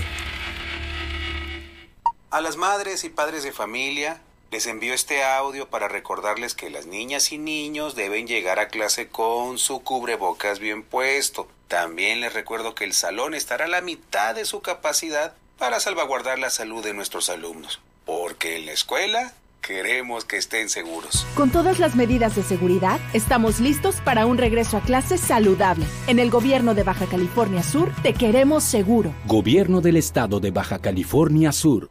[2.33, 4.21] A las madres y padres de familia
[4.53, 9.09] les envío este audio para recordarles que las niñas y niños deben llegar a clase
[9.09, 11.49] con su cubrebocas bien puesto.
[11.67, 16.39] También les recuerdo que el salón estará a la mitad de su capacidad para salvaguardar
[16.39, 17.81] la salud de nuestros alumnos.
[18.07, 21.27] Porque en la escuela queremos que estén seguros.
[21.35, 25.85] Con todas las medidas de seguridad, estamos listos para un regreso a clases saludable.
[26.07, 29.13] En el gobierno de Baja California Sur, te queremos seguro.
[29.27, 31.91] Gobierno del estado de Baja California Sur.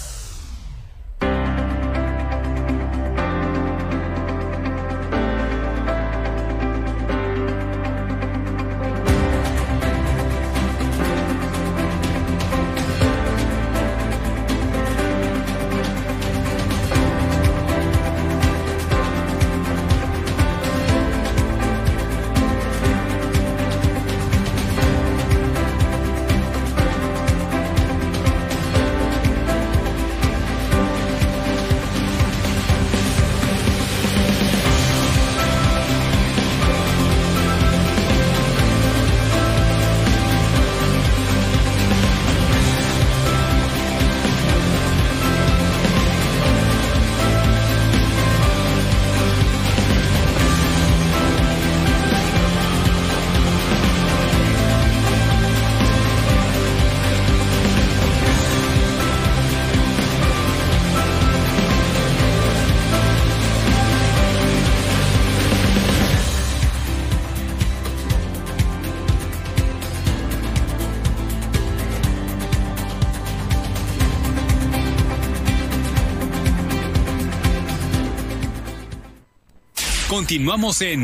[80.31, 81.03] Continuamos en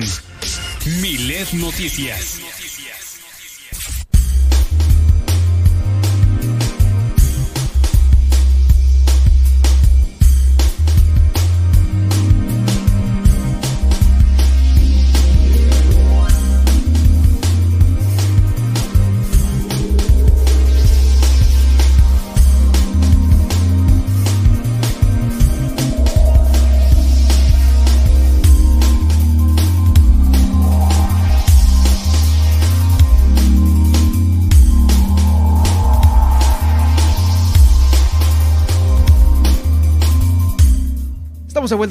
[1.02, 2.47] Milet Noticias.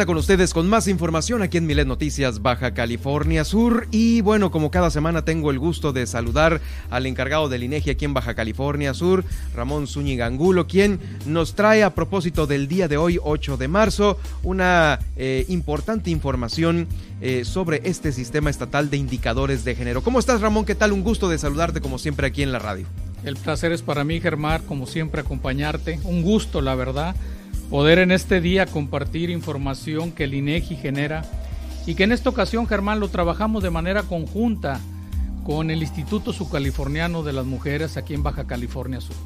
[0.04, 3.88] Con ustedes con más información aquí en Milet Noticias Baja California Sur.
[3.90, 6.60] Y bueno, como cada semana tengo el gusto de saludar
[6.90, 9.24] al encargado del INEGI aquí en Baja California Sur,
[9.54, 14.18] Ramón Zúñiga Angulo, quien nos trae a propósito del día de hoy, 8 de marzo,
[14.42, 16.86] una eh, importante información
[17.22, 20.02] eh, sobre este sistema estatal de indicadores de género.
[20.02, 20.66] ¿Cómo estás, Ramón?
[20.66, 20.92] ¿Qué tal?
[20.92, 22.86] Un gusto de saludarte como siempre aquí en la radio.
[23.24, 25.98] El placer es para mí, Germán, como siempre, acompañarte.
[26.04, 27.16] Un gusto, la verdad
[27.70, 31.24] poder en este día compartir información que el INEGI genera
[31.86, 34.80] y que en esta ocasión, Germán, lo trabajamos de manera conjunta
[35.44, 39.16] con el Instituto Subcaliforniano de las Mujeres aquí en Baja California Sur.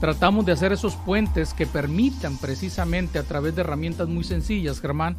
[0.00, 5.16] Tratamos de hacer esos puentes que permitan precisamente a través de herramientas muy sencillas, Germán,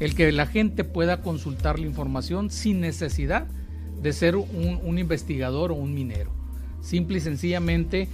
[0.00, 3.46] el que la gente pueda consultar la información sin necesidad
[4.02, 6.30] de ser un, un investigador o un minero.
[6.80, 8.08] Simple y sencillamente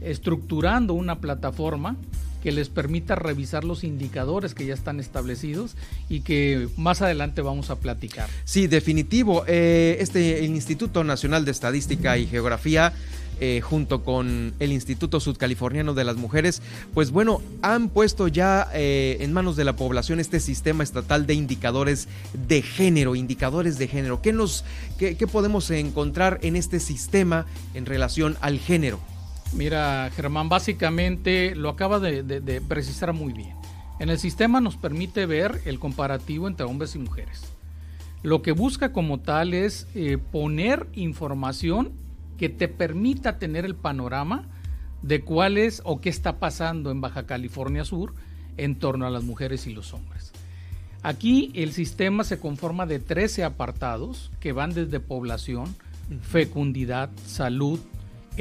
[0.00, 1.96] estructurando una plataforma
[2.42, 5.76] que les permita revisar los indicadores que ya están establecidos
[6.08, 8.28] y que más adelante vamos a platicar.
[8.44, 9.44] Sí, definitivo.
[9.46, 12.92] Eh, este, el Instituto Nacional de Estadística y Geografía
[13.42, 16.60] eh, junto con el Instituto Sudcaliforniano de las Mujeres,
[16.92, 21.32] pues bueno, han puesto ya eh, en manos de la población este sistema estatal de
[21.32, 22.06] indicadores
[22.46, 24.20] de género, indicadores de género.
[24.20, 24.66] ¿Qué, nos,
[24.98, 29.00] qué, podemos encontrar en este sistema en relación al género?
[29.52, 33.54] Mira, Germán, básicamente lo acaba de, precisar muy bien.
[33.98, 37.42] En el sistema nos permite ver el comparativo entre hombres y mujeres.
[38.22, 41.92] Lo que busca como tal es eh, poner información
[42.38, 44.46] que te permita tener el panorama
[45.02, 48.14] de cuál es o qué está pasando en Baja California Sur
[48.56, 50.32] en torno a las mujeres y los hombres.
[51.02, 55.74] Aquí el sistema se conforma de 13 apartados que van desde población,
[56.20, 57.80] fecundidad, salud,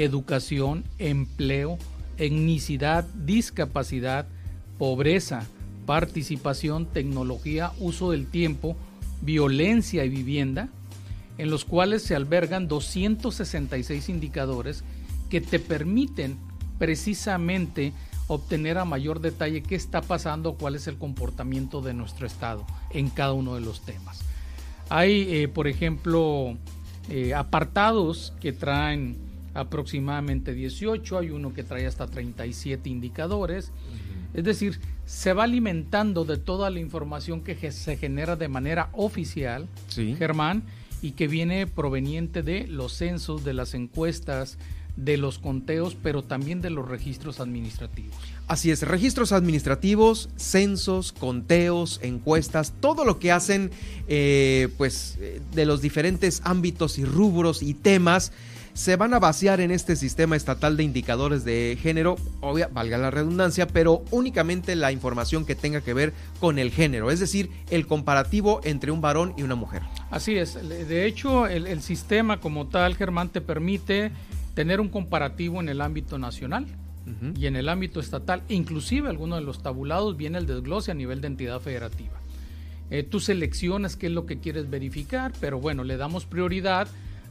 [0.03, 1.77] educación, empleo,
[2.17, 4.27] etnicidad, discapacidad,
[4.77, 5.45] pobreza,
[5.85, 8.76] participación, tecnología, uso del tiempo,
[9.21, 10.69] violencia y vivienda,
[11.38, 14.84] en los cuales se albergan 266 indicadores
[15.30, 16.38] que te permiten
[16.77, 17.93] precisamente
[18.27, 23.09] obtener a mayor detalle qué está pasando, cuál es el comportamiento de nuestro Estado en
[23.09, 24.21] cada uno de los temas.
[24.89, 26.55] Hay, eh, por ejemplo,
[27.09, 29.28] eh, apartados que traen
[29.60, 33.72] aproximadamente 18, hay uno que trae hasta 37 indicadores.
[34.34, 39.68] Es decir, se va alimentando de toda la información que se genera de manera oficial,
[39.95, 40.64] Germán,
[41.02, 44.57] y que viene proveniente de los censos, de las encuestas,
[44.95, 48.15] de los conteos, pero también de los registros administrativos.
[48.48, 53.72] Así es, registros administrativos, censos, conteos, encuestas, todo lo que hacen
[54.07, 58.31] eh, pues eh, de los diferentes ámbitos y rubros y temas
[58.73, 63.11] se van a vaciar en este sistema estatal de indicadores de género, obvia, valga la
[63.11, 67.87] redundancia, pero únicamente la información que tenga que ver con el género, es decir, el
[67.87, 69.81] comparativo entre un varón y una mujer.
[70.11, 74.11] Así es, de hecho el, sistema como tal, Germán, te permite
[74.53, 76.65] tener un comparativo en el ámbito nacional
[77.35, 81.21] y en el ámbito estatal, inclusive alguno de los tabulados viene el desglose a nivel
[81.21, 82.19] de entidad federativa.
[82.91, 86.87] Eh, tú seleccionas qué es lo que quieres verificar, pero bueno, le damos prioridad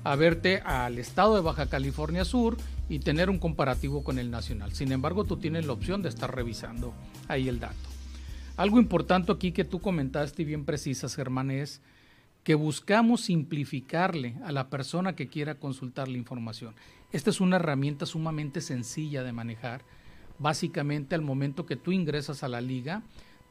[0.08, 2.56] a verte al estado de Baja California Sur
[2.88, 4.72] y tener un comparativo con el nacional.
[4.72, 6.94] Sin embargo, tú tienes la opción de estar revisando
[7.28, 7.76] ahí el dato.
[8.56, 11.82] Algo importante aquí que tú comentaste y bien precisas, Germán, es
[12.42, 16.74] que buscamos simplificarle a la persona que quiera consultar la información.
[17.12, 19.82] Esta es una herramienta sumamente sencilla de manejar.
[20.38, 23.02] Básicamente, al momento que tú ingresas a la liga,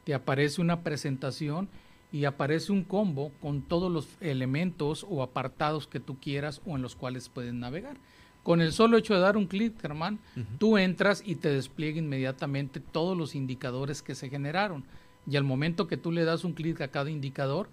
[0.02, 1.68] te aparece una presentación
[2.10, 6.82] y aparece un combo con todos los elementos o apartados que tú quieras o en
[6.82, 7.96] los cuales puedes navegar.
[8.42, 10.18] Con el solo hecho de dar un clic, Germán,
[10.58, 14.84] tú entras y te despliega inmediatamente todos los indicadores que se generaron.
[15.30, 17.68] Y al momento que tú le das un clic a cada indicador,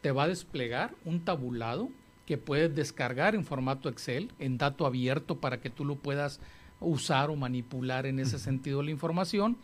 [0.00, 1.88] te va a desplegar un tabulado
[2.26, 6.40] que puedes descargar en formato Excel, en dato abierto, para que tú lo puedas
[6.78, 9.56] usar o manipular en ese sentido la información.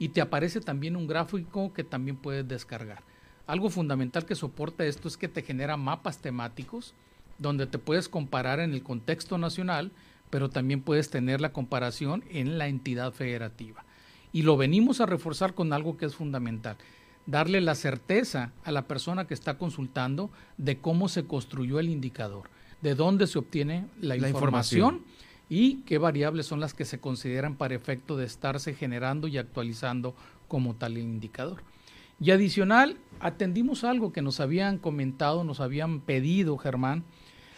[0.00, 3.04] Y te aparece también un gráfico que también puedes descargar.
[3.50, 6.94] Algo fundamental que soporta esto es que te genera mapas temáticos
[7.38, 9.90] donde te puedes comparar en el contexto nacional,
[10.30, 13.84] pero también puedes tener la comparación en la entidad federativa.
[14.32, 16.76] Y lo venimos a reforzar con algo que es fundamental,
[17.26, 22.48] darle la certeza a la persona que está consultando de cómo se construyó el indicador,
[22.82, 25.02] de dónde se obtiene la, información,
[25.48, 30.14] y qué variables son las que se consideran para efecto de estarse generando y actualizando
[30.46, 31.64] como tal el indicador.
[32.20, 37.02] Y adicional, atendimos algo que nos habían comentado, nos habían pedido, Germán,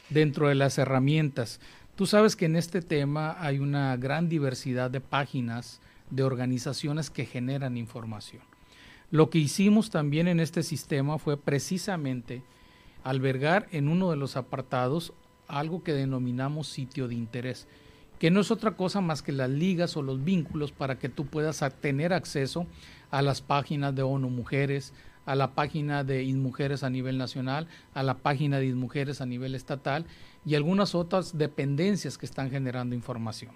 [0.09, 1.61] dentro de las herramientas.
[1.97, 5.81] Tú sabes que en este tema hay una gran diversidad de páginas,
[6.11, 8.43] de organizaciones que generan información.
[9.11, 12.43] Lo que hicimos también en este sistema fue precisamente
[13.03, 15.13] albergar en uno de los apartados
[15.49, 17.67] algo que denominamos sitio de interés,
[18.19, 21.27] que no es otra cosa más que las ligas o los vínculos para que tú
[21.27, 22.67] puedas tener acceso
[23.13, 24.93] a las páginas de ONU Mujeres,
[25.27, 29.55] a la página de InMujeres a nivel nacional, a la página de InMujeres a nivel
[29.55, 30.07] estatal
[30.45, 33.53] y algunas otras dependencias que están generando información.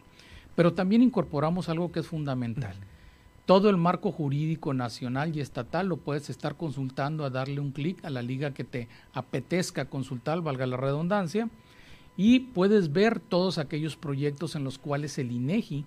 [0.55, 2.77] Pero también incorporamos algo que es fundamental.
[3.47, 8.05] Todo el marco jurídico nacional y estatal lo puedes estar consultando a darle un clic
[8.05, 11.49] a la liga que te apetezca consultar, valga la redundancia,
[12.17, 15.85] y puedes ver todos aquellos proyectos en los cuales el INEGI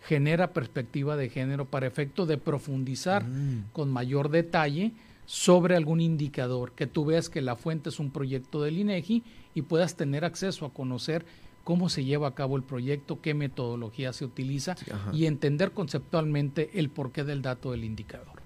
[0.00, 3.70] genera perspectiva de género para efecto de profundizar mm.
[3.72, 4.92] con mayor detalle
[5.26, 9.22] sobre algún indicador, que tú veas que la fuente es un proyecto del INEGI
[9.54, 11.24] y puedas tener acceso a conocer
[11.62, 14.74] cómo se lleva a cabo el proyecto, qué metodología se utiliza
[15.12, 18.42] y entender conceptualmente el porqué del dato del indicador.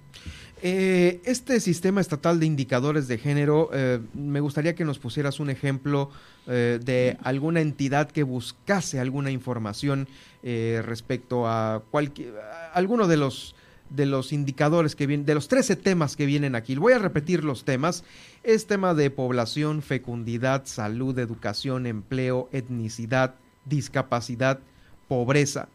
[0.66, 5.50] Eh, este sistema estatal de indicadores de género, eh, me gustaría que nos pusieras un
[5.50, 6.10] ejemplo
[6.46, 10.08] eh, de alguna entidad que buscase alguna información
[10.42, 12.34] respecto a, cualquier,
[12.72, 13.54] alguno de los
[13.90, 16.74] de los indicadores que vienen, de los 13 temas que vienen aquí.
[16.76, 18.02] Voy a repetir los temas.
[18.42, 23.34] Es tema de población, fecundidad, salud, educación, empleo, etnicidad,
[23.66, 24.60] discapacidad,
[25.08, 25.68] pobreza,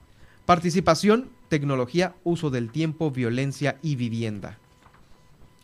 [0.47, 4.57] participación, tecnología, uso del tiempo, violencia y vivienda.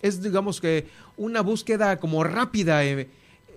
[0.06, 0.88] Es, digamos que,
[1.18, 2.84] una búsqueda como rápida.
[2.86, 3.10] Eh,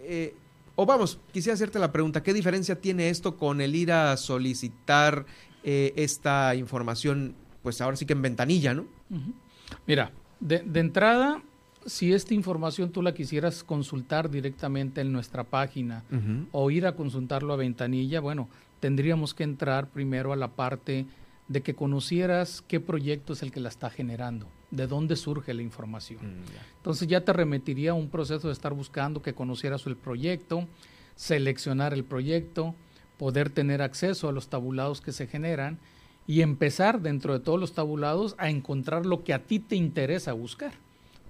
[0.05, 0.35] eh,
[0.77, 5.27] o vamos, quisiera hacerte la pregunta, ¿qué diferencia tiene esto con el ir a solicitar
[5.65, 8.87] eh, esta información, pues ahora sí que en ventanilla, ¿no?
[9.87, 11.43] Mira, de, entrada,
[11.85, 16.05] si esta información tú la quisieras consultar directamente en nuestra página
[16.53, 18.49] o ir a consultarlo a ventanilla, bueno,
[18.81, 21.07] tendríamos que entrar primero a la parte
[21.49, 25.63] de que conocieras qué proyecto es el que la está generando, de dónde surge la
[25.63, 26.21] información.
[26.21, 26.45] Mm,
[26.77, 30.67] Entonces ya te remitiría a un proceso de estar buscando que conocieras el proyecto,
[31.17, 32.75] seleccionar el proyecto,
[33.17, 35.79] poder tener acceso a los tabulados que se generan
[36.27, 40.33] y empezar dentro de todos los tabulados a encontrar lo que a ti te interesa
[40.35, 40.73] buscar.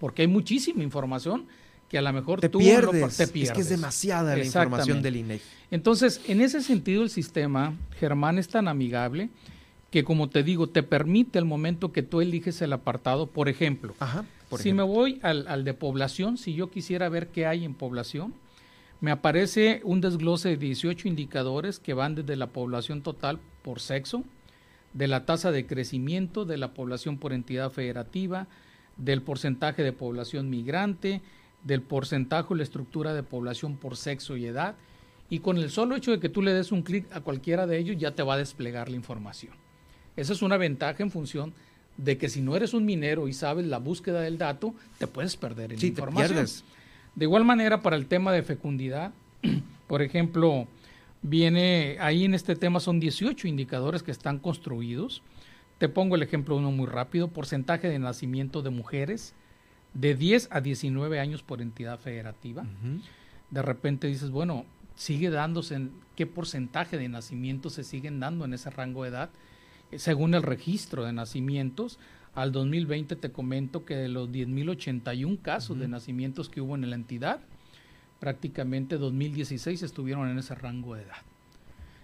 [0.01, 1.47] Porque hay muchísima información
[1.89, 3.17] que a lo mejor te tú pierdes.
[3.17, 3.51] te pierdes.
[3.51, 5.43] Es que es demasiada la información del INEGI.
[5.71, 9.31] Entonces, en ese sentido, el sistema, Germán, es tan amigable
[9.91, 13.95] que como te digo, te permite el momento que tú eliges el apartado, por ejemplo,
[14.57, 18.35] si me voy al, al, de población, si yo quisiera ver qué hay en población,
[19.01, 24.25] me aparece un desglose de 18 indicadores que van desde la población total por sexo,
[24.93, 28.47] de la tasa de crecimiento de la población por entidad federativa,
[28.97, 31.23] del porcentaje de población migrante,
[31.63, 34.75] del porcentaje o la estructura de población por sexo y edad,
[35.31, 37.79] y con el solo hecho de que tú le des un clic a cualquiera de
[37.79, 39.53] ellos ya te va a desplegar la información.
[40.19, 41.55] Esa es una ventaja en función
[41.97, 45.37] de que si no eres un minero y sabes la búsqueda del dato, te puedes
[45.37, 46.45] perder en información.
[47.15, 49.13] De igual manera, para el tema de fecundidad,
[49.87, 50.67] por ejemplo,
[51.23, 55.23] viene ahí en este tema son 18 indicadores que están construidos.
[55.79, 59.35] Te pongo el ejemplo uno muy rápido, porcentaje de nacimiento de mujeres
[59.95, 62.67] de 10 a 19 años por entidad federativa.
[63.51, 64.67] De repente dices, bueno,
[64.97, 69.31] sigue dándose en qué porcentaje de nacimientos se siguen dando en ese rango de edad
[69.97, 71.99] según el registro de nacimientos,
[72.35, 76.97] al 2020 te comento que de los 10.081 casos de nacimientos que hubo en la
[76.97, 77.41] entidad,
[78.21, 81.17] prácticamente 2016 estuvieron en ese rango de edad.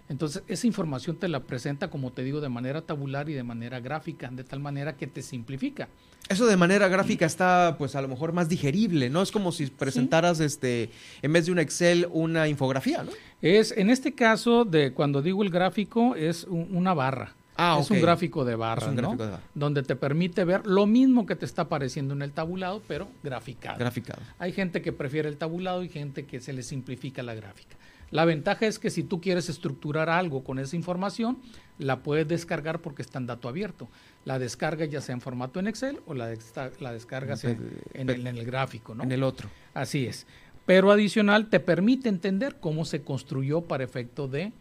[0.07, 3.79] Entonces, esa información te la presenta, como te digo, de manera tabular y de manera
[3.79, 5.87] gráfica, de tal manera que te simplifica.
[6.29, 9.23] Eso de manera gráfica está, pues, a lo mejor más digerible, ¿no?
[9.23, 10.91] Es como si presentaras, este,
[11.23, 13.11] en vez de un Excel, una infografía, ¿no?
[13.41, 17.33] Es, en este caso, de cuando digo el gráfico, es una barra.
[17.57, 19.17] Ah, es un gráfico de barra, ¿no?
[19.53, 23.79] Donde te permite ver lo mismo que te está apareciendo en el tabulado, pero graficado.
[23.79, 24.21] Graficado.
[24.39, 27.77] Hay gente que prefiere el tabulado y gente que se le simplifica la gráfica.
[28.11, 31.39] La ventaja es que si tú quieres estructurar algo con esa información,
[31.79, 33.89] la puedes descargar porque está en dato abierto.
[34.25, 36.33] La descarga ya sea en formato en Excel o la,
[36.79, 39.03] la descargas en, en el gráfico, ¿no?
[39.03, 39.49] En el otro.
[39.73, 40.27] Así es.
[40.65, 44.51] Pero adicional te permite entender cómo se construyó para efecto de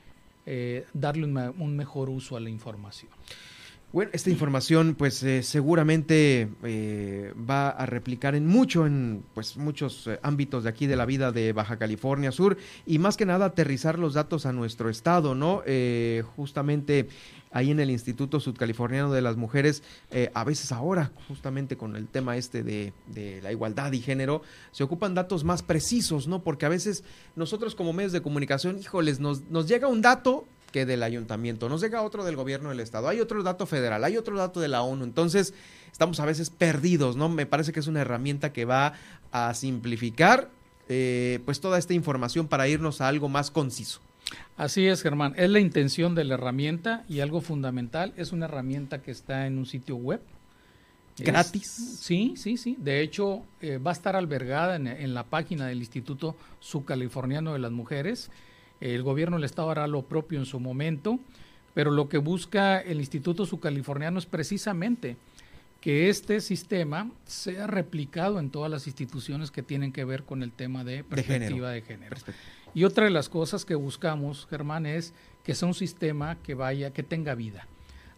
[0.47, 3.11] eh, darle un, mejor uso a la información.
[3.93, 10.11] Bueno, esta información pues eh, seguramente eh, va a replicar en mucho, en pues muchos
[10.23, 12.57] ámbitos de aquí de la vida de Baja California Sur
[12.87, 15.63] y más que nada aterrizar los datos a nuestro estado, ¿no?
[16.37, 17.09] justamente
[17.55, 22.09] ahí en el Instituto Sudcaliforniano de las Mujeres, eh, a veces ahora, justamente con el
[22.09, 22.93] tema este de,
[23.43, 26.43] la igualdad y género, se ocupan datos más precisos, ¿no?
[26.43, 27.05] Porque a veces
[27.37, 31.81] nosotros como medios de comunicación, híjoles, nos, nos llega un dato que del ayuntamiento, nos
[31.81, 34.83] llega otro del gobierno del estado, hay otro dato federal, hay otro dato de la
[34.83, 35.55] ONU, entonces
[35.93, 37.29] estamos a veces perdidos, ¿no?
[37.29, 38.95] Me parece que es una herramienta que va
[39.31, 40.51] a simplificar
[40.89, 44.01] eh, pues toda esta información para irnos a algo más conciso.
[44.57, 45.35] Así es, Germán.
[45.37, 49.59] Es la intención de la herramienta y algo fundamental, es una herramienta que está en
[49.59, 50.21] un sitio web.
[51.17, 51.99] ¿Gratis?
[52.01, 52.77] sí, sí, sí.
[52.79, 57.71] De hecho, eh, va a estar albergada en, la página del Instituto Subcaliforniano de las
[57.71, 58.31] Mujeres.
[58.81, 61.21] El gobierno del Estado hará lo propio en su momento,
[61.73, 65.17] pero lo que busca el Instituto Subcaliforniano es precisamente
[65.81, 70.51] que este sistema sea replicado en todas las instituciones que tienen que ver con el
[70.51, 72.17] tema de perspectiva de género.
[72.75, 75.15] Y otra de las cosas que buscamos, Germán, es
[75.45, 77.69] que sea un sistema que vaya, que tenga vida.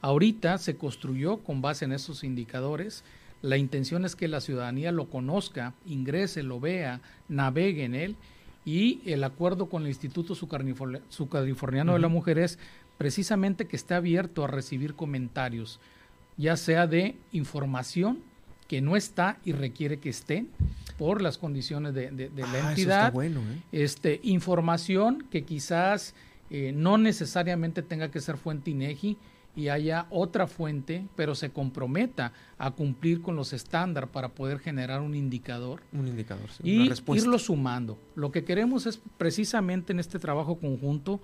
[0.00, 3.04] Ahorita se construyó con base en esos indicadores.
[3.42, 8.16] La intención es que la ciudadanía lo conozca, ingrese, lo vea, navegue en él
[8.66, 12.58] y el acuerdo con el Instituto Sucaliforniano de la Mujer es
[12.98, 15.78] precisamente que esté abierto a recibir comentarios,
[16.36, 18.18] ya sea de información
[18.68, 20.46] que no está y requiere que esté
[20.98, 22.98] por las condiciones de, la Ah, eso entidad.
[23.06, 23.62] está bueno, ¿eh?
[23.72, 26.14] este, información que quizás
[26.50, 29.16] eh, no necesariamente tenga que ser fuente INEGI
[29.54, 35.00] y haya otra fuente, pero se comprometa a cumplir con los estándares para poder generar
[35.00, 37.24] un indicador Un indicador, sí, y una respuesta.
[37.24, 37.98] irlo sumando.
[38.16, 41.20] Lo que queremos es precisamente en este trabajo conjunto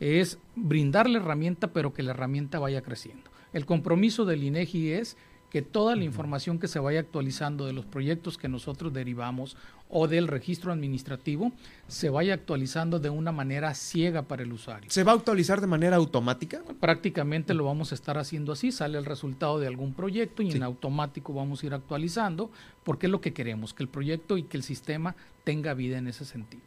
[0.00, 3.30] es brindar la herramienta, pero que la herramienta vaya creciendo.
[3.52, 5.16] El compromiso del INEGI es
[5.50, 9.56] que toda la información que se vaya actualizando de los proyectos que nosotros derivamos
[9.88, 11.52] o del registro administrativo
[11.86, 14.90] se vaya actualizando de una manera ciega para el usuario.
[14.90, 16.60] ¿Se va a actualizar de manera automática?
[16.78, 20.58] Prácticamente lo vamos a estar haciendo así, sale el resultado de algún proyecto y Sí.
[20.58, 22.50] en automático vamos a ir actualizando
[22.84, 26.08] porque es lo que queremos, que el proyecto y que el sistema tenga vida en
[26.08, 26.62] ese sentido.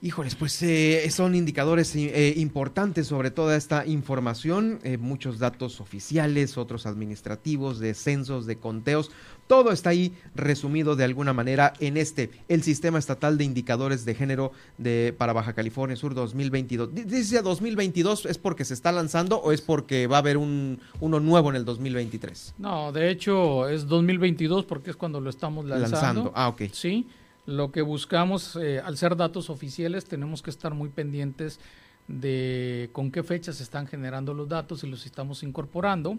[0.00, 6.56] Híjoles, pues eh, son indicadores eh, importantes sobre toda esta información, eh, muchos datos oficiales,
[6.56, 9.10] otros administrativos, de censos, de conteos,
[9.48, 14.14] todo está ahí resumido de alguna manera en este, el Sistema Estatal de Indicadores de
[14.14, 16.94] Género de, para Baja California Sur 2022.
[16.94, 20.78] D- Dice 2022, ¿es porque se está lanzando o es porque va a haber un,
[21.00, 22.54] uno nuevo en el 2023?
[22.58, 25.96] No, de hecho es 2022 porque es cuando lo estamos lanzando.
[25.96, 26.62] Lanzando, ah, ok.
[26.72, 27.08] Sí,
[27.48, 31.58] lo que buscamos, eh, al ser datos oficiales, tenemos que estar muy pendientes
[32.06, 36.18] de con qué fechas se están generando los datos y los estamos incorporando.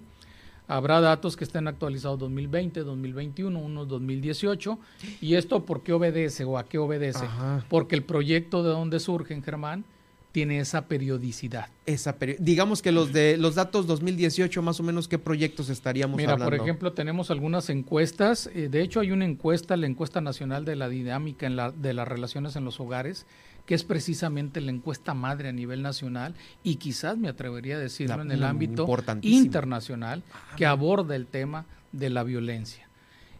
[0.68, 4.80] Habrá datos que estén actualizados 2020, 2021, unos 2018.
[5.22, 7.26] ¿Y esto por qué obedece o a qué obedece?
[7.26, 7.64] Ajá.
[7.70, 9.86] Porque el proyecto de donde surge, Germán,
[10.32, 11.70] tiene esa periodicidad.
[11.86, 16.18] Esa peri- digamos que los de los datos 2018, más o menos, ¿qué proyectos estaríamos
[16.18, 16.56] Mira, hablando?
[16.56, 18.48] por ejemplo, tenemos algunas encuestas.
[18.54, 21.94] eh, de hecho, hay una encuesta, la encuesta nacional de la dinámica en la, de
[21.94, 23.26] las relaciones en los hogares,
[23.66, 28.18] que es precisamente la encuesta madre a nivel nacional y quizás me atrevería a decirlo
[28.18, 28.86] La- en el ámbito
[29.22, 30.24] internacional
[30.58, 32.88] que aborda el tema de la violencia.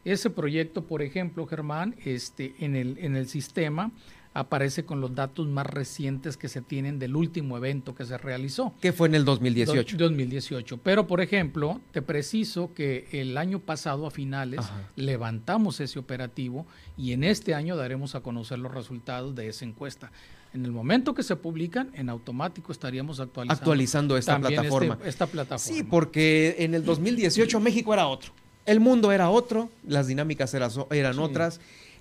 [0.06, 3.92] Ese proyecto, por ejemplo, Germán, este, en, el, en el sistema
[4.40, 8.74] aparece con los datos más recientes que se tienen del último evento que se realizó.
[8.82, 9.98] ¿Qué fue en el 2018?
[9.98, 10.78] Do- 2018.
[10.78, 14.90] Pero, por ejemplo, te preciso que el año pasado, a finales, Ajá.
[14.96, 16.66] levantamos ese operativo
[16.98, 20.12] y en este año daremos a conocer los resultados de esa encuesta.
[20.54, 24.98] En el momento que se publican, en automático estaríamos actualizando, Actualizando esta este- plataforma.
[25.06, 25.78] esta plataforma.
[25.78, 28.32] Sí, porque en el 2018 México era otro.
[28.66, 31.20] El mundo era otro, las dinámicas era- eran Sí.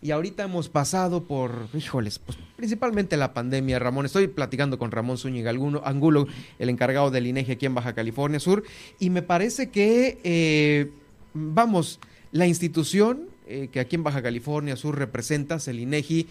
[0.01, 4.07] Y ahorita hemos pasado por, híjoles, pues principalmente la pandemia, Ramón.
[4.07, 6.27] Estoy platicando con Ramón Zúñiga Angulo,
[6.59, 8.63] el encargado del INEGI aquí en Baja California Sur,
[9.01, 10.91] y me parece que, eh,
[11.35, 11.99] vamos,
[12.31, 16.29] la institución eh, que aquí en Baja California Sur representas, el INEGI,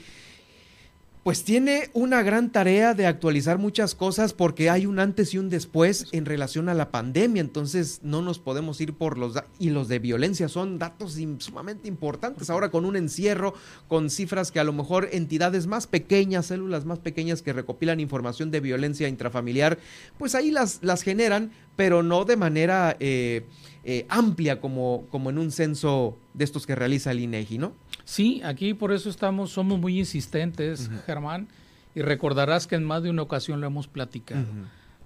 [1.27, 5.49] pues tiene una gran tarea de actualizar muchas cosas porque hay un antes y un
[5.49, 9.89] después en relación a la pandemia, entonces no nos podemos ir por los y los
[9.89, 13.53] de violencia son datos sumamente importantes ahora con un encierro,
[13.89, 18.49] con cifras que a lo mejor entidades más pequeñas, células más pequeñas que recopilan información
[18.49, 19.79] de violencia intrafamiliar,
[20.17, 23.43] pues ahí las, las generan, pero no de manera eh,
[23.83, 27.73] eh, amplia como, como en un censo de estos que realiza el INEGI, ¿no?
[28.07, 30.89] Sí, aquí por eso estamos, somos muy insistentes.
[31.05, 31.49] Germán,
[31.93, 34.45] y recordarás que en más de una ocasión lo hemos platicado.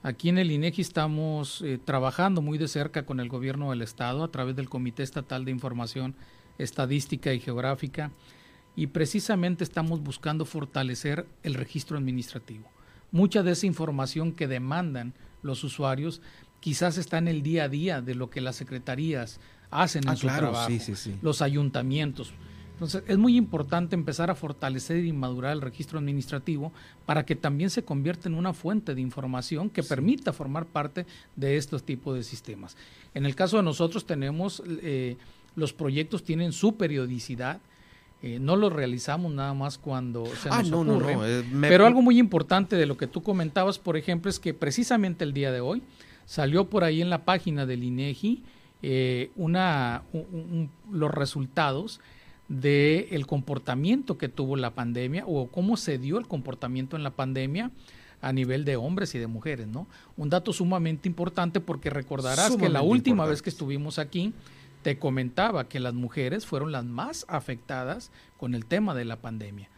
[0.03, 4.23] Aquí en el INEGI estamos eh, trabajando muy de cerca con el gobierno del estado
[4.23, 6.13] a través del Comité Estatal de Información
[6.59, 8.11] Estadística y Geográfica
[8.75, 12.69] y precisamente estamos buscando fortalecer el registro administrativo.
[13.11, 16.21] Mucha de esa información que demandan los usuarios
[16.59, 19.39] quizás está en el día a día de lo que las secretarías
[19.71, 21.15] hacen en Ah, su claro, trabajo, sí, sí, sí.
[21.23, 22.31] los ayuntamientos.
[22.81, 26.71] Entonces, es muy importante empezar a fortalecer y madurar el registro administrativo
[27.05, 31.05] para que también se convierta en una fuente de información que permita formar parte
[31.35, 32.75] de estos tipos de sistemas.
[33.13, 35.15] En el caso de nosotros tenemos, eh,
[35.55, 37.59] los proyectos tienen su periodicidad,
[38.23, 41.13] eh, no los realizamos nada más cuando se Ah, nos no, no, ocurre.
[41.17, 44.39] no, eh, me- Pero algo muy importante de lo que tú comentabas, por ejemplo, es
[44.39, 45.83] que precisamente el día de hoy
[46.25, 48.41] salió por ahí en la página del INEGI
[48.81, 52.01] eh, una, un- un- los resultados
[52.51, 57.71] del comportamiento que tuvo la pandemia o cómo se dio el comportamiento en la pandemia
[58.19, 59.87] a nivel de hombres y de mujeres, ¿no?
[60.17, 64.33] Un dato sumamente importante porque recordarás que la última vez que estuvimos aquí
[64.83, 69.69] te comentaba que las mujeres fueron las más afectadas con el tema de la pandemia.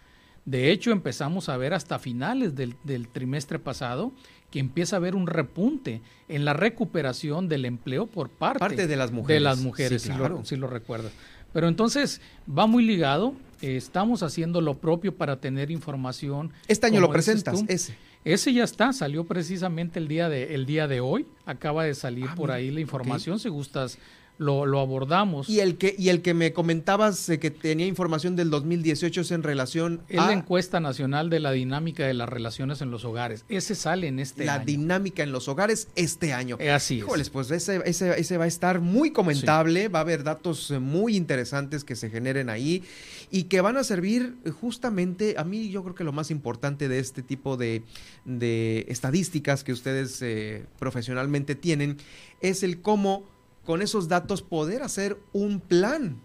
[0.45, 4.11] De hecho, empezamos a ver hasta finales del, del trimestre pasado
[4.49, 8.95] que empieza a haber un repunte en la recuperación del empleo por parte, Parte de
[8.95, 9.41] las De mujeres.
[9.43, 11.11] las mujeres, Sí, si, lo, si lo recuerdas.
[11.53, 13.33] Pero entonces va muy ligado.
[13.61, 16.51] estamos haciendo lo propio para tener información.
[16.67, 17.95] Este año lo presentas, ese.
[18.25, 21.25] Ese ya está, salió precisamente el día de, el día de hoy.
[21.45, 23.37] Acaba de salir Ah, por ahí la información.
[23.39, 23.97] Si gustas,
[24.37, 25.49] lo, lo abordamos.
[25.49, 29.31] Y el que y el que me comentabas eh, que tenía información del 2018 es
[29.31, 33.05] en relación Es a la encuesta nacional de la dinámica de las relaciones en los
[33.05, 33.45] hogares.
[33.49, 34.65] Ese sale en este la año.
[34.65, 36.57] dinámica en los hogares este año.
[36.59, 37.03] Eh, Así es.
[37.03, 40.79] Híjoles, pues ese, ese, ese va a estar muy comentable, va a haber datos eh,
[40.79, 42.83] muy interesantes que se generen ahí
[43.31, 46.87] y que van a servir eh, justamente, a mí yo creo que lo más importante
[46.87, 47.83] de este tipo de,
[48.25, 51.97] de estadísticas que ustedes eh, profesionalmente tienen
[52.41, 53.23] es el cómo
[53.65, 56.17] con esos datos poder hacer un plan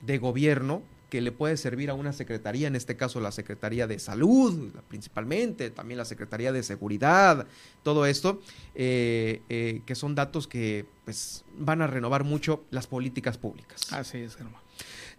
[0.00, 0.82] de gobierno
[1.12, 5.68] que le puede servir a una secretaría, en este caso la Secretaría de Salud, principalmente,
[5.68, 7.46] también la Secretaría de Seguridad,
[7.82, 8.40] todo esto,
[8.74, 13.92] eh, eh, que son datos que pues, van a renovar mucho las políticas públicas.
[13.92, 14.62] Así es, hermano.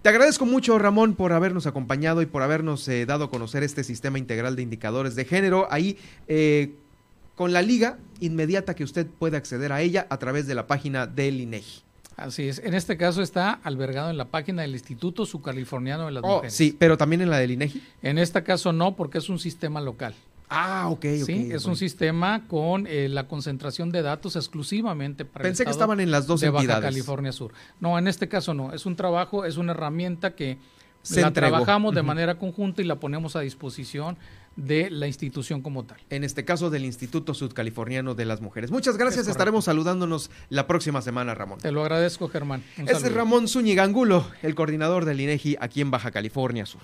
[0.03, 3.85] Te agradezco mucho, Ramón, por habernos acompañado y por habernos eh, dado a conocer este
[3.85, 5.65] sistema integral de indicadores de género.
[5.71, 5.97] Ahí,
[6.27, 6.75] eh,
[7.35, 11.07] con la liga inmediata que usted puede acceder a ella a través de la página
[11.07, 11.81] del INEGI.
[12.15, 12.59] Así es.
[12.59, 16.53] En este caso está albergado en la página del Instituto Subcaliforniano de las Oh, Mujeres.
[16.53, 17.81] sí, pero también en la del INEGI.
[18.03, 20.13] En este caso no, porque es un sistema local.
[20.47, 21.25] Ah, ok, ok.
[21.25, 25.71] Sí, es un sistema con eh, la concentración de datos exclusivamente para el Pensé que
[25.71, 26.79] estaban en las dos de Baja.
[26.81, 27.53] California Sur.
[27.79, 28.71] No, en este caso no.
[28.73, 30.59] Es un trabajo, es una herramienta que
[31.01, 31.49] Se la entregó.
[31.55, 34.17] trabajamos de manera conjunta y la ponemos a disposición
[34.55, 35.97] de la institución como tal.
[36.09, 38.71] En este caso del Instituto Sudcaliforniano de las Mujeres.
[38.71, 41.59] Muchas gracias, estaremos saludándonos la próxima semana, Ramón.
[41.59, 42.63] Te lo agradezco, Germán.
[42.77, 43.17] Un Este es saludo.
[43.17, 46.81] Ramón Zúñiga Angulo, el coordinador del INEGI aquí en Baja California Sur.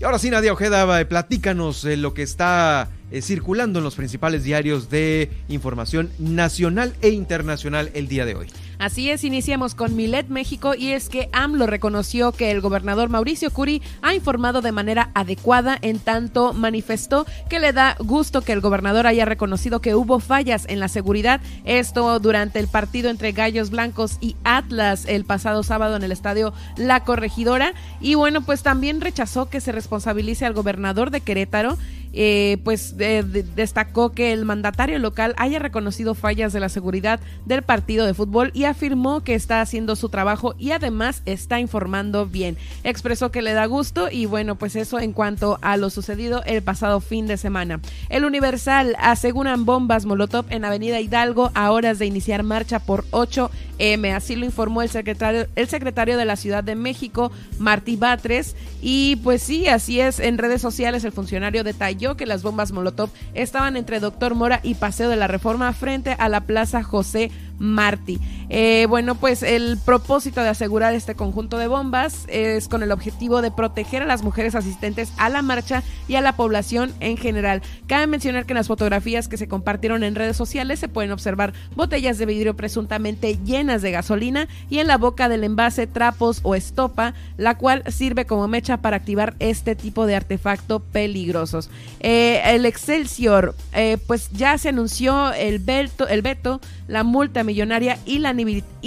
[0.00, 3.94] Y ahora sí, Nadia Ojeda, eh, platícanos eh, lo que está eh, circulando en los
[3.94, 8.48] principales diarios de información nacional e internacional el día de hoy.
[8.78, 13.50] Así es, iniciamos con Milet México y es que AMLO reconoció que el gobernador Mauricio
[13.50, 18.60] Curi ha informado de manera adecuada, en tanto manifestó que le da gusto que el
[18.60, 23.70] gobernador haya reconocido que hubo fallas en la seguridad, esto durante el partido entre Gallos
[23.70, 27.74] Blancos y Atlas el pasado sábado en el estadio La Corregidora.
[28.00, 31.76] Y bueno, pues también rechazó que se responsabilice al gobernador de Querétaro
[32.16, 37.62] eh, pues de- destacó que el mandatario local haya reconocido fallas de la seguridad del
[37.62, 42.56] partido de fútbol y afirmó que está haciendo su trabajo y además está informando bien.
[42.84, 46.62] Expresó que le da gusto y bueno, pues eso en cuanto a lo sucedido el
[46.62, 47.80] pasado fin de semana.
[48.08, 54.14] El Universal aseguran bombas Molotov en Avenida Hidalgo a horas de iniciar marcha por 8M.
[54.14, 58.54] Así lo informó el secretario, el secretario de la Ciudad de México, Martí Batres.
[58.80, 60.20] Y pues sí, así es.
[60.20, 64.74] En redes sociales el funcionario detalló que las bombas Molotov estaban entre Doctor Mora y
[64.74, 68.20] Paseo de la Reforma frente a la Plaza José Martí.
[68.50, 73.42] Eh, bueno, pues el propósito de asegurar este conjunto de bombas es con el objetivo
[73.42, 77.62] de proteger a las mujeres asistentes a la marcha y a la población en general.
[77.86, 81.52] Cabe mencionar que en las fotografías que se compartieron en redes sociales se pueden observar
[81.74, 86.54] botellas de vidrio presuntamente llenas de gasolina y en la boca del envase trapos o
[86.54, 91.70] estopa, la cual sirve como mecha para activar este tipo de artefacto peligrosos.
[92.00, 95.64] Eh, el Excelsior, eh, pues ya se anunció el
[96.08, 98.32] el veto, la multa millonaria y la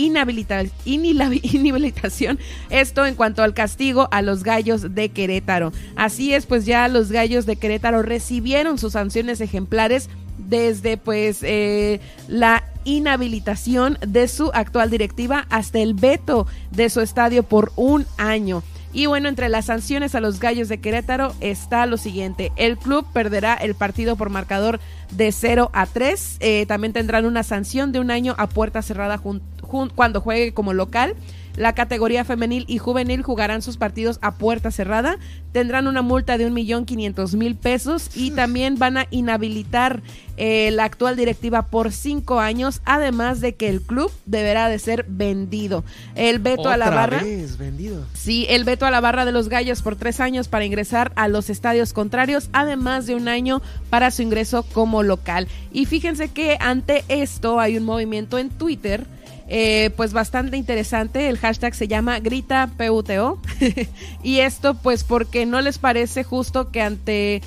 [1.45, 2.39] inhabilitación.
[2.69, 5.71] Esto en cuanto al castigo a los gallos de Querétaro.
[5.95, 11.99] Así es, pues ya los gallos de Querétaro recibieron sus sanciones ejemplares desde pues eh,
[12.27, 18.63] la inhabilitación de su actual directiva hasta el veto de su estadio por un año.
[18.93, 22.51] Y bueno, entre las sanciones a los gallos de Querétaro está lo siguiente.
[22.55, 24.79] El club perderá el partido por marcador
[25.11, 26.37] de 0 a 3.
[26.39, 31.15] Eh, también tendrán una sanción de un año a puerta cerrada cuando juegue como local.
[31.57, 35.17] La categoría femenil y juvenil jugarán sus partidos a puerta cerrada.
[35.51, 40.03] Tendrán una multa de un millón quinientos mil pesos y también van a inhabilitar
[40.37, 45.05] eh, la actual directiva por cinco años, además de que el club deberá de ser
[45.09, 45.83] vendido.
[46.13, 47.23] El veto a la barra.
[47.23, 48.05] vez, vendido.
[48.13, 51.27] Sí, el veto a la barra de los gallos por tres años para ingresar a
[51.27, 55.47] los estadios contrarios, además de un año para su ingreso como local.
[55.73, 59.07] Y fíjense que ante esto hay un movimiento en Twitter.
[59.47, 63.39] Eh, pues bastante interesante, el hashtag se llama Grita PUTO
[64.23, 67.41] y esto pues porque no les parece justo que ante,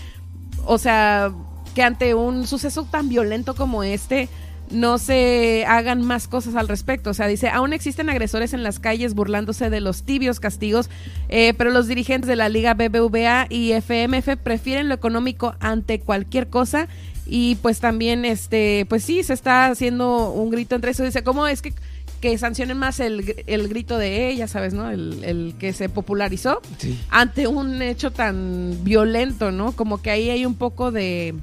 [0.65, 1.31] o sea,
[1.75, 4.29] que ante un suceso tan violento como este,
[4.71, 7.11] no se hagan más cosas al respecto.
[7.11, 10.89] O sea, dice, aún existen agresores en las calles burlándose de los tibios castigos,
[11.29, 16.49] eh, pero los dirigentes de la Liga BBVA y FMF prefieren lo económico ante cualquier
[16.49, 16.89] cosa
[17.27, 21.05] Y pues también, este, pues sí, se está haciendo un grito entre eso.
[21.05, 21.73] Dice, ¿cómo es que
[22.21, 24.75] que sancionen más el, el grito de ella, ¿sabes?
[24.75, 24.91] ¿No?
[24.91, 26.61] El, el que se popularizó
[27.09, 29.73] ante un hecho tan violento, ¿no?
[29.73, 31.35] Como que ahí hay un poco de,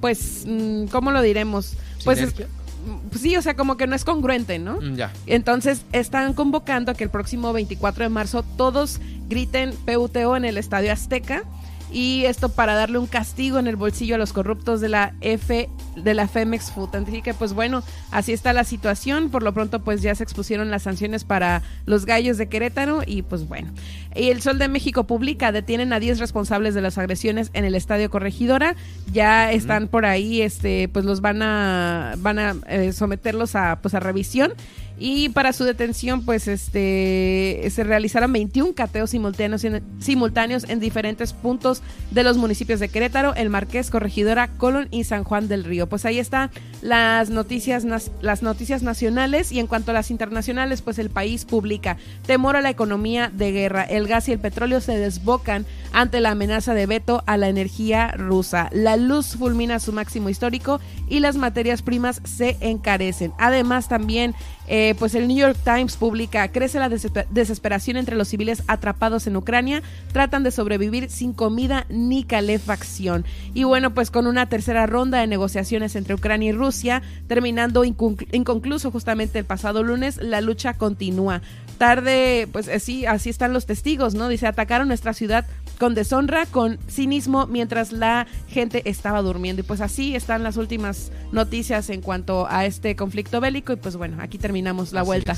[0.00, 1.74] pues, mm, ¿cómo lo diremos?
[2.04, 4.80] Pues mm, sí, o sea, como que no es congruente, ¿no?
[4.80, 5.12] Mm, ya.
[5.26, 10.56] Entonces están convocando a que el próximo 24 de marzo todos griten PUTO en el
[10.56, 11.42] Estadio Azteca
[11.90, 15.68] y esto para darle un castigo en el bolsillo a los corruptos de la F
[15.96, 16.94] de la Femex Food.
[16.94, 19.30] Así que pues bueno, así está la situación.
[19.30, 23.22] Por lo pronto pues ya se expusieron las sanciones para los gallos de Querétaro y
[23.22, 23.72] pues bueno.
[24.14, 27.74] Y el Sol de México publica, detienen a 10 responsables de las agresiones en el
[27.74, 28.74] Estadio Corregidora.
[29.12, 33.94] Ya están por ahí, este, pues los van a, van a eh, someterlos a, pues
[33.94, 34.52] a revisión.
[34.98, 41.32] Y para su detención, pues este se realizaron 21 cateos simultáneos en, simultáneos en diferentes
[41.32, 45.88] puntos de los municipios de Querétaro, El Marqués, Corregidora, Colón y San Juan del Río.
[45.88, 46.50] Pues ahí están
[46.82, 47.84] las noticias,
[48.20, 51.96] las noticias nacionales y en cuanto a las internacionales, pues el país publica
[52.26, 53.84] temor a la economía de guerra.
[53.84, 58.12] El gas y el petróleo se desbocan ante la amenaza de veto a la energía
[58.12, 58.68] rusa.
[58.72, 63.32] La luz fulmina su máximo histórico y las materias primas se encarecen.
[63.38, 64.34] Además, también
[64.68, 69.36] eh, pues el New York Times publica, crece la desesperación entre los civiles atrapados en
[69.36, 69.82] Ucrania,
[70.12, 73.24] tratan de sobrevivir sin comida ni calefacción.
[73.54, 78.90] Y bueno, pues con una tercera ronda de negociaciones entre Ucrania y Rusia, terminando inconcluso
[78.90, 81.40] justamente el pasado lunes, la lucha continúa.
[81.78, 84.28] Tarde, pues así, así están los testigos, ¿no?
[84.28, 85.46] Dice, atacaron nuestra ciudad
[85.78, 89.60] con deshonra, con cinismo, mientras la gente estaba durmiendo.
[89.60, 93.72] Y pues así están las últimas noticias en cuanto a este conflicto bélico.
[93.72, 95.36] Y pues bueno, aquí terminamos la vuelta.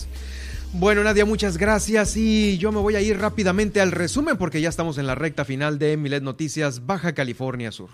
[0.72, 4.68] Bueno, Nadia, muchas gracias y yo me voy a ir rápidamente al resumen porque ya
[4.68, 7.90] estamos en la recta final de Milet Noticias Baja California Sur.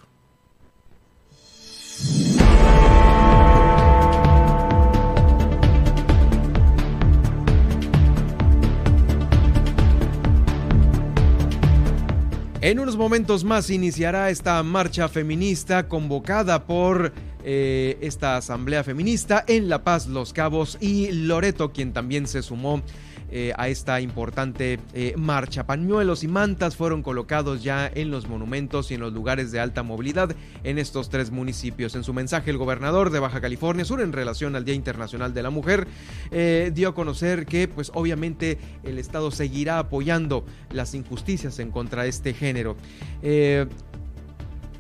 [12.67, 17.13] En unos momentos más iniciará esta marcha feminista convocada por
[17.45, 22.83] eh, esta asamblea feminista en La Paz, Los Cabos y Loreto, quien también se sumó
[23.31, 25.67] eh, a esta importante eh, marcha.
[25.67, 29.83] Pañuelos y mantas fueron colocados ya en los monumentos y en los lugares de alta
[29.83, 31.95] movilidad en estos tres municipios.
[31.97, 35.43] En su mensaje, el gobernador de Baja California Sur, en relación al Día Internacional de
[35.43, 35.89] la Mujer,
[36.31, 42.05] eh, dio a conocer que, pues obviamente, el Estado seguirá apoyando las injusticias en contra
[42.05, 42.77] de este género.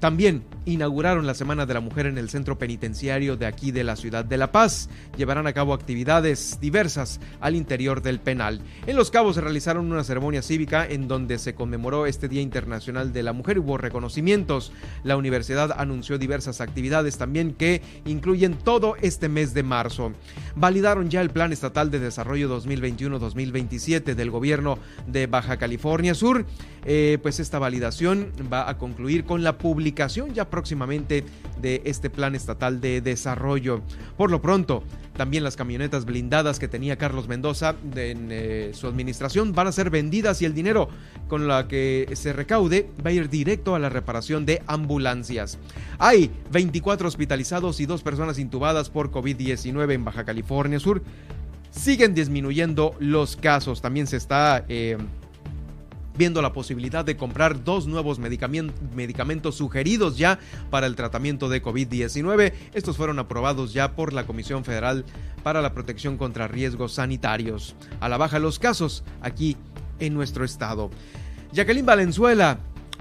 [0.00, 3.96] También inauguraron la Semana de la Mujer en el centro penitenciario de aquí de la
[3.96, 4.90] ciudad de La Paz.
[5.16, 8.60] Llevarán a cabo actividades diversas al interior del penal.
[8.86, 13.12] En Los Cabos se realizaron una ceremonia cívica en donde se conmemoró este Día Internacional
[13.12, 13.58] de la Mujer.
[13.58, 14.72] Hubo reconocimientos.
[15.04, 20.12] La universidad anunció diversas actividades también que incluyen todo este mes de marzo.
[20.56, 26.44] Validaron ya el Plan Estatal de Desarrollo 2021-2027 del gobierno de Baja California Sur.
[26.88, 31.24] Eh, pues esta validación va a concluir con la publicación ya próximamente
[31.60, 33.82] de este plan estatal de desarrollo.
[34.16, 34.82] Por lo pronto,
[35.16, 39.90] también las camionetas blindadas que tenía Carlos Mendoza en eh, su administración van a ser
[39.90, 40.88] vendidas y el dinero
[41.28, 45.58] con la que se recaude va a ir directo a la reparación de ambulancias.
[45.98, 51.02] Hay 24 hospitalizados y dos personas intubadas por COVID-19 en Baja California Sur.
[51.70, 53.80] Siguen disminuyendo los casos.
[53.80, 54.64] También se está...
[54.68, 54.96] Eh,
[56.16, 60.38] viendo la posibilidad de comprar dos nuevos medicamentos sugeridos ya
[60.70, 62.52] para el tratamiento de COVID-19.
[62.74, 65.04] Estos fueron aprobados ya por la Comisión Federal
[65.42, 67.76] para la Protección contra Riesgos Sanitarios.
[68.00, 69.56] A la baja los casos aquí
[69.98, 70.90] en nuestro estado.
[71.52, 72.58] Jacqueline Valenzuela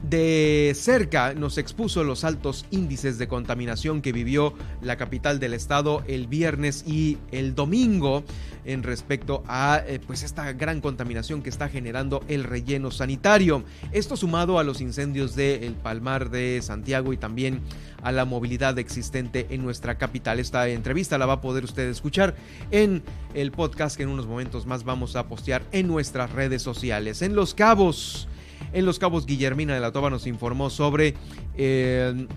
[0.10, 6.04] de cerca nos expuso los altos índices de contaminación que vivió la capital del estado
[6.08, 8.24] el viernes y el domingo
[8.66, 13.64] en respecto a eh, pues esta gran contaminación que está generando el relleno sanitario.
[13.92, 17.62] Esto sumado a los incendios del Palmar de Santiago y también
[18.02, 20.40] a la movilidad existente en nuestra capital.
[20.40, 22.36] Esta entrevista la va a poder usted escuchar
[22.72, 23.04] en
[23.34, 27.22] el podcast que en unos momentos más vamos a postear en nuestras redes sociales.
[27.22, 28.28] En Los Cabos
[28.76, 31.16] en Los Cabos, Guillermina de la Toba nos informó sobre
[31.56, 32.28] eh,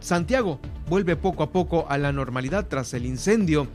[0.00, 0.58] Santiago.
[0.88, 3.68] Vuelve poco a poco a la normalidad tras el incendio.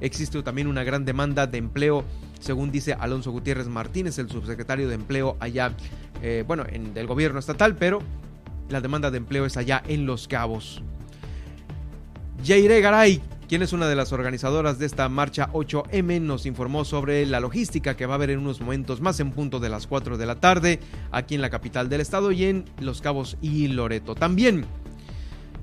[0.00, 2.04] Existe también una gran demanda de empleo,
[2.40, 5.76] según dice Alonso Gutiérrez Martínez, el subsecretario de Empleo allá,
[6.22, 8.00] eh, bueno, en el gobierno estatal, pero
[8.70, 10.82] la demanda de empleo es allá en Los Cabos.
[12.44, 17.26] Jaire Garay, quien es una de las organizadoras de esta marcha 8M, nos informó sobre
[17.26, 20.16] la logística que va a haber en unos momentos más en punto de las 4
[20.16, 24.14] de la tarde aquí en la capital del estado y en Los Cabos y Loreto.
[24.14, 24.64] También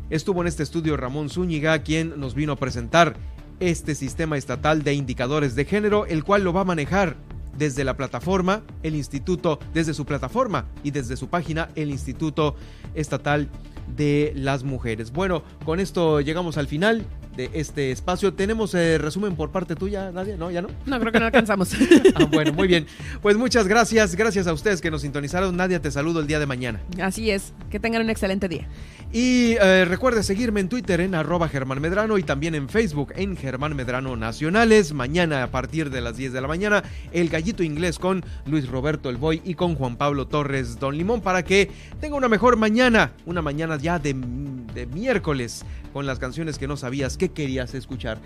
[0.10, 3.16] estuvo en este estudio Ramón Zúñiga, quien nos vino a presentar
[3.60, 7.18] este sistema estatal de indicadores de género, el cual lo va a manejar
[7.58, 12.56] desde la plataforma, el instituto, desde su plataforma y desde su página, el Instituto
[12.96, 13.50] Estatal
[13.96, 15.12] de las Mujeres.
[15.12, 17.06] Bueno, con esto llegamos al final
[17.40, 18.34] de este espacio.
[18.34, 20.36] ¿Tenemos eh, resumen por parte tuya, Nadia?
[20.36, 20.52] ¿No?
[20.52, 20.68] ¿Ya no?
[20.86, 21.72] No, creo que no alcanzamos.
[22.16, 22.86] ah, bueno, muy bien.
[23.22, 24.14] Pues muchas gracias.
[24.18, 25.56] Gracias a ustedes que nos sintonizaron.
[25.56, 26.82] Nadia, te saludo el día de mañana.
[27.02, 27.53] Así es.
[27.72, 28.68] Que tengan un excelente día.
[29.14, 33.38] Y eh, recuerde seguirme en Twitter en arroba Germán Medrano y también en Facebook en
[33.38, 34.91] Germán Medrano Nacionales.
[34.94, 36.84] Mañana a partir de las 10 de la mañana,
[37.14, 41.22] el gallito inglés con Luis Roberto El Boy y con Juan Pablo Torres Don Limón
[41.22, 41.72] para que
[42.02, 46.78] tenga una mejor mañana, una mañana ya de, de miércoles con las canciones que no
[46.78, 48.20] sabías que querías escuchar.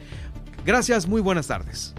[0.65, 1.93] Gracias, muy buenas tardes.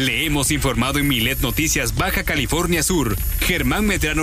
[0.00, 3.18] Le hemos informado en Milet Noticias Baja California Sur.
[3.40, 4.18] Germán Medrano